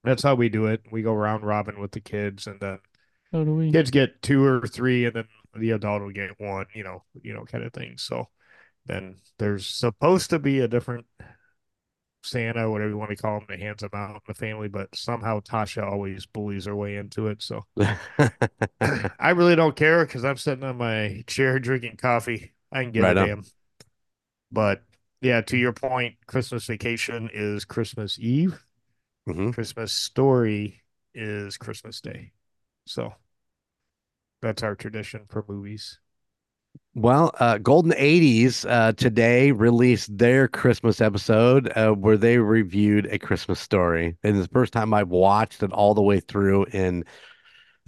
that's 0.03 0.23
how 0.23 0.35
we 0.35 0.49
do 0.49 0.67
it. 0.67 0.81
We 0.91 1.01
go 1.01 1.13
round 1.13 1.45
robin 1.45 1.79
with 1.79 1.91
the 1.91 2.01
kids, 2.01 2.47
and 2.47 2.59
then 2.59 2.79
So 3.31 3.43
do 3.45 3.55
we. 3.55 3.71
kids 3.71 3.91
get 3.91 4.21
two 4.21 4.43
or 4.43 4.67
three, 4.67 5.05
and 5.05 5.15
then 5.15 5.27
the 5.55 5.71
adult 5.71 6.01
will 6.03 6.11
get 6.11 6.39
one. 6.39 6.67
You 6.73 6.83
know, 6.83 7.03
you 7.21 7.33
know, 7.33 7.45
kind 7.45 7.63
of 7.63 7.73
thing. 7.73 7.97
So 7.97 8.29
then 8.85 9.17
there's 9.39 9.67
supposed 9.67 10.31
to 10.31 10.39
be 10.39 10.59
a 10.59 10.67
different 10.67 11.05
Santa, 12.23 12.69
whatever 12.69 12.89
you 12.91 12.97
want 12.97 13.11
to 13.11 13.15
call 13.15 13.39
him, 13.39 13.45
that 13.49 13.59
hands 13.59 13.81
them 13.81 13.91
out 13.93 14.15
in 14.15 14.21
the 14.27 14.33
family, 14.33 14.67
but 14.67 14.95
somehow 14.95 15.39
Tasha 15.39 15.83
always 15.83 16.25
bullies 16.25 16.65
her 16.65 16.75
way 16.75 16.97
into 16.97 17.27
it. 17.27 17.41
So 17.41 17.65
I 18.81 19.31
really 19.31 19.55
don't 19.55 19.75
care 19.75 20.05
because 20.05 20.25
I'm 20.25 20.37
sitting 20.37 20.63
on 20.63 20.77
my 20.77 21.23
chair 21.27 21.59
drinking 21.59 21.97
coffee. 21.97 22.53
I 22.71 22.83
can 22.83 22.91
get 22.91 23.03
Right 23.03 23.17
a 23.17 23.25
damn. 23.25 23.43
But 24.51 24.83
yeah, 25.21 25.41
to 25.41 25.57
your 25.57 25.73
point, 25.73 26.15
Christmas 26.27 26.65
vacation 26.65 27.29
is 27.33 27.65
Christmas 27.65 28.19
Eve. 28.19 28.63
Mhm. 29.27 29.51
Christmas 29.51 29.93
story 29.93 30.83
is 31.13 31.57
Christmas 31.57 32.01
Day. 32.01 32.33
So 32.85 33.13
that's 34.41 34.61
our 34.63 34.75
tradition 34.75 35.25
for 35.29 35.45
movies. 35.47 36.00
Well, 36.93 37.31
uh, 37.39 37.57
Golden 37.57 37.93
80s 37.95 38.65
uh, 38.65 38.91
today 38.93 39.51
released 39.53 40.17
their 40.17 40.47
Christmas 40.49 40.99
episode 40.99 41.71
uh, 41.77 41.91
where 41.93 42.17
they 42.17 42.37
reviewed 42.37 43.05
A 43.07 43.17
Christmas 43.17 43.59
Story. 43.61 44.17
And 44.23 44.35
it's 44.37 44.47
the 44.47 44.51
first 44.53 44.73
time 44.73 44.93
I've 44.93 45.07
watched 45.07 45.63
it 45.63 45.71
all 45.71 45.93
the 45.93 46.01
way 46.01 46.19
through 46.19 46.65
in 46.65 47.05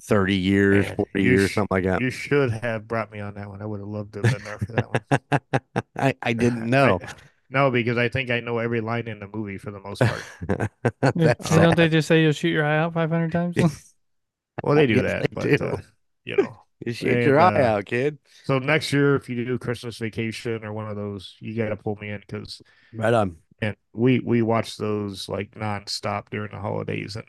30 0.02 0.36
years, 0.36 0.88
Man, 0.88 0.96
40 0.96 1.22
you 1.22 1.38
years, 1.38 1.52
sh- 1.52 1.54
something 1.54 1.76
like 1.76 1.84
that. 1.84 2.02
You 2.02 2.10
should 2.10 2.52
have 2.52 2.88
brought 2.88 3.12
me 3.12 3.20
on 3.20 3.36
that 3.36 3.50
one. 3.50 3.62
I 3.62 3.66
would 3.66 3.80
have 3.80 3.88
loved 3.90 4.14
to 4.14 4.20
have 4.20 4.30
been 4.30 4.44
there 4.44 4.60
for 4.60 4.72
that 4.74 4.90
one. 4.90 5.04
I, 5.98 6.16
I 6.22 6.34
didn't 6.34 6.70
know. 6.70 7.00
I- 7.04 7.16
no, 7.50 7.70
because 7.70 7.98
I 7.98 8.10
think 8.10 8.32
I 8.32 8.40
know 8.40 8.58
every 8.58 8.82
line 8.82 9.08
in 9.08 9.20
the 9.20 9.28
movie 9.28 9.60
for 9.60 9.70
the 9.70 9.80
most 9.80 10.06
part. 10.06 10.28
That's 11.16 11.50
Don't 11.50 11.76
they 11.76 11.88
just 11.90 12.08
say 12.08 12.24
you'll 12.24 12.32
shoot 12.32 12.50
your 12.50 12.66
eye 12.66 12.78
out 12.80 12.94
500 12.94 13.32
times? 13.32 13.58
Well, 14.64 14.76
they 14.76 14.88
do 14.88 14.96
Yes, 14.96 15.04
that, 15.04 15.28
they 15.30 15.36
but 15.36 15.44
do. 15.58 15.58
uh, 15.62 15.78
you 16.26 16.38
know, 16.38 16.64
You 16.86 16.94
shoot 16.94 17.24
your 17.24 17.40
And, 17.40 17.58
eye 17.58 17.62
uh, 17.62 17.64
out, 17.64 17.86
kid. 17.86 18.18
So 18.44 18.60
next 18.60 18.92
year, 18.92 19.16
if 19.16 19.30
you 19.30 19.46
do 19.46 19.58
Christmas 19.58 19.98
Vacation 19.98 20.64
or 20.66 20.74
one 20.74 20.88
of 20.90 20.96
those, 20.96 21.36
you 21.40 21.56
got 21.56 21.70
to 21.70 21.78
pull 21.78 21.96
me 21.96 22.10
in 22.10 22.20
because 22.20 22.62
Right 22.94 23.14
on. 23.14 23.38
and 23.62 23.76
we 23.94 24.20
we 24.20 24.42
watch 24.42 24.78
those 24.78 25.30
like 25.30 25.52
nonstop 25.52 26.30
during 26.30 26.52
the 26.52 26.60
holidays 26.60 27.16
and 27.16 27.26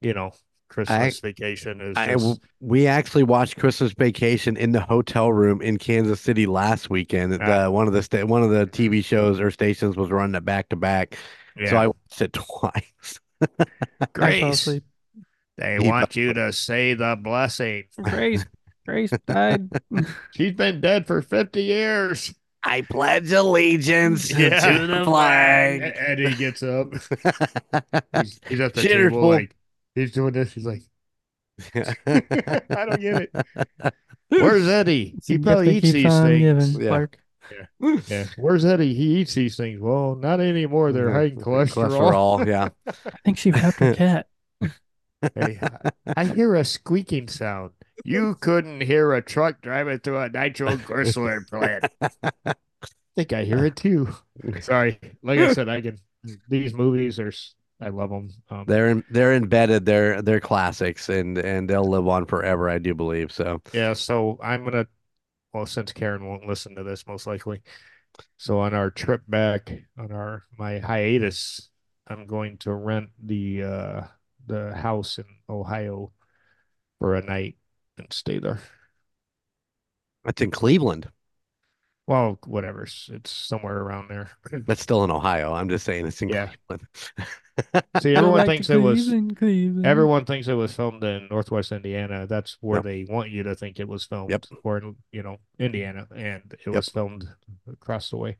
you 0.00 0.14
know 0.14 0.32
Christmas 0.68 1.20
Vacation 1.20 1.80
is 1.80 1.96
I, 1.96 2.12
just 2.12 2.40
we 2.60 2.86
actually 2.86 3.22
watched 3.22 3.56
Christmas 3.56 3.92
Vacation 3.92 4.56
in 4.56 4.72
the 4.72 4.80
hotel 4.80 5.32
room 5.32 5.62
in 5.62 5.78
Kansas 5.78 6.20
City 6.20 6.46
last 6.46 6.90
weekend. 6.90 7.40
Ah. 7.40 7.64
The, 7.64 7.70
one 7.70 7.86
of 7.86 7.92
the 7.94 8.02
sta- 8.02 8.24
one 8.26 8.42
of 8.42 8.50
the 8.50 8.66
TV 8.66 9.02
shows 9.02 9.40
or 9.40 9.50
stations 9.50 9.96
was 9.96 10.10
running 10.10 10.34
it 10.34 10.44
back 10.44 10.68
to 10.70 10.76
back, 10.76 11.16
so 11.64 11.76
I 11.76 11.86
watched 11.88 12.20
it 12.20 12.32
twice. 12.34 13.20
I 14.20 14.32
fell 14.32 14.50
Grace, 14.50 14.52
asleep. 14.52 14.84
They 15.56 15.78
He 15.80 15.88
want 15.88 16.16
you 16.16 16.32
to 16.34 16.52
say 16.52 16.94
the 16.94 17.16
blessing. 17.20 17.84
Grace, 18.00 18.44
Grace 18.86 19.10
died. 19.26 19.68
She's 20.34 20.52
been 20.54 20.80
dead 20.80 21.06
for 21.06 21.22
fifty 21.22 21.64
years. 21.64 22.34
I 22.62 22.82
pledge 22.82 23.30
allegiance 23.32 24.30
Yeah. 24.38 24.58
to 24.80 24.86
the 24.86 24.96
And, 24.96 25.04
flag. 25.04 25.82
and 25.98 26.18
he 26.18 26.34
gets 26.34 26.62
up. 26.64 26.92
He's, 28.22 28.40
he's 28.48 28.60
at 28.60 28.74
the 28.74 28.80
Shitter's 28.82 29.12
table 29.12 29.28
like 29.28 29.54
he's 29.94 30.10
doing 30.12 30.32
this. 30.32 30.52
He's 30.52 30.66
like, 30.66 30.82
I 31.74 32.20
don't 32.70 33.00
get 33.00 33.22
it. 33.22 33.94
Where's 34.28 34.66
Eddie? 34.66 35.14
It's 35.16 35.28
He 35.28 35.34
gift 35.36 35.46
probably 35.46 35.76
eats 35.76 35.92
these 35.92 36.20
things. 36.20 36.38
giving, 36.40 36.80
Yeah. 36.82 36.88
Clark. 36.88 37.18
Yeah. 38.08 38.26
Where's 38.36 38.64
Eddie? 38.64 38.94
He 38.94 39.18
eats 39.20 39.34
these 39.34 39.56
things. 39.56 39.80
Well, 39.80 40.16
not 40.16 40.40
anymore. 40.40 40.90
They're 40.92 41.12
high 41.12 41.26
in 41.26 41.36
cholesterol. 41.36 41.88
Cholesterol, 42.42 42.46
yeah. 42.46 42.68
I 42.88 43.10
think 43.24 43.38
she 43.38 43.52
wrapped 43.52 43.78
her 43.78 43.94
cat. 43.94 44.26
Hey, 45.34 45.58
I- 45.62 45.90
I 46.16 46.24
hear 46.24 46.54
a 46.54 46.64
squeaking 46.64 47.28
sound. 47.28 47.72
You 48.04 48.34
couldn't 48.40 48.82
hear 48.82 49.12
a 49.14 49.22
truck 49.22 49.60
driving 49.62 49.98
through 50.00 50.18
a 50.20 50.28
nitroglycerin 50.28 51.46
plant. 51.50 51.84
I 52.44 52.54
think 53.16 53.32
I 53.32 53.44
hear 53.44 53.64
it 53.64 53.76
too. 53.76 54.14
Sorry. 54.60 54.98
Like 55.22 55.40
I 55.40 55.52
said, 55.52 55.68
I 55.68 55.80
can. 55.80 55.98
These 56.48 56.74
movies 56.74 57.18
are. 57.20 57.32
I 57.80 57.88
love 57.90 58.10
them. 58.10 58.30
Um, 58.50 58.64
They're 58.66 58.88
in, 58.88 59.04
they're 59.10 59.34
embedded. 59.34 59.84
They're 59.84 60.22
they're 60.22 60.40
classics, 60.40 61.08
and 61.08 61.36
and 61.38 61.68
they'll 61.68 61.88
live 61.88 62.08
on 62.08 62.26
forever. 62.26 62.68
I 62.70 62.78
do 62.78 62.94
believe 62.94 63.32
so. 63.32 63.60
yeah. 63.72 63.92
So 63.92 64.38
I'm 64.42 64.64
gonna. 64.64 64.86
Well, 65.52 65.66
since 65.66 65.92
Karen 65.92 66.26
won't 66.26 66.46
listen 66.46 66.74
to 66.76 66.82
this, 66.82 67.06
most 67.06 67.26
likely. 67.26 67.62
So 68.38 68.60
on 68.60 68.72
our 68.74 68.90
trip 68.90 69.22
back, 69.28 69.72
on 69.98 70.10
our 70.12 70.44
my 70.58 70.78
hiatus, 70.78 71.68
I'm 72.06 72.26
going 72.26 72.58
to 72.58 72.72
rent 72.72 73.10
the 73.22 73.62
uh 73.62 74.00
the 74.46 74.74
house 74.74 75.18
in 75.18 75.24
Ohio 75.48 76.12
for 76.98 77.14
a 77.16 77.22
night 77.22 77.56
and 77.98 78.12
stay 78.12 78.38
there. 78.38 78.60
It's 80.26 80.42
in 80.42 80.50
Cleveland. 80.50 81.10
Well, 82.06 82.38
whatever. 82.46 82.84
It's, 82.84 83.30
somewhere 83.30 83.78
around 83.78 84.08
there. 84.08 84.30
That's 84.66 84.80
still 84.82 85.02
in 85.02 85.10
Ohio. 85.10 85.52
I'm 85.52 85.68
just 85.68 85.84
saying 85.84 86.06
it's 86.06 86.22
in 86.22 86.28
Yeah. 86.28 86.50
Cleveland. 86.68 86.88
See, 88.00 88.14
everyone 88.14 88.40
to 88.40 88.46
thinks 88.46 88.70
it 88.70 88.76
was 88.76 89.16
Cleveland, 89.34 89.86
everyone 89.86 90.24
thinks 90.24 90.46
it 90.46 90.54
was 90.54 90.72
filmed 90.74 91.02
in 91.02 91.26
Northwest 91.30 91.72
Indiana. 91.72 92.26
That's 92.26 92.58
where 92.60 92.78
Yep. 92.78 92.84
they 92.84 93.06
want 93.08 93.30
you 93.30 93.42
to 93.44 93.54
think 93.56 93.80
it 93.80 93.88
was 93.88 94.04
filmed, 94.04 94.30
Yep. 94.30 94.46
or 94.62 94.94
you 95.10 95.22
know, 95.22 95.38
Indiana, 95.58 96.06
and 96.14 96.42
it 96.52 96.60
Yep. 96.66 96.74
was 96.74 96.88
filmed 96.88 97.28
across 97.70 98.10
the 98.10 98.18
way. 98.18 98.36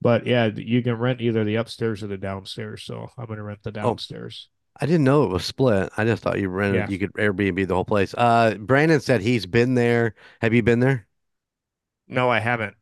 But 0.00 0.26
yeah, 0.26 0.46
you 0.46 0.82
can 0.82 0.94
rent 0.96 1.20
either 1.20 1.44
the 1.44 1.56
upstairs 1.56 2.02
or 2.02 2.06
the 2.06 2.16
downstairs. 2.18 2.82
So 2.84 3.10
I'm 3.18 3.26
gonna 3.26 3.42
rent 3.42 3.62
the 3.62 3.72
Oh. 3.82 3.96
I 4.76 4.86
didn't 4.86 5.04
know 5.04 5.24
it 5.24 5.30
was 5.30 5.44
split. 5.44 5.90
I 5.96 6.04
just 6.04 6.22
thought 6.22 6.38
you 6.40 6.48
rented 6.48 6.88
Yeah. 6.88 6.88
you 6.88 6.98
could 6.98 7.12
Airbnb 7.14 7.66
the 7.68 7.74
whole 7.74 7.84
place. 7.84 8.14
Uh, 8.16 8.54
Brandon 8.58 9.00
said 9.00 9.20
he's 9.20 9.46
been 9.46 9.74
there. 9.74 10.14
Have 10.40 10.54
you 10.54 10.62
been 10.62 10.80
there? 10.80 11.06
No, 12.06 12.28
I 12.30 12.40
haven't. 12.40 12.76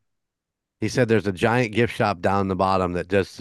He 0.81 0.89
said 0.89 1.09
there's 1.09 1.27
a 1.27 1.33
giant 1.33 1.73
gift 1.75 1.95
shop 1.97 2.21
down 2.21 2.47
the 2.47 2.55
bottom 2.55 2.93
that 2.93 3.09
just 3.09 3.41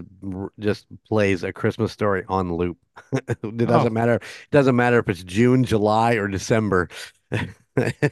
just 0.59 0.87
plays 1.07 1.43
a 1.43 1.53
Christmas 1.53 1.91
story 1.91 2.23
on 2.27 2.53
loop. 2.55 2.77
It 3.43 3.57
doesn't 3.67 3.93
Oh. 3.93 3.93
matter. 3.93 4.15
It 4.15 4.51
doesn't 4.51 4.75
matter 4.75 4.97
if 4.99 5.07
it's 5.07 5.23
June, 5.23 5.63
July, 5.63 6.13
or 6.15 6.27
December. 6.27 6.89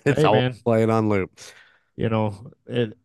It's 0.05 0.17
Hey, 0.17 0.23
all 0.23 0.41
man. 0.41 0.53
playing 0.63 0.91
on 0.91 1.09
loop. 1.09 1.31
You 1.95 2.09
know, 2.09 2.51
it 2.65 2.97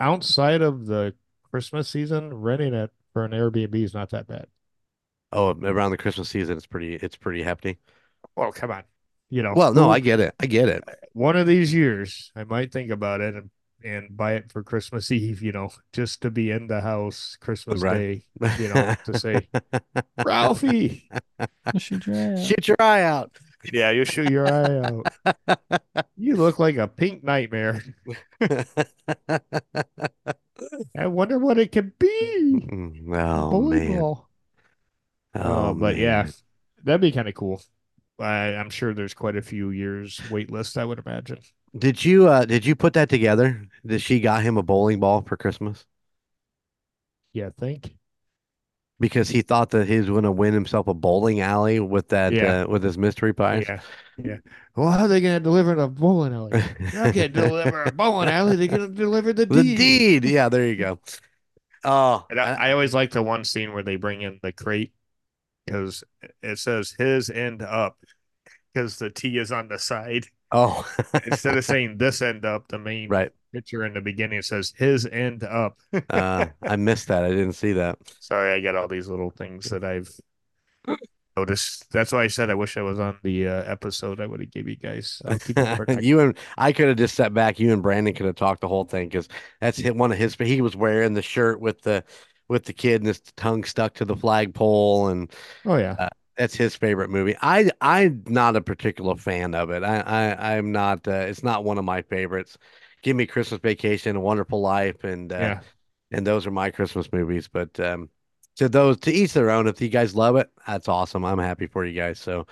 outside 0.00 0.62
of 0.62 0.86
the 0.86 1.14
Christmas 1.50 1.88
season, 1.88 2.34
renting 2.34 2.74
it 2.74 2.92
for 3.12 3.24
an 3.24 3.32
Airbnb 3.32 3.74
is 3.76 3.94
not 3.94 4.10
that 4.10 4.26
bad. 4.28 4.48
Oh, 5.32 5.50
around 5.62 5.90
the 5.92 5.96
Christmas 5.98 6.28
season, 6.28 6.56
it's 6.56 6.66
pretty 6.66 6.94
it's 6.94 7.16
pretty 7.16 7.42
hefty. 7.42 7.78
Well, 8.36 8.52
come 8.52 8.70
on. 8.70 8.84
You 9.30 9.42
know, 9.42 9.54
Well, 9.56 9.72
no, 9.72 9.90
I 9.90 10.00
get 10.00 10.20
it. 10.20 10.34
I 10.40 10.46
get 10.46 10.68
it. 10.68 10.84
one 11.14 11.36
of 11.36 11.46
these 11.46 11.72
years, 11.72 12.30
I 12.36 12.44
might 12.44 12.70
think 12.70 12.90
about 12.90 13.22
it 13.22 13.34
and, 13.34 13.50
and 13.82 14.14
buy 14.14 14.34
it 14.34 14.52
for 14.52 14.62
Christmas 14.62 15.10
Eve, 15.10 15.40
you 15.42 15.52
know, 15.52 15.70
just 15.94 16.20
to 16.22 16.30
be 16.30 16.50
in 16.50 16.66
the 16.66 16.82
house 16.82 17.36
Christmas 17.40 17.80
Right. 17.82 18.22
Day, 18.40 18.56
you 18.58 18.68
know, 18.68 18.94
to 19.06 19.18
say, 19.18 19.48
Ralphie, 20.24 21.08
Shoot 21.78 22.06
your 22.06 22.16
eye 22.16 22.32
out. 22.34 22.38
Shoot 22.38 22.68
your 22.68 22.76
eye 22.78 23.02
out. 23.02 23.38
yeah, 23.72 23.90
you 23.90 24.04
shoot 24.04 24.30
your 24.30 24.46
eye 24.46 24.80
out. 24.84 25.70
You 26.16 26.36
look 26.36 26.58
like 26.58 26.76
a 26.76 26.86
pink 26.88 27.24
nightmare. 27.24 27.82
I 30.96 31.06
wonder 31.06 31.38
what 31.38 31.58
it 31.58 31.72
could 31.72 31.98
be. 31.98 32.66
Mm, 32.70 33.16
oh 33.16 33.50
Bowling 33.50 33.88
man. 33.88 33.98
ball. 34.00 34.28
Oh 35.34 35.40
Uh, 35.40 35.72
but 35.74 35.96
yeah, 35.96 36.28
that'd 36.84 37.00
be 37.00 37.12
kind 37.12 37.28
of 37.28 37.34
cool. 37.34 37.62
I, 38.18 38.54
I'm 38.54 38.70
sure 38.70 38.94
there's 38.94 39.14
quite 39.14 39.36
a 39.36 39.42
few 39.42 39.70
years 39.70 40.20
wait 40.30 40.50
list, 40.50 40.78
I 40.78 40.84
would 40.84 40.98
imagine. 41.04 41.38
Did 41.76 42.02
you 42.04 42.28
uh 42.28 42.44
did 42.46 42.64
you 42.64 42.74
put 42.74 42.94
that 42.94 43.08
together? 43.10 43.68
That 43.84 43.98
she 44.00 44.20
got 44.20 44.42
him 44.42 44.56
a 44.56 44.62
bowling 44.62 45.00
ball 45.00 45.20
for 45.22 45.36
Christmas? 45.36 45.84
Yeah, 47.32 47.48
I 47.48 47.50
think. 47.50 47.96
Because 49.00 49.28
he 49.28 49.42
thought 49.42 49.70
that 49.70 49.88
he 49.88 49.98
was 49.98 50.06
going 50.06 50.22
to 50.22 50.30
win 50.30 50.54
himself 50.54 50.86
a 50.86 50.94
bowling 50.94 51.40
alley 51.40 51.80
with 51.80 52.08
that 52.08 52.34
Yeah. 52.34 52.40
uh, 52.40 52.66
with 52.68 52.84
his 52.84 52.96
mystery 52.96 53.34
prize. 53.34 53.68
Yeah, 53.68 53.80
yeah. 54.16 54.36
Well, 54.76 54.90
how 54.90 55.04
are 55.04 55.08
they 55.08 55.20
going 55.20 55.36
to 55.36 55.40
deliver 55.40 55.74
the 55.74 55.88
bowling 55.88 56.32
alley? 56.32 56.56
They're 56.90 57.10
going 57.10 57.32
to 57.32 57.40
deliver 57.40 57.84
a 57.84 57.90
bowling 57.90 58.28
alley. 58.28 58.56
They're 58.56 58.68
going 58.68 58.88
to 58.88 58.94
deliver 58.94 59.32
the 59.32 59.46
The 59.48 59.62
deed. 59.64 59.76
deed. 59.76 60.24
Yeah, 60.24 60.48
there 60.48 60.66
you 60.66 60.76
go. 60.76 60.98
Oh, 61.84 62.28
I, 62.30 62.34
I 62.68 62.72
always 62.72 62.94
like 62.94 63.10
the 63.10 63.22
one 63.22 63.44
scene 63.44 63.72
where 63.72 63.82
they 63.82 63.96
bring 63.96 64.22
in 64.22 64.38
the 64.42 64.52
crate 64.52 64.92
because 65.66 66.04
it 66.42 66.58
says 66.58 66.94
his 66.98 67.30
end 67.30 67.62
up 67.62 67.96
because 68.72 68.98
the 68.98 69.10
T 69.10 69.38
is 69.38 69.52
on 69.52 69.68
the 69.68 69.78
side. 69.78 70.26
oh, 70.52 70.86
Instead 71.26 71.56
of 71.56 71.64
saying 71.64 71.98
this 71.98 72.22
end 72.22 72.44
up, 72.44 72.68
the 72.68 72.78
main 72.78 73.08
right. 73.08 73.30
picture 73.52 73.84
in 73.84 73.94
the 73.94 74.00
beginning 74.00 74.42
says 74.42 74.72
his 74.76 75.06
end 75.06 75.44
up. 75.44 75.78
Uh, 76.10 76.46
I 76.62 76.76
missed 76.76 77.08
that. 77.08 77.24
I 77.24 77.30
didn't 77.30 77.52
see 77.54 77.72
that. 77.74 77.98
Sorry, 78.20 78.52
I 78.52 78.60
got 78.60 78.76
all 78.76 78.88
these 78.88 79.08
little 79.08 79.30
things 79.30 79.68
that 79.70 79.84
I've 79.84 80.10
noticed. 81.36 81.90
That's 81.90 82.12
why 82.12 82.24
I 82.24 82.26
said 82.28 82.50
I 82.50 82.54
wish 82.54 82.76
I 82.76 82.82
was 82.82 82.98
on 82.98 83.18
the 83.22 83.48
uh, 83.48 83.62
episode. 83.64 84.20
I 84.20 84.26
would 84.26 84.40
have 84.40 84.50
gave 84.50 84.68
you 84.68 84.76
guys. 84.76 85.20
I'll 85.24 85.38
keep 85.38 85.62
it 85.62 85.70
protected. 85.76 86.04
you 86.04 86.20
and 86.20 86.38
I 86.58 86.72
could 86.72 86.88
have 86.88 86.96
just 86.96 87.14
sat 87.14 87.32
back. 87.34 87.58
You 87.58 87.72
and 87.72 87.82
Brandon 87.82 88.14
could 88.14 88.26
have 88.26 88.36
talked 88.36 88.60
the 88.60 88.68
whole 88.68 88.84
thing 88.84 89.08
because 89.08 89.28
that's 89.60 89.78
hit 89.78 89.96
one 89.96 90.12
of 90.12 90.18
his. 90.18 90.36
But 90.36 90.46
He 90.46 90.60
was 90.60 90.76
wearing 90.76 91.14
the 91.14 91.22
shirt 91.22 91.60
with 91.60 91.82
the 91.82 92.04
with 92.52 92.64
the 92.64 92.72
kid 92.72 93.00
and 93.00 93.08
his 93.08 93.20
tongue 93.36 93.64
stuck 93.64 93.94
to 93.94 94.04
the 94.04 94.16
flagpole, 94.16 95.08
and 95.08 95.32
oh 95.66 95.76
yeah, 95.76 96.08
that's 96.36 96.54
his 96.54 96.76
favorite 96.76 97.10
movie. 97.10 97.36
I 97.40 97.70
I'm 97.80 98.22
not 98.28 98.56
a 98.56 98.60
particular 98.60 99.16
fan 99.16 99.54
of 99.54 99.70
it. 99.70 99.82
I 99.82 100.00
I 100.00 100.56
I'm 100.56 100.70
not. 100.70 101.08
Uh, 101.08 101.12
it's 101.12 101.42
not 101.42 101.64
one 101.64 101.78
of 101.78 101.84
my 101.84 102.02
favorites. 102.02 102.56
Give 103.02 103.16
me 103.16 103.26
Christmas 103.26 103.60
Vacation, 103.60 104.14
A 104.14 104.20
Wonderful 104.20 104.60
Life, 104.60 105.02
and 105.02 105.32
uh, 105.32 105.38
yeah. 105.38 105.60
and 106.12 106.26
those 106.26 106.46
are 106.46 106.52
my 106.52 106.70
Christmas 106.70 107.12
movies. 107.12 107.48
But 107.48 107.80
um, 107.80 108.08
to 108.56 108.68
those 108.68 109.00
to 109.00 109.12
each 109.12 109.32
their 109.32 109.50
own. 109.50 109.66
If 109.66 109.80
you 109.80 109.88
guys 109.88 110.14
love 110.14 110.36
it, 110.36 110.50
that's 110.66 110.88
awesome. 110.88 111.24
I'm 111.24 111.38
happy 111.38 111.66
for 111.66 111.84
you 111.84 111.94
guys. 111.94 112.18
So, 112.18 112.46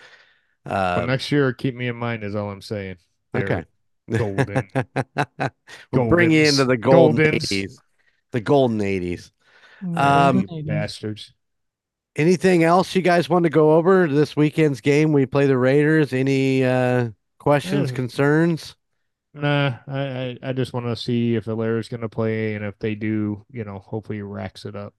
uh, 0.67 1.05
next 1.07 1.31
year, 1.31 1.53
keep 1.53 1.75
me 1.75 1.89
in 1.89 1.97
mind. 1.97 2.25
Is 2.25 2.35
all 2.35 2.51
I'm 2.51 2.63
saying. 2.63 2.97
They're 3.33 3.45
okay. 3.45 3.65
golden. 4.11 4.69
we'll 5.93 6.09
bring 6.09 6.31
you 6.31 6.45
into 6.45 6.65
the 6.65 6.77
golden 6.77 7.33
80s. 7.33 7.75
The 8.33 8.41
golden 8.41 8.79
80s. 8.79 9.31
Yeah, 9.83 10.31
Um, 10.31 10.47
bastards. 10.65 11.33
Anything 12.17 12.65
else 12.65 12.95
you 12.95 13.03
guys 13.03 13.29
want 13.29 13.45
to 13.45 13.51
go 13.51 13.73
over 13.77 14.09
this 14.09 14.37
weekend's 14.37 14.81
game? 14.81 15.13
We 15.13 15.27
play 15.27 15.47
the 15.47 15.57
Raiders. 15.57 16.13
Any 16.13 16.65
uh, 16.65 17.11
questions, 17.39 17.91
Yeah. 17.91 17.93
concerns? 17.93 18.75
Nah, 19.33 19.79
I, 19.87 20.01
I, 20.01 20.39
I 20.43 20.53
just 20.53 20.73
want 20.73 20.87
to 20.87 20.97
see 20.97 21.37
if 21.37 21.45
Valera's 21.45 21.89
going 21.89 22.01
to 22.01 22.09
play, 22.09 22.55
and 22.57 22.65
if 22.65 22.79
they 22.81 22.97
do, 22.97 23.47
you 23.51 23.65
know, 23.65 23.79
hopefully 23.79 24.19
he 24.19 24.23
racks 24.23 24.65
it 24.65 24.75
up. 24.75 24.93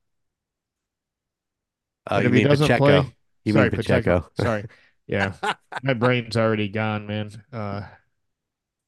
Uh, 2.10 2.22
you 2.24 2.24
if 2.24 2.34
he 2.34 2.40
mean 2.40 2.48
doesn't 2.48 2.74
Pacheco? 2.74 2.76
play, 2.76 3.16
You 3.44 3.54
sorry, 3.54 3.70
mean 3.70 3.72
Pacheco? 3.72 4.30
Sorry, 4.34 4.66
yeah, 5.08 5.34
my 5.82 5.94
brain's 5.94 6.38
already 6.38 6.70
gone, 6.70 7.08
man. 7.08 7.44
Uh, 7.52 7.88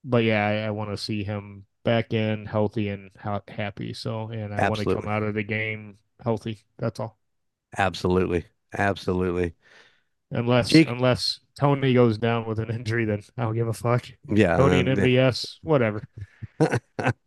but 0.03 0.23
yeah, 0.23 0.45
I, 0.45 0.67
I 0.67 0.71
want 0.71 0.91
to 0.91 0.97
see 0.97 1.23
him 1.23 1.65
back 1.83 2.13
in 2.13 2.45
healthy 2.45 2.89
and 2.89 3.11
ha 3.19 3.41
happy. 3.47 3.93
So, 3.93 4.29
and 4.29 4.53
I 4.53 4.61
want 4.63 4.81
to 4.81 4.87
come 4.87 5.07
out 5.07 5.23
of 5.23 5.33
the 5.35 5.43
game 5.43 5.99
healthy. 6.23 6.63
That's 6.77 6.99
all. 6.99 7.19
Absolutely. 7.77 8.45
Absolutely. 8.77 9.55
Unless 10.31 10.81
Jake- 10.81 10.85
unless 10.85 11.39
Toney 11.57 11.93
goes 11.93 12.17
down 12.17 12.45
with 12.45 12.59
an 12.59 12.69
injury, 12.69 13.05
then 13.05 13.21
I 13.37 13.43
don't 13.43 13.55
give 13.55 13.67
a 13.69 13.73
fuck. 13.73 14.07
Yeah. 14.29 14.57
Toney 14.57 14.79
and 14.79 14.89
um, 14.89 14.89
MVS, 14.89 15.59
whatever. 15.61 16.09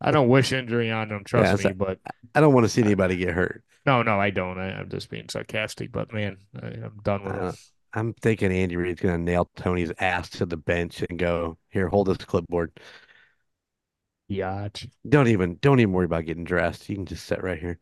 I 0.00 0.12
don't 0.12 0.28
wish 0.28 0.52
injury 0.52 0.90
on 0.92 1.08
them, 1.08 1.24
trust 1.24 1.52
Yeah, 1.54 1.56
me, 1.56 1.72
but 1.72 1.98
I 2.34 2.40
don't 2.40 2.54
want 2.54 2.64
to 2.64 2.68
see 2.68 2.82
anybody 2.82 3.16
get 3.16 3.34
hurt. 3.34 3.64
no, 3.86 4.02
no, 4.02 4.18
I 4.20 4.30
don't. 4.30 4.58
I, 4.58 4.72
I'm 4.72 4.88
just 4.88 5.10
being 5.10 5.28
sarcastic, 5.28 5.92
but 5.92 6.12
man, 6.12 6.38
I, 6.60 6.66
I'm 6.66 7.00
done 7.02 7.24
with 7.24 7.36
Uh, 7.36 7.52
it. 7.52 7.54
I'm 7.92 8.12
thinking 8.14 8.52
Andy 8.52 8.76
Reid's 8.76 9.00
gonna 9.00 9.18
nail 9.18 9.50
Toney's 9.56 9.92
ass 9.98 10.28
to 10.30 10.46
the 10.46 10.56
bench 10.56 11.02
and 11.08 11.18
go, 11.18 11.58
here, 11.70 11.88
hold 11.88 12.08
this 12.08 12.18
clipboard. 12.18 12.72
Yacht. 14.28 14.84
Don't 15.08 15.28
even 15.28 15.56
don't 15.60 15.80
even 15.80 15.92
worry 15.92 16.06
about 16.06 16.24
getting 16.24 16.44
dressed. 16.44 16.88
You 16.88 16.96
can 16.96 17.06
just 17.06 17.26
sit 17.26 17.42
right 17.42 17.58
here. 17.58 17.78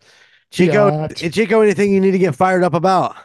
Chico, 0.51 0.93
Yacht. 0.93 1.13
eh, 1.21 1.31
Chico, 1.31 1.61
anything 1.63 1.93
you 1.93 2.01
need 2.01 2.13
to 2.13 2.19
get 2.19 2.37
fired 2.37 2.65
up 2.65 2.75
about? 2.75 3.13
Want 3.15 3.25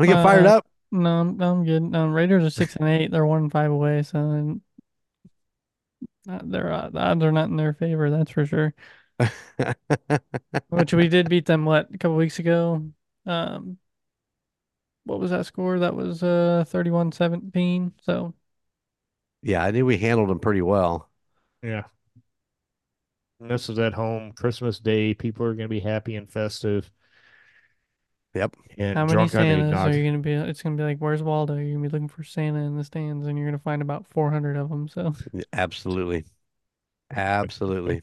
to 0.00 0.06
get 0.08 0.20
fired 0.20 0.46
Uh, 0.46 0.48
up? 0.48 0.66
No, 0.90 1.20
I'm, 1.20 1.40
I'm 1.40 1.64
good. 1.64 1.94
Um, 1.96 2.12
Raiders 2.12 2.44
are 2.44 2.50
six 2.50 2.76
and 2.76 2.88
eight. 2.88 3.10
They're 3.10 3.26
one 3.26 3.42
and 3.44 3.52
five 3.52 3.70
away, 3.70 4.02
so 4.02 4.60
uh, 6.28 6.40
they're 6.44 6.72
uh, 6.72 6.90
the 6.90 6.98
odds 7.00 7.22
are 7.24 7.32
not 7.32 7.48
in 7.48 7.56
their 7.56 7.72
favor. 7.74 8.10
That's 8.10 8.30
for 8.30 8.46
sure. 8.46 8.74
Which 10.68 10.92
we 10.94 11.08
did 11.08 11.28
beat 11.28 11.46
them 11.46 11.64
what 11.64 11.94
a 11.94 11.98
couple 11.98 12.16
weeks 12.16 12.38
ago. 12.38 12.90
Um, 13.26 13.78
what 15.04 15.20
was 15.20 15.30
that 15.30 15.46
score? 15.46 15.78
That 15.78 15.94
was 15.94 16.22
uh 16.22 16.64
31-17. 16.68 17.92
So 18.02 18.34
yeah, 19.42 19.62
I 19.62 19.70
knew 19.70 19.86
we 19.86 19.98
handled 19.98 20.28
them 20.30 20.40
pretty 20.40 20.62
well. 20.62 21.10
Yeah. 21.62 21.84
And 23.42 23.50
this 23.50 23.68
is 23.68 23.78
at 23.78 23.94
home, 23.94 24.32
Christmas 24.32 24.78
Day. 24.78 25.14
People 25.14 25.44
are 25.46 25.54
going 25.54 25.64
to 25.64 25.68
be 25.68 25.80
happy 25.80 26.14
and 26.16 26.30
festive. 26.30 26.90
Yep. 28.34 28.56
And 28.78 28.96
how 28.96 29.04
many 29.04 29.14
drunk 29.14 29.34
on 29.34 29.42
Santas 29.42 29.66
eggnog. 29.66 29.88
are 29.88 29.96
you 29.96 30.04
gonna 30.04 30.22
be? 30.22 30.32
It's 30.32 30.62
gonna 30.62 30.76
be 30.76 30.84
like, 30.84 30.98
where's 30.98 31.22
Waldo? 31.22 31.56
You're 31.56 31.74
gonna 31.74 31.82
be 31.82 31.92
looking 31.92 32.08
for 32.08 32.22
Santa 32.24 32.60
in 32.60 32.76
the 32.76 32.84
stands, 32.84 33.26
and 33.26 33.36
you're 33.36 33.46
gonna 33.46 33.58
find 33.58 33.82
about 33.82 34.06
400 34.06 34.56
of 34.56 34.70
them. 34.70 34.88
So 34.88 35.14
Absolutely. 35.52 36.24
Absolutely. 37.10 38.02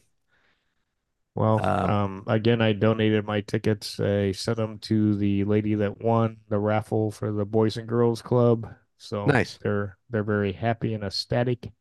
Well, 1.35 1.59
Um, 1.63 1.89
um, 1.89 2.23
again, 2.27 2.61
I 2.61 2.73
donated 2.73 3.25
my 3.25 3.41
tickets. 3.41 3.99
I 3.99 4.31
sent 4.33 4.57
them 4.57 4.79
to 4.79 5.15
the 5.15 5.43
lady 5.45 5.75
that 5.75 6.01
won 6.01 6.37
the 6.49 6.59
raffle 6.59 7.11
for 7.11 7.31
the 7.31 7.45
Boys 7.45 7.77
and 7.77 7.87
Girls 7.87 8.21
Club. 8.21 8.73
So 8.97 9.25
Nice. 9.25 9.57
they're 9.61 9.97
they're 10.09 10.23
very 10.23 10.51
happy 10.53 10.93
and 10.93 11.03
ecstatic. 11.03 11.71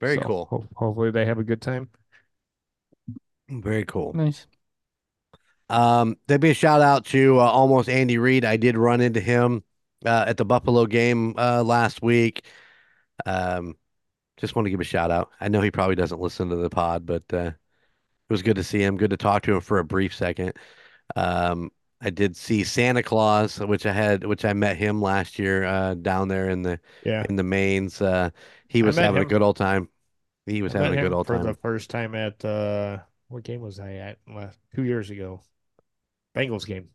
Very 0.00 0.16
So 0.16 0.22
cool. 0.22 0.46
ho- 0.46 0.68
hopefully 0.76 1.10
they 1.10 1.26
have 1.26 1.38
a 1.38 1.44
good 1.44 1.62
time. 1.62 1.90
Very 3.50 3.84
cool. 3.84 4.12
nice. 4.14 4.46
Um, 5.68 6.16
there'd 6.26 6.40
be 6.40 6.50
a 6.50 6.54
shout 6.54 6.80
out 6.80 7.04
to 7.06 7.38
uh, 7.38 7.42
almost 7.44 7.88
Andy 7.88 8.18
Reid. 8.18 8.44
I 8.44 8.56
did 8.56 8.76
run 8.76 9.00
into 9.00 9.20
him 9.20 9.62
uh, 10.04 10.24
at 10.26 10.36
the 10.36 10.44
Buffalo 10.44 10.86
game 10.86 11.34
uh, 11.38 11.62
last 11.62 12.02
week. 12.02 12.44
Um, 13.26 13.76
just 14.38 14.56
want 14.56 14.66
to 14.66 14.70
give 14.70 14.80
a 14.80 14.84
shout 14.84 15.10
out. 15.10 15.30
I 15.40 15.48
know 15.48 15.60
he 15.60 15.70
probably 15.70 15.94
doesn't 15.94 16.20
listen 16.20 16.48
to 16.50 16.56
the 16.56 16.70
pod, 16.70 17.06
but 17.06 17.24
uh, 17.32 17.38
it 17.48 17.54
was 18.30 18.42
good 18.42 18.56
to 18.56 18.64
see 18.64 18.82
him. 18.82 18.96
Good 18.96 19.10
to 19.10 19.16
talk 19.16 19.42
to 19.44 19.54
him 19.54 19.60
for 19.60 19.78
a 19.78 19.84
brief 19.84 20.14
second. 20.14 20.54
Um, 21.16 21.70
I 22.00 22.10
did 22.10 22.36
see 22.36 22.64
Santa 22.64 23.02
Claus, 23.02 23.58
which 23.60 23.86
I 23.86 23.92
had, 23.92 24.24
which 24.24 24.44
I 24.44 24.52
met 24.54 24.76
him 24.76 25.02
last 25.02 25.38
year 25.38 25.64
uh, 25.64 25.94
down 25.94 26.28
there 26.28 26.48
in 26.50 26.62
the 26.62 26.80
Yeah. 27.04 27.26
in 27.28 27.36
the 27.36 27.42
mains. 27.44 28.00
Uh, 28.00 28.30
he 28.68 28.82
was 28.82 28.96
met 28.96 29.04
having 29.06 29.22
a 29.22 29.26
good 29.26 29.42
old 29.42 29.56
time. 29.56 29.88
He 30.46 30.62
was 30.62 30.74
I 30.74 30.78
met 30.78 30.84
having 30.84 30.98
a 30.98 31.02
good 31.02 31.12
him 31.12 31.14
old 31.14 31.26
for 31.26 31.36
time. 31.36 31.46
the 31.46 31.54
first 31.54 31.90
time 31.90 32.14
at 32.14 32.44
uh 32.44 32.98
what 33.30 33.44
game 33.44 33.60
was 33.62 33.80
I 33.80 33.94
at 33.94 34.18
last 34.28 34.58
two 34.74 34.82
years 34.82 35.10
ago? 35.10 35.40
Bengals 36.36 36.66
game. 36.66 36.90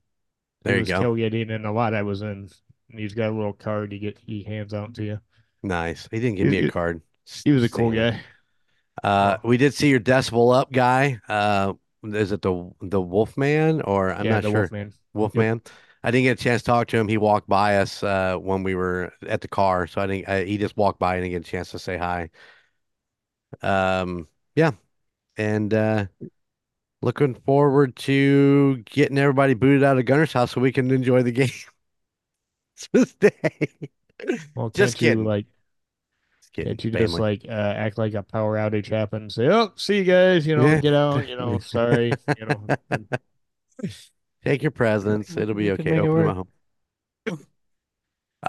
He 0.64 0.70
There 0.70 0.76
you 0.76 0.82
was 0.82 0.90
go. 0.90 1.02
tailgating 1.02 1.50
in 1.50 1.66
a 1.66 1.72
lot 1.72 1.94
I 1.94 2.04
was 2.04 2.22
in. 2.22 2.50
He's 2.90 3.14
got 3.14 3.30
a 3.32 3.36
little 3.36 3.54
card 3.54 3.92
he 3.92 4.00
get 4.00 4.20
he 4.20 4.44
hands 4.44 4.74
out 4.74 4.94
to 4.96 5.04
you. 5.04 5.20
Nice. 5.64 6.08
He 6.12 6.20
didn't 6.20 6.38
give 6.38 6.48
He- 6.48 6.62
me 6.62 6.68
a 6.68 6.72
card. 6.72 7.02
He 7.44 7.52
was 7.52 7.64
a 7.64 7.70
cool 7.70 7.92
guy. 7.92 8.22
Uh, 9.04 9.38
we 9.44 9.58
did 9.58 9.74
see 9.74 9.90
your 9.90 10.00
decibel 10.00 10.56
up 10.56 10.72
guy. 10.72 11.20
Uh, 11.28 11.74
is 12.04 12.32
it 12.32 12.42
the 12.42 12.72
the 12.82 13.02
Wolfman 13.02 13.82
or 13.82 14.14
I'm 14.14 14.26
yeah, 14.26 14.34
not 14.36 14.44
the 14.44 14.52
sure. 14.52 14.60
Wolfman. 14.62 14.94
Wolfman. 15.14 15.62
I 16.04 16.12
didn't 16.12 16.26
get 16.26 16.40
a 16.40 16.44
chance 16.44 16.62
to 16.62 16.66
talk 16.68 16.88
to 16.90 16.98
him. 16.98 17.08
He 17.08 17.18
walked 17.18 17.50
by 17.50 17.78
us 17.78 18.04
uh 18.04 18.38
when 18.38 18.62
we 18.64 18.76
were 18.76 19.12
at 19.28 19.42
the 19.42 19.48
car, 19.48 19.88
so 19.88 20.02
I 20.02 20.08
didn't. 20.08 20.48
He 20.48 20.58
just 20.58 20.78
walked 20.78 21.00
by 21.00 21.16
and 21.16 21.24
didn't 21.24 21.42
get 21.42 21.48
a 21.48 21.52
chance 21.52 21.72
to 21.72 21.80
say 21.80 21.98
hi. 21.98 22.30
Um, 23.62 24.28
yeah, 24.56 24.72
and 25.38 25.74
uh, 25.74 26.06
looking 27.02 27.36
forward 27.36 27.96
to 27.98 28.78
getting 28.86 29.18
everybody 29.18 29.54
booted 29.54 29.84
out 29.84 29.98
of 29.98 30.06
Gunner's 30.06 30.34
house 30.34 30.52
so 30.54 30.62
we 30.62 30.72
can 30.72 30.92
enjoy 30.92 31.24
the 31.24 31.32
game 31.32 31.50
this 32.94 33.14
day. 33.16 33.70
Well, 34.56 34.70
Just 34.74 34.98
can't 34.98 35.02
you 35.02 35.24
kidding. 35.24 35.24
like 35.24 35.48
Just 36.42 36.54
kidding, 36.54 36.78
can't 36.78 36.84
you 36.84 36.92
just 36.92 37.20
like 37.20 37.46
uh, 37.48 37.52
act 37.52 37.98
like 37.98 38.14
a 38.14 38.24
power 38.24 38.56
outage 38.58 38.90
happened? 38.90 39.32
Say, 39.32 39.48
oh, 39.50 39.74
see 39.76 39.98
you 40.00 40.04
guys, 40.06 40.48
you 40.48 40.56
know, 40.56 40.74
Yeah. 40.74 40.78
get 40.78 40.94
out, 40.94 41.28
you 41.28 41.36
know, 41.36 41.60
sorry, 41.60 42.20
you 42.36 42.46
know. 42.46 42.72
Take 44.46 44.62
your 44.62 44.72
presents. 44.72 45.36
It'll 45.38 45.56
be 45.56 45.72
okay. 45.72 45.98
Open 46.00 46.24
them 46.26 46.36
home. 46.36 46.48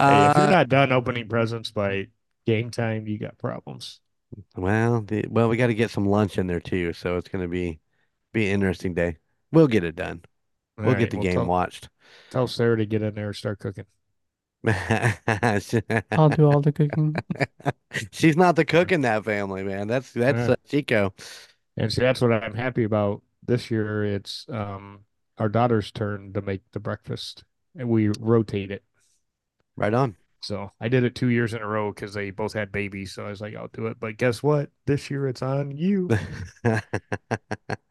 Hey, 0.06 0.24
if 0.24 0.36
you're 0.36 0.46
Uh, 0.46 0.48
not 0.48 0.68
done 0.68 0.92
opening 0.92 1.28
presents 1.28 1.70
by 1.70 2.08
game 2.46 2.70
time, 2.70 3.06
you 3.06 3.18
got 3.18 3.38
problems. 3.38 4.00
Well, 4.56 5.02
the, 5.02 5.24
well, 5.28 5.48
we 5.48 5.56
got 5.56 5.68
to 5.68 5.74
get 5.74 5.90
some 5.90 6.06
lunch 6.06 6.38
in 6.38 6.46
there 6.46 6.60
too, 6.60 6.92
so 6.92 7.16
it's 7.16 7.28
gonna 7.28 7.48
be 7.48 7.80
be 8.32 8.46
an 8.48 8.54
interesting 8.54 8.94
day. 8.94 9.18
We'll 9.52 9.68
get 9.68 9.84
it 9.84 9.96
done. 9.96 10.24
All 10.78 10.84
We'll 10.84 10.94
right, 10.94 10.96
get 10.96 11.10
the 11.10 11.16
well, 11.16 11.18
game 11.18 11.46
tell, 11.46 11.46
watched. 11.46 11.88
tell 12.30 12.46
Sarah 12.48 12.78
to 12.78 12.86
get 12.86 13.02
in 13.02 13.14
there 13.14 13.28
and 13.28 13.36
start 13.36 13.58
cooking. 13.60 13.86
I'll 16.16 16.30
do 16.30 16.46
all 16.46 16.60
the 16.60 16.72
cooking. 16.72 17.22
She's 18.12 18.36
not 18.36 18.56
the 18.56 18.64
cook 18.64 18.92
in 18.92 19.02
that 19.02 19.24
family, 19.24 19.62
man. 19.62 19.88
That's 19.88 20.12
that's 20.12 20.48
Alright. 20.48 20.48
uh, 20.48 20.56
Chico. 20.68 21.14
And 21.76 21.92
see, 21.92 22.00
that's 22.02 22.20
what 22.20 22.32
I'm 22.32 22.54
happy 22.54 22.84
about 22.84 23.22
this 23.46 23.70
year. 23.70 24.04
It's 24.04 24.46
um 24.48 25.04
our 25.38 25.48
daughter's 25.48 25.90
turn 25.90 26.32
to 26.32 26.40
make 26.42 26.62
the 26.72 26.80
breakfast, 26.80 27.44
and 27.76 27.88
we 27.88 28.08
rotate 28.08 28.70
it. 28.70 28.82
Right 29.76 29.94
on. 29.94 30.16
So 30.40 30.70
I 30.80 30.88
did 30.88 31.04
it 31.04 31.14
two 31.14 31.28
years 31.28 31.54
in 31.54 31.62
a 31.62 31.66
row 31.66 31.92
because 31.92 32.14
they 32.14 32.30
both 32.30 32.52
had 32.52 32.70
babies. 32.72 33.12
So 33.14 33.26
I 33.26 33.30
was 33.30 33.40
like, 33.40 33.56
I'll 33.56 33.68
do 33.72 33.86
it. 33.86 33.98
But 33.98 34.16
guess 34.16 34.42
what? 34.42 34.70
This 34.86 35.10
year 35.10 35.28
it's 35.28 35.42
on 35.42 35.72
you. 35.76 36.10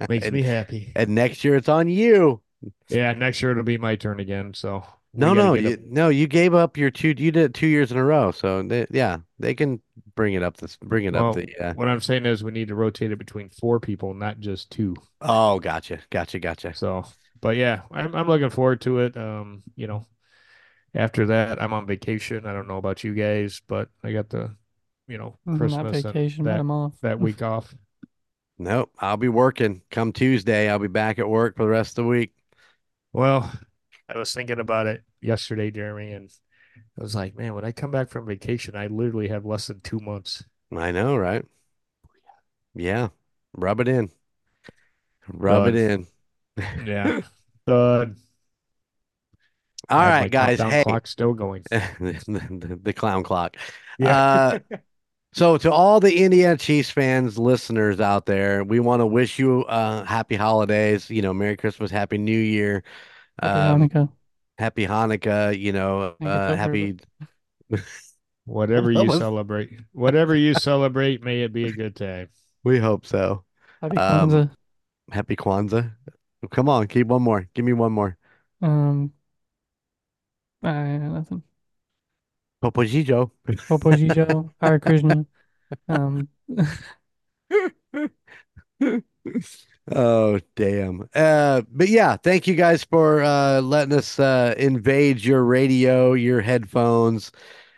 Makes 0.08 0.28
and, 0.28 0.34
me 0.34 0.42
happy. 0.44 0.92
and 0.96 1.10
next 1.16 1.44
year 1.44 1.56
it's 1.56 1.70
on 1.70 1.88
you. 1.90 2.42
Yeah, 2.90 3.14
next 3.14 3.42
year 3.42 3.52
it'll 3.52 3.64
be 3.64 3.78
my 3.78 3.96
turn 3.96 4.20
again. 4.20 4.54
So 4.54 4.84
No, 5.14 5.34
no, 5.34 5.54
you, 5.54 5.78
no. 5.86 6.10
You 6.10 6.28
gave 6.28 6.54
up 6.54 6.78
your 6.78 6.92
two. 6.92 7.10
You 7.10 7.32
did 7.32 7.38
it 7.38 7.54
two 7.54 7.68
years 7.68 7.92
in 7.92 7.98
a 7.98 8.04
row. 8.04 8.32
So 8.32 8.64
they, 8.64 8.86
yeah, 8.92 9.18
they 9.40 9.54
can 9.56 9.82
bring 10.16 10.34
it 10.34 10.44
up. 10.44 10.58
This 10.58 10.76
bring 10.78 11.06
it 11.06 11.14
Well, 11.14 11.30
up. 11.32 11.36
The 11.36 11.56
uh, 11.58 11.74
What 11.74 11.88
I'm 11.88 12.02
saying 12.02 12.26
is 12.26 12.44
we 12.44 12.52
need 12.52 12.68
to 12.70 12.76
rotate 12.76 13.12
it 13.12 13.18
between 13.18 13.50
four 13.50 13.80
people, 13.80 14.14
not 14.14 14.40
just 14.40 14.72
two. 14.72 14.96
oh, 15.22 15.60
gotcha, 15.60 16.00
gotcha, 16.10 16.40
gotcha. 16.40 16.74
So, 16.74 17.06
but 17.42 17.56
yeah, 17.56 17.82
I'm 17.92 18.14
I'm 18.16 18.28
looking 18.28 18.50
forward 18.50 18.82
to 18.82 19.00
it. 19.00 19.18
Um, 19.18 19.64
you 19.76 19.88
know, 19.88 20.06
after 20.96 21.26
that, 21.28 21.62
I'm 21.62 21.74
on 21.74 21.86
vacation. 21.86 22.46
I 22.46 22.54
don't 22.54 22.68
know 22.68 22.78
about 22.78 23.04
you 23.04 23.14
guys, 23.14 23.62
but 23.68 23.90
I 24.04 24.12
got 24.14 24.30
the, 24.30 24.56
you 25.08 25.18
know, 25.18 25.38
Not 25.46 25.58
Christmas 25.58 26.04
vacation, 26.04 26.40
and 26.40 26.48
but 26.48 26.52
that 26.52 26.60
I'm 26.60 26.72
off. 26.72 26.94
that 27.02 27.20
week 27.20 27.42
off. 27.44 27.76
Nope, 28.58 28.92
I'll 29.00 29.18
be 29.18 29.28
working. 29.28 29.82
Come 29.92 30.14
Tuesday, 30.14 30.70
I'll 30.70 30.80
be 30.80 30.88
back 30.88 31.20
at 31.20 31.28
work 31.30 31.58
for 31.58 31.64
the 31.64 31.70
rest 31.70 31.98
of 31.98 32.06
the 32.06 32.10
week. 32.10 32.34
Well, 33.12 33.52
I 34.10 34.18
was 34.18 34.34
thinking 34.34 34.60
about 34.60 34.88
it 34.88 35.04
yesterday, 35.22 35.72
Jeremy, 35.72 36.14
and 36.14 36.30
I 36.98 37.02
was 37.02 37.16
like, 37.16 37.36
man, 37.36 37.54
when 37.54 37.66
I 37.66 37.72
come 37.72 37.92
back 37.92 38.10
from 38.10 38.26
vacation, 38.26 38.76
I 38.76 38.88
literally 38.88 39.28
have 39.28 39.46
less 39.46 39.68
than 39.68 39.82
two 39.82 40.00
months. 40.00 40.44
I 40.72 40.92
know, 40.92 41.18
right? 41.18 41.46
Yeah, 42.76 43.10
rub 43.54 43.80
it 43.80 43.88
in. 43.88 44.12
Rub 45.28 45.68
it 45.68 45.76
in. 45.76 46.08
Yeah. 46.86 47.22
Uh, 47.68 48.06
All 49.90 50.00
I 50.00 50.10
right, 50.10 50.32
guys. 50.32 50.58
countdown 50.58 50.72
Hey, 50.72 50.84
clock 50.84 51.08
still 51.08 51.34
going. 51.34 51.64
the, 51.70 52.24
the, 52.28 52.80
the 52.82 52.94
clown 52.94 53.24
clock. 53.24 53.58
Yeah. 54.00 54.18
Uh, 54.18 54.60
So 55.36 55.58
to 55.58 55.70
all 55.70 56.00
the 56.00 56.24
Indiana 56.24 56.56
Chiefs 56.56 56.90
fans, 56.90 57.38
listeners 57.38 58.00
out 58.00 58.26
there, 58.26 58.64
we 58.64 58.80
want 58.80 59.02
to 59.02 59.06
wish 59.06 59.38
you 59.38 59.66
uh 59.66 60.06
happy 60.06 60.36
holidays, 60.36 61.10
you 61.10 61.22
know, 61.22 61.34
Merry 61.34 61.58
Christmas, 61.58 61.92
Happy 61.92 62.18
New 62.18 62.40
Year, 62.40 62.84
Happy 63.42 63.60
um, 63.60 63.82
Hanukkah. 63.82 64.10
Happy 64.58 64.88
Hanukkah, 64.88 65.60
you 65.60 65.74
know, 65.74 66.04
I 66.04 66.08
think 66.08 66.22
it's 66.22 66.26
uh 66.26 66.56
happy 66.56 66.98
Whatever 68.46 68.94
you 68.94 69.12
celebrate, 69.12 69.78
whatever 69.92 70.36
you 70.36 70.54
celebrate, 70.54 71.22
may 71.22 71.42
it 71.42 71.52
be 71.52 71.68
a 71.68 71.74
good 71.74 71.98
time. 71.98 72.30
we 72.64 72.80
hope 72.80 73.06
so. 73.06 73.44
Happy 73.82 73.98
um, 73.98 74.30
Kwanzaa. 74.30 74.52
Happy 75.12 75.36
Kwanzaa. 75.36 75.92
Come 76.50 76.70
on, 76.70 76.88
keep 76.88 77.08
one 77.08 77.24
more. 77.24 77.50
Give 77.54 77.66
me 77.66 77.74
one 77.74 77.92
more. 77.92 78.16
Um, 78.62 79.12
uh, 80.66 80.98
nothing. 80.98 81.44
Popojijo. 82.62 83.32
Popojijo, 83.48 84.54
Hare 84.60 84.80
Krishna. 84.80 85.26
Um, 85.88 86.28
Oh, 89.92 90.40
damn. 90.56 91.08
Uh, 91.14 91.62
but 91.72 91.90
yeah, 91.90 92.18
thank 92.18 92.48
you 92.48 92.56
guys 92.56 92.84
for 92.84 93.22
uh 93.22 93.62
letting 93.62 93.94
us 93.94 94.20
uh 94.20 94.56
invade 94.58 95.24
your 95.24 95.44
radio, 95.44 96.14
your 96.14 96.42
headphones, 96.42 97.32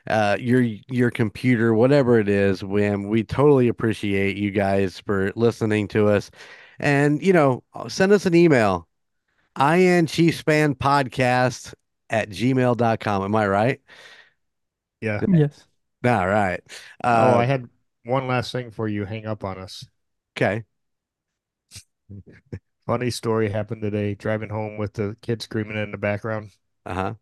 uh, 0.09 0.37
your 0.39 0.61
your 0.61 1.11
computer, 1.11 1.73
whatever 1.73 2.17
it 2.17 2.29
is. 2.29 2.63
When 2.63 3.09
we 3.09 3.23
totally 3.23 3.67
appreciate 3.67 4.37
you 4.37 4.51
guys 4.51 5.01
for 5.01 5.33
listening 5.35 5.89
to 5.89 6.07
us, 6.07 6.31
and 6.79 7.21
you 7.21 7.33
know, 7.33 7.61
send 7.89 8.13
us 8.13 8.25
an 8.25 8.35
email, 8.35 8.87
in 9.59 10.05
Chiefs 10.05 10.41
fan 10.41 10.75
podcast 10.75 11.73
at 12.09 12.29
gmail.com. 12.29 13.23
Am 13.23 13.35
I 13.35 13.47
right? 13.47 13.81
Yeah. 15.01 15.23
Yes. 15.27 15.67
All 16.05 16.27
right. 16.27 16.61
oh, 17.13 17.35
Uh, 17.35 17.37
I 17.37 17.45
had 17.45 17.69
one 18.03 18.27
last 18.27 18.51
thing 18.51 18.71
for 18.71 18.87
you. 18.87 19.05
Hang 19.05 19.25
up 19.25 19.43
on 19.43 19.57
us. 19.57 19.85
okay. 20.35 20.65
Funny 22.87 23.11
story 23.11 23.49
happened 23.49 23.81
today. 23.83 24.15
Driving 24.15 24.49
home 24.49 24.77
with 24.77 24.93
the 24.93 25.15
kid 25.21 25.41
screaming 25.43 25.77
in 25.77 25.91
the 25.91 25.97
background. 25.97 26.51
Uh 26.85 26.93
huh. 26.93 27.13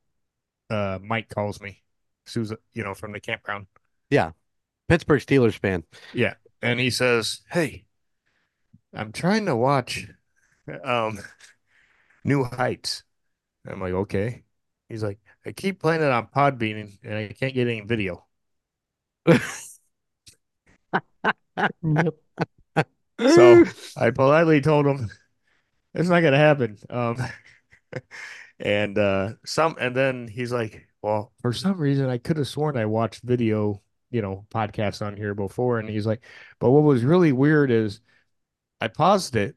Uh, 0.70 1.00
Mike 1.02 1.30
calls 1.30 1.62
me. 1.62 1.84
Susan, 2.26 2.58
you 2.74 2.84
know, 2.84 2.94
from 2.96 3.12
the 3.12 3.20
campground. 3.20 3.68
Yeah. 4.10 4.32
Pittsburgh 4.90 5.22
Steelers 5.22 5.58
fan. 5.60 5.84
Yeah. 6.12 6.36
And 6.62 6.80
he 6.80 6.90
says, 6.90 7.42
Hey, 7.52 7.86
I'm 8.94 9.12
trying 9.12 9.46
to 9.46 9.56
watch 9.56 10.08
um 10.84 11.20
New 12.26 12.44
Heights. 12.44 13.04
I'm 13.68 13.82
like, 13.82 13.94
okay. 13.94 14.45
He's 14.90 15.04
like, 15.04 15.20
I 15.46 15.52
keep 15.52 15.80
playing 15.80 16.02
it 16.02 16.12
on 16.12 16.28
Podbean 16.28 16.98
and 17.04 17.16
I 17.16 17.28
can't 17.30 17.54
get 17.54 17.68
any 17.68 17.82
video. 17.82 18.26
So 23.26 23.64
I 23.96 24.12
politely 24.12 24.62
told 24.62 24.86
him 24.86 25.10
it's 25.96 26.10
not 26.10 26.22
gonna 26.22 26.38
happen. 26.38 26.78
Um 26.90 27.18
and 28.60 28.98
uh 28.98 29.34
some 29.46 29.76
and 29.80 29.96
then 29.96 30.28
he's 30.28 30.52
like, 30.52 30.88
Well, 31.02 31.34
for 31.42 31.54
some 31.54 31.78
reason 31.78 32.10
I 32.10 32.18
could 32.18 32.38
have 32.38 32.48
sworn 32.48 32.78
I 32.78 32.86
watched 32.86 33.24
video, 33.24 33.82
you 34.12 34.22
know, 34.22 34.46
podcasts 34.52 35.06
on 35.06 35.18
here 35.18 35.34
before. 35.34 35.80
And 35.80 35.90
he's 35.90 36.06
like, 36.08 36.24
but 36.60 36.72
what 36.72 36.84
was 36.84 37.04
really 37.04 37.32
weird 37.32 37.72
is 37.72 38.02
I 38.82 38.90
paused 38.90 39.36
it, 39.36 39.56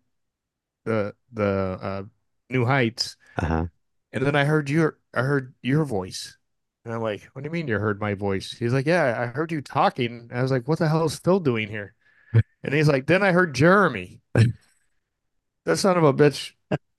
the 0.85 1.15
the 1.33 1.79
uh 1.83 2.05
New 2.51 2.67
Heights, 2.67 3.17
uh 3.37 3.47
huh. 3.47 3.67
And 4.13 4.25
then 4.25 4.37
I 4.37 4.45
heard 4.45 4.71
your 4.71 4.99
I 5.15 5.23
heard 5.23 5.55
your 5.63 5.85
voice. 5.85 6.37
And 6.85 6.95
I'm 6.95 7.03
like, 7.03 7.29
what 7.33 7.43
do 7.43 7.47
you 7.47 7.53
mean 7.53 7.69
you 7.69 7.79
heard 7.79 8.01
my 8.01 8.15
voice? 8.15 8.53
He's 8.59 8.73
like, 8.73 8.87
yeah, 8.87 9.21
I 9.21 9.27
heard 9.27 9.53
you 9.53 9.61
talking. 9.61 10.31
I 10.33 10.41
was 10.41 10.51
like, 10.51 10.67
what 10.67 10.79
the 10.79 10.89
hell 10.89 11.05
is 11.05 11.19
Phil 11.19 11.41
doing 11.41 11.69
here? 11.69 11.95
And 12.63 12.73
he's 12.73 12.89
like, 12.89 13.07
then 13.07 13.23
I 13.23 13.33
heard 13.33 13.55
Jeremy. 13.55 14.21
that 15.65 15.77
son 15.77 15.99
of 15.99 16.05
a 16.05 16.15
bitch 16.15 16.53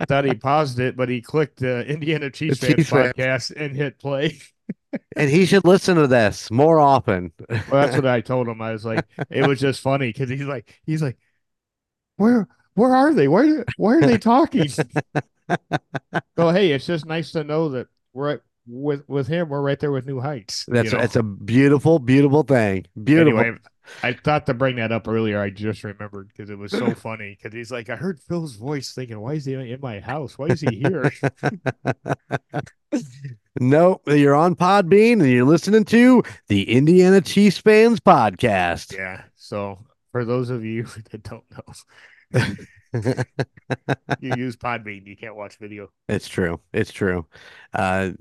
thought 0.07 0.26
he 0.26 0.36
paused 0.36 0.80
it, 0.80 0.95
but 0.95 1.10
he 1.10 1.22
clicked 1.22 1.64
uh, 1.64 1.84
Indiana 1.88 2.30
Chiefs 2.30 2.60
The 2.60 2.68
fans 2.68 2.76
Chiefs 2.78 2.91
podcast 2.91 3.55
and 3.55 3.76
hit 3.76 3.99
play. 3.99 4.39
And 5.16 5.30
he 5.30 5.45
should 5.45 5.66
listen 5.66 5.95
to 5.97 6.07
this 6.07 6.49
more 6.49 6.80
often. 6.80 7.32
Well, 7.49 7.62
that's 7.70 7.95
what 7.95 8.05
I 8.05 8.22
told 8.22 8.47
him. 8.47 8.62
I 8.62 8.72
was 8.72 8.86
like, 8.86 9.05
it 9.30 9.45
was 9.45 9.60
just 9.60 9.82
funny 9.82 10.10
because 10.10 10.30
he's 10.30 10.41
like, 10.43 10.80
he's 10.86 11.01
like, 11.01 11.18
where 12.18 12.47
where 12.74 12.95
are 12.95 13.14
they? 13.14 13.28
Where 13.28 13.66
why 13.78 13.95
are 13.95 14.01
they 14.01 14.18
talking? 14.18 14.70
so 16.37 16.49
hey, 16.49 16.71
it's 16.71 16.85
just 16.85 17.05
nice 17.05 17.31
to 17.31 17.43
know 17.43 17.69
that 17.69 17.87
we're 18.13 18.31
at, 18.31 18.41
with 18.67 19.07
with 19.07 19.27
him. 19.27 19.49
We're 19.49 19.61
right 19.61 19.79
there 19.79 19.91
with 19.91 20.05
New 20.05 20.19
Heights. 20.19 20.65
you 20.67 20.73
That's 20.73 20.93
know? 20.93 20.99
it's 20.99 21.15
a 21.15 21.23
beautiful, 21.23 21.99
beautiful 21.99 22.43
thing. 22.43 22.85
Beautiful. 23.03 23.39
Anyway, 23.39 23.57
I 24.03 24.13
thought 24.13 24.45
to 24.45 24.53
bring 24.53 24.77
that 24.77 24.91
up 24.91 25.07
earlier. 25.07 25.41
I 25.41 25.49
just 25.49 25.83
remembered 25.83 26.29
because 26.29 26.49
it 26.49 26.57
was 26.57 26.71
so 26.71 26.93
funny. 26.95 27.37
Because 27.37 27.53
he's 27.55 27.71
like, 27.71 27.89
I 27.89 27.95
heard 27.95 28.19
Phil's 28.19 28.55
voice, 28.55 28.93
thinking, 28.93 29.19
why 29.19 29.33
is 29.33 29.45
he 29.45 29.53
in 29.53 29.79
my 29.81 29.99
house? 29.99 30.37
Why 30.37 30.47
is 30.47 30.61
he 30.61 30.75
here? 30.77 31.11
no, 33.59 34.01
you're 34.07 34.35
on 34.35 34.55
Podbean 34.55 35.13
and 35.13 35.29
you're 35.29 35.45
listening 35.45 35.85
to 35.85 36.23
the 36.47 36.71
Indiana 36.71 37.21
Chiefs 37.21 37.57
fans 37.57 37.99
podcast. 37.99 38.95
yeah. 38.95 39.23
So 39.35 39.79
for 40.11 40.25
those 40.25 40.49
of 40.49 40.63
you 40.63 40.83
that 41.11 41.23
don't 41.23 41.43
know, 41.51 42.43
you 44.19 44.35
use 44.35 44.55
Podbean, 44.55 45.05
you 45.05 45.15
can't 45.15 45.35
watch 45.35 45.57
video. 45.57 45.89
It's 46.07 46.27
true. 46.27 46.59
It's 46.73 46.91
true. 46.91 47.25
Uh, 47.73 48.11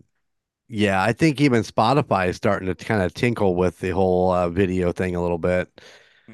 yeah, 0.68 1.02
I 1.02 1.12
think 1.12 1.40
even 1.40 1.62
Spotify 1.62 2.28
is 2.28 2.36
starting 2.36 2.72
to 2.72 2.74
kind 2.74 3.02
of 3.02 3.14
tinkle 3.14 3.54
with 3.54 3.80
the 3.80 3.90
whole 3.90 4.30
uh, 4.30 4.48
video 4.50 4.92
thing 4.92 5.16
a 5.16 5.22
little 5.22 5.38
bit. 5.38 5.80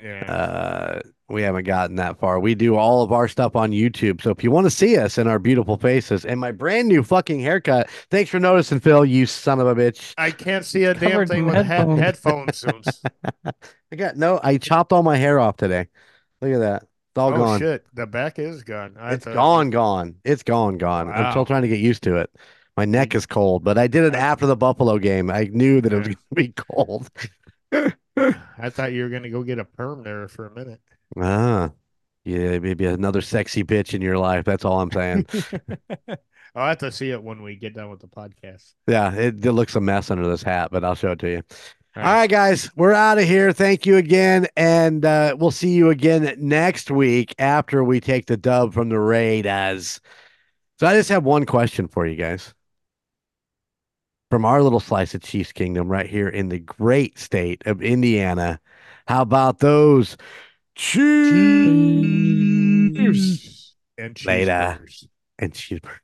Yeah. 0.02 0.24
Uh, 0.24 1.00
we 1.28 1.42
haven't 1.42 1.64
gotten 1.64 1.96
that 1.96 2.18
far. 2.18 2.38
We 2.38 2.54
do 2.54 2.76
all 2.76 3.02
of 3.02 3.12
our 3.12 3.28
stuff 3.28 3.56
on 3.56 3.70
YouTube. 3.70 4.20
So 4.20 4.30
if 4.30 4.44
you 4.44 4.50
want 4.50 4.66
to 4.66 4.70
see 4.70 4.98
us 4.98 5.16
and 5.16 5.28
our 5.28 5.38
beautiful 5.38 5.76
faces 5.76 6.24
and 6.24 6.38
my 6.38 6.52
brand 6.52 6.88
new 6.88 7.02
fucking 7.02 7.40
haircut, 7.40 7.88
thanks 8.10 8.30
for 8.30 8.38
noticing, 8.38 8.80
Phil, 8.80 9.04
you 9.04 9.24
son 9.24 9.60
of 9.60 9.66
a 9.66 9.74
bitch. 9.74 10.12
I 10.18 10.30
can't 10.30 10.64
see 10.64 10.84
a 10.84 10.94
damn 10.94 11.26
thing 11.26 11.40
in 11.40 11.46
with 11.46 11.64
headphones. 11.64 12.00
headphones. 12.00 12.60
headphones. 12.62 13.02
I 13.92 13.96
got 13.96 14.16
no, 14.16 14.38
I 14.42 14.58
chopped 14.58 14.92
all 14.92 15.02
my 15.02 15.16
hair 15.16 15.40
off 15.40 15.56
today. 15.56 15.88
Look 16.40 16.52
at 16.52 16.58
that. 16.58 16.82
It's 17.14 17.18
all 17.20 17.32
oh 17.32 17.36
gone. 17.36 17.60
shit, 17.60 17.86
the 17.94 18.06
back 18.08 18.40
is 18.40 18.64
gone. 18.64 18.96
I 18.98 19.14
It's 19.14 19.24
thought- 19.24 19.34
gone, 19.34 19.70
gone. 19.70 20.16
It's 20.24 20.42
gone, 20.42 20.78
gone. 20.78 21.08
I'm 21.12 21.30
still 21.30 21.44
trying 21.44 21.62
to 21.62 21.68
get 21.68 21.78
used 21.78 22.02
to 22.02 22.16
it. 22.16 22.28
My 22.76 22.84
neck 22.84 23.14
is 23.14 23.24
cold, 23.24 23.62
but 23.62 23.78
I 23.78 23.86
did 23.86 24.02
it 24.02 24.16
after 24.16 24.46
the 24.46 24.56
Buffalo 24.56 24.98
game. 24.98 25.30
I 25.30 25.44
knew 25.44 25.80
that 25.80 25.92
it 25.92 25.96
was 25.96 26.08
going 26.08 26.16
to 26.16 26.34
be 26.34 26.48
cold. 26.56 27.08
I 28.58 28.68
thought 28.70 28.92
you 28.92 29.04
were 29.04 29.08
gonna 29.10 29.30
go 29.30 29.42
get 29.44 29.58
a 29.60 29.64
perm 29.64 30.02
there 30.02 30.26
for 30.26 30.46
a 30.46 30.54
minute. 30.54 30.80
Ah, 31.16 31.70
yeah, 32.24 32.58
maybe 32.58 32.84
another 32.86 33.20
sexy 33.20 33.62
bitch 33.62 33.94
in 33.94 34.02
your 34.02 34.18
life. 34.18 34.44
That's 34.44 34.64
all 34.64 34.80
I'm 34.80 34.90
saying. 34.90 35.26
I'll 36.56 36.68
have 36.68 36.78
to 36.78 36.90
see 36.92 37.10
it 37.10 37.22
when 37.22 37.42
we 37.42 37.56
get 37.56 37.74
done 37.74 37.90
with 37.90 38.00
the 38.00 38.06
podcast. 38.08 38.74
yeah, 38.88 39.12
it, 39.14 39.44
it 39.44 39.52
looks 39.52 39.74
a 39.76 39.80
mess 39.80 40.10
under 40.10 40.28
this 40.28 40.42
hat, 40.42 40.70
but 40.72 40.84
I'll 40.84 40.94
show 40.94 41.12
it 41.12 41.18
to 41.20 41.30
you. 41.30 41.42
All 41.96 42.02
All 42.02 42.12
right, 42.12 42.28
guys, 42.30 42.70
we're 42.74 42.92
out 42.92 43.18
of 43.18 43.24
here. 43.24 43.52
Thank 43.52 43.86
you 43.86 43.96
again, 43.96 44.48
and 44.56 45.04
uh, 45.04 45.36
we'll 45.38 45.52
see 45.52 45.70
you 45.70 45.90
again 45.90 46.34
next 46.38 46.90
week 46.90 47.34
after 47.38 47.84
we 47.84 48.00
take 48.00 48.26
the 48.26 48.36
dub 48.36 48.74
from 48.74 48.88
the 48.88 48.98
Raiders. 48.98 50.00
So 50.80 50.88
I 50.88 50.94
just 50.94 51.08
have 51.10 51.22
one 51.22 51.46
question 51.46 51.86
for 51.86 52.04
you 52.04 52.16
guys. 52.16 52.52
From 54.30 54.44
our 54.44 54.60
little 54.60 54.80
slice 54.80 55.14
of 55.14 55.22
Chiefs 55.22 55.52
Kingdom 55.52 55.88
right 55.88 56.10
here 56.10 56.28
in 56.28 56.48
the 56.48 56.58
great 56.58 57.16
state 57.16 57.64
of 57.66 57.80
Indiana, 57.80 58.58
how 59.06 59.22
about 59.22 59.60
those 59.60 60.16
Chiefs 60.74 61.04
And 63.96 64.24
Later. 64.24 64.80
and 65.38 65.52
cheeseburgers? 65.52 66.00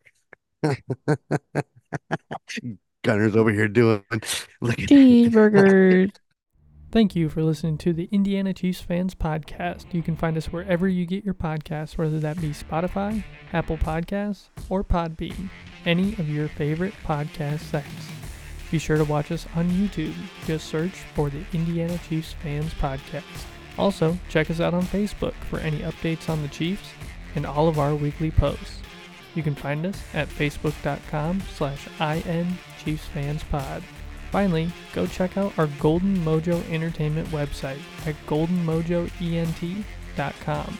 Gunner's 3.03 3.37
over 3.37 3.51
here 3.51 3.69
doing 3.69 4.05
look 4.61 4.79
at 4.79 4.89
Cheeseburgers. 4.89 6.13
Thank 6.93 7.15
you 7.15 7.29
for 7.29 7.45
listening 7.45 7.79
to 7.79 7.93
the 7.93 8.09
Indiana 8.11 8.53
Chiefs 8.53 8.81
Fans 8.81 9.15
Podcast. 9.15 9.95
You 9.95 10.03
can 10.03 10.17
find 10.17 10.37
us 10.37 10.47
wherever 10.47 10.89
you 10.89 11.07
get 11.07 11.25
your 11.25 11.35
podcasts, 11.35 11.97
whether 11.97 12.19
that 12.19 12.41
be 12.41 12.51
Spotify, 12.51 13.23
Apple 13.53 13.79
Podcasts, 13.79 14.49
or 14.69 14.83
Podbean, 14.83 15.51
any 15.87 16.15
of 16.15 16.29
your 16.29 16.49
favorite 16.49 16.95
podcast 17.05 17.61
sites. 17.61 18.09
Be 18.73 18.79
sure 18.79 18.97
to 18.97 19.05
watch 19.05 19.31
us 19.31 19.47
on 19.55 19.71
YouTube. 19.71 20.15
Just 20.47 20.67
search 20.67 20.95
for 21.15 21.31
the 21.31 21.45
Indiana 21.53 21.99
Chiefs 22.09 22.33
Fans 22.43 22.75
Podcast. 22.75 23.23
Also, 23.79 24.19
check 24.29 24.51
us 24.51 24.61
out 24.61 24.75
on 24.75 24.83
Facebook 24.83 25.35
for 25.49 25.61
any 25.61 25.79
updates 25.79 26.29
on 26.29 26.43
the 26.43 26.49
Chiefs 26.49 26.91
and 27.37 27.47
all 27.47 27.69
of 27.69 27.79
our 27.79 27.95
weekly 27.95 28.33
posts. 28.33 28.81
You 29.37 29.45
can 29.45 29.55
find 29.55 29.87
us 29.87 30.03
at 30.13 30.29
facebook.com 30.29 31.41
slash 31.57 31.87
IN 32.01 32.59
Chiefs 32.85 33.07
Fans 33.07 33.43
Pod. 33.45 33.83
Finally, 34.31 34.71
go 34.93 35.07
check 35.07 35.37
out 35.37 35.53
our 35.59 35.67
Golden 35.79 36.17
Mojo 36.19 36.69
Entertainment 36.71 37.29
website 37.29 37.81
at 38.07 38.15
goldenmojoent.com. 38.27 40.79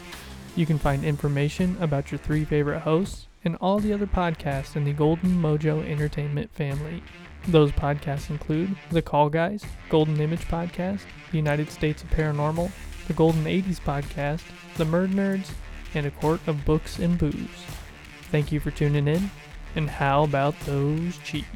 You 0.55 0.65
can 0.65 0.79
find 0.79 1.03
information 1.03 1.77
about 1.79 2.11
your 2.11 2.19
three 2.19 2.45
favorite 2.45 2.79
hosts 2.79 3.27
and 3.43 3.57
all 3.57 3.79
the 3.79 3.93
other 3.93 4.07
podcasts 4.07 4.75
in 4.75 4.83
the 4.83 4.93
Golden 4.93 5.31
Mojo 5.31 5.85
Entertainment 5.85 6.51
family. 6.53 7.03
Those 7.47 7.71
podcasts 7.71 8.29
include 8.29 8.75
The 8.91 9.01
Call 9.01 9.29
Guys, 9.29 9.65
Golden 9.89 10.19
Image 10.21 10.47
Podcast, 10.47 11.01
The 11.31 11.37
United 11.37 11.71
States 11.71 12.03
of 12.03 12.09
Paranormal, 12.11 12.71
The 13.07 13.13
Golden 13.13 13.45
80s 13.45 13.81
Podcast, 13.81 14.43
The 14.75 14.85
Murd 14.85 15.09
Nerds, 15.09 15.49
and 15.93 16.05
A 16.05 16.11
Court 16.11 16.39
of 16.47 16.65
Books 16.65 16.99
and 16.99 17.17
Booze. 17.17 17.65
Thank 18.31 18.51
you 18.51 18.59
for 18.59 18.71
tuning 18.71 19.07
in, 19.07 19.31
and 19.75 19.89
how 19.89 20.23
about 20.23 20.59
those 20.61 21.17
Chiefs? 21.19 21.47